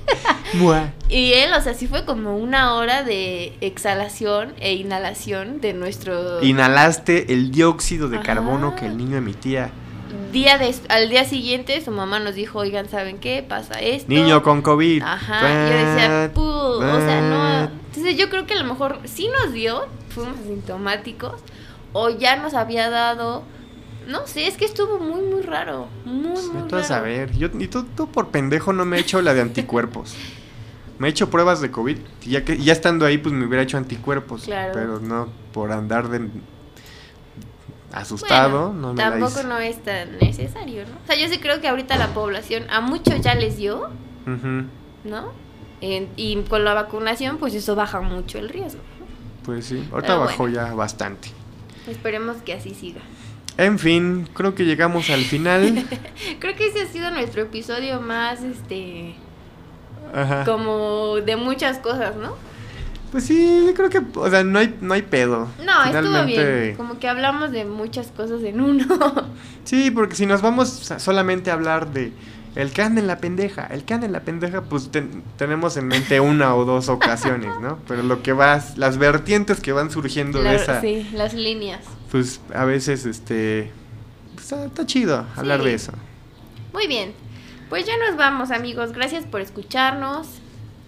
Mua. 0.58 0.92
Y 1.08 1.32
él, 1.34 1.52
o 1.52 1.60
sea, 1.60 1.74
sí 1.74 1.86
fue 1.86 2.04
como 2.04 2.36
una 2.36 2.74
hora 2.74 3.02
de 3.02 3.52
exhalación 3.60 4.52
e 4.60 4.74
inhalación 4.74 5.60
de 5.60 5.72
nuestro 5.74 6.42
Inhalaste 6.42 7.32
el 7.32 7.50
dióxido 7.50 8.08
de 8.08 8.16
Ajá. 8.16 8.26
carbono 8.26 8.74
que 8.76 8.86
el 8.86 8.96
niño 8.96 9.16
emitía. 9.16 9.70
día 10.32 10.58
de, 10.58 10.74
al 10.88 11.08
día 11.10 11.24
siguiente 11.24 11.80
su 11.84 11.90
mamá 11.90 12.18
nos 12.20 12.34
dijo, 12.34 12.58
oigan, 12.58 12.88
¿saben 12.88 13.18
qué? 13.18 13.44
Pasa 13.46 13.80
esto. 13.80 14.06
Niño 14.12 14.42
con 14.42 14.62
COVID. 14.62 15.02
Ajá, 15.02 15.40
yo 15.42 15.76
decía, 15.76 16.06
Tuat, 16.08 16.32
"Pu", 16.32 16.42
o 16.42 17.00
sea, 17.00 17.20
no. 17.20 17.64
Entonces 17.94 18.16
yo 18.16 18.28
creo 18.30 18.46
que 18.46 18.54
a 18.54 18.62
lo 18.62 18.64
mejor 18.64 18.98
sí 19.04 19.28
nos 19.42 19.52
dio, 19.52 19.86
fuimos 20.10 20.36
asintomáticos, 20.40 21.40
o 21.92 22.10
ya 22.10 22.36
nos 22.36 22.54
había 22.54 22.90
dado, 22.90 23.42
no 24.08 24.26
sé, 24.26 24.46
es 24.48 24.56
que 24.56 24.64
estuvo 24.64 24.98
muy, 24.98 25.22
muy 25.22 25.42
raro, 25.42 25.86
muy, 26.04 26.26
muy 26.52 26.62
Vete 26.62 26.74
a 26.74 26.78
raro. 26.78 26.84
saber. 26.84 27.32
Yo, 27.36 27.48
y 27.58 27.68
tú, 27.68 27.84
tú 27.96 28.08
por 28.08 28.28
pendejo 28.30 28.72
no 28.72 28.84
me 28.84 28.96
he 28.96 29.00
hecho 29.00 29.22
la 29.22 29.34
de 29.34 29.40
anticuerpos. 29.48 30.14
Me 30.98 31.08
he 31.08 31.10
hecho 31.10 31.30
pruebas 31.30 31.60
de 31.60 31.70
COVID. 31.70 31.98
Y 32.22 32.30
ya, 32.30 32.44
que, 32.44 32.56
ya 32.58 32.72
estando 32.72 33.04
ahí, 33.06 33.18
pues 33.18 33.34
me 33.34 33.46
hubiera 33.46 33.62
hecho 33.62 33.76
anticuerpos. 33.76 34.44
Claro. 34.44 34.72
Pero 34.74 35.00
no 35.00 35.28
por 35.52 35.72
andar 35.72 36.08
de 36.08 36.28
asustado. 37.92 38.68
Bueno, 38.68 38.88
no 38.88 38.94
me 38.94 39.02
tampoco 39.02 39.42
no 39.44 39.58
es 39.58 39.82
tan 39.82 40.18
necesario, 40.18 40.84
¿no? 40.84 40.94
O 41.02 41.06
sea, 41.06 41.16
yo 41.16 41.28
sí 41.28 41.38
creo 41.38 41.60
que 41.60 41.68
ahorita 41.68 41.96
la 41.96 42.08
población, 42.08 42.64
a 42.70 42.80
muchos 42.80 43.20
ya 43.20 43.34
les 43.34 43.56
dio, 43.56 43.88
Ujú. 44.26 44.66
¿no? 45.04 45.32
Y 45.80 46.42
con 46.48 46.64
la 46.64 46.74
vacunación, 46.74 47.38
pues 47.38 47.54
eso 47.54 47.74
baja 47.74 48.00
mucho 48.00 48.38
el 48.38 48.48
riesgo. 48.48 48.80
Pues 49.44 49.66
sí, 49.66 49.86
ahorita 49.92 50.16
bajó 50.16 50.48
ya 50.48 50.72
bastante. 50.74 51.28
Esperemos 51.86 52.38
que 52.38 52.54
así 52.54 52.74
siga. 52.74 53.02
En 53.56 53.78
fin, 53.78 54.28
creo 54.32 54.54
que 54.54 54.64
llegamos 54.64 55.10
al 55.10 55.20
final. 55.20 55.84
Creo 56.40 56.56
que 56.56 56.66
ese 56.68 56.82
ha 56.82 56.86
sido 56.88 57.10
nuestro 57.12 57.42
episodio 57.42 58.00
más, 58.00 58.42
este, 58.42 59.14
Ajá. 60.14 60.44
como 60.44 61.16
de 61.16 61.36
muchas 61.36 61.78
cosas, 61.78 62.16
¿no? 62.16 62.36
Pues 63.12 63.24
sí, 63.24 63.64
yo 63.66 63.74
creo 63.74 63.90
que, 63.90 64.02
o 64.16 64.28
sea, 64.30 64.42
no 64.42 64.58
hay, 64.58 64.76
no 64.80 64.92
hay 64.94 65.02
pedo. 65.02 65.48
No, 65.64 65.84
estuvo 65.84 66.02
Finalmente- 66.02 66.62
bien. 66.62 66.76
Como 66.76 66.98
que 66.98 67.08
hablamos 67.08 67.52
de 67.52 67.64
muchas 67.64 68.08
cosas 68.08 68.42
en 68.42 68.60
uno. 68.60 68.86
Sí, 69.64 69.90
porque 69.90 70.14
si 70.14 70.26
nos 70.26 70.42
vamos 70.42 70.68
solamente 70.98 71.50
a 71.50 71.54
hablar 71.54 71.90
de 71.92 72.12
el 72.54 72.70
que 72.70 72.82
anda 72.82 73.00
en 73.00 73.06
la 73.06 73.16
pendeja, 73.18 73.66
el 73.66 73.84
que 73.84 73.94
anda 73.94 74.04
en 74.06 74.12
la 74.12 74.20
pendeja, 74.20 74.60
pues 74.62 74.90
ten- 74.90 75.22
tenemos 75.38 75.76
en 75.78 75.86
mente 75.88 76.20
una 76.20 76.54
o 76.54 76.64
dos 76.66 76.88
ocasiones, 76.90 77.50
¿no? 77.62 77.78
Pero 77.88 78.02
lo 78.02 78.22
que 78.22 78.32
va, 78.34 78.60
las 78.76 78.98
vertientes 78.98 79.60
que 79.60 79.72
van 79.72 79.90
surgiendo 79.90 80.42
de 80.42 80.54
esa, 80.56 80.80
sí, 80.82 81.08
las 81.14 81.32
líneas. 81.34 81.80
pues 82.12 82.40
a 82.54 82.64
veces, 82.66 83.06
este, 83.06 83.70
pues, 84.34 84.44
está, 84.52 84.66
está 84.66 84.84
chido 84.86 85.24
hablar 85.34 85.60
Sí. 85.60 85.64
de 85.66 85.74
eso. 85.74 85.92
Muy 86.74 86.86
bien. 86.86 87.12
Pues 87.74 87.86
ya 87.86 87.96
nos 87.96 88.16
vamos, 88.16 88.52
amigos. 88.52 88.92
Gracias 88.92 89.24
por 89.24 89.40
escucharnos. 89.40 90.28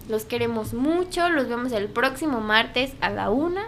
Los 0.07 0.23
queremos 0.23 0.73
mucho. 0.73 1.27
Los 1.27 1.49
vemos 1.49 1.73
el 1.73 1.89
próximo 1.89 2.39
martes 2.39 2.93
a 3.01 3.09
la 3.09 3.29
una. 3.29 3.65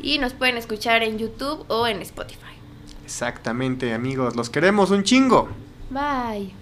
Y 0.00 0.16
nos 0.16 0.32
pueden 0.32 0.56
escuchar 0.56 1.02
en 1.02 1.18
YouTube 1.18 1.66
o 1.68 1.86
en 1.86 2.00
Spotify. 2.00 2.56
Exactamente, 3.04 3.92
amigos, 3.92 4.36
los 4.36 4.48
queremos 4.48 4.90
un 4.90 5.04
chingo. 5.04 5.50
Bye. 5.90 6.54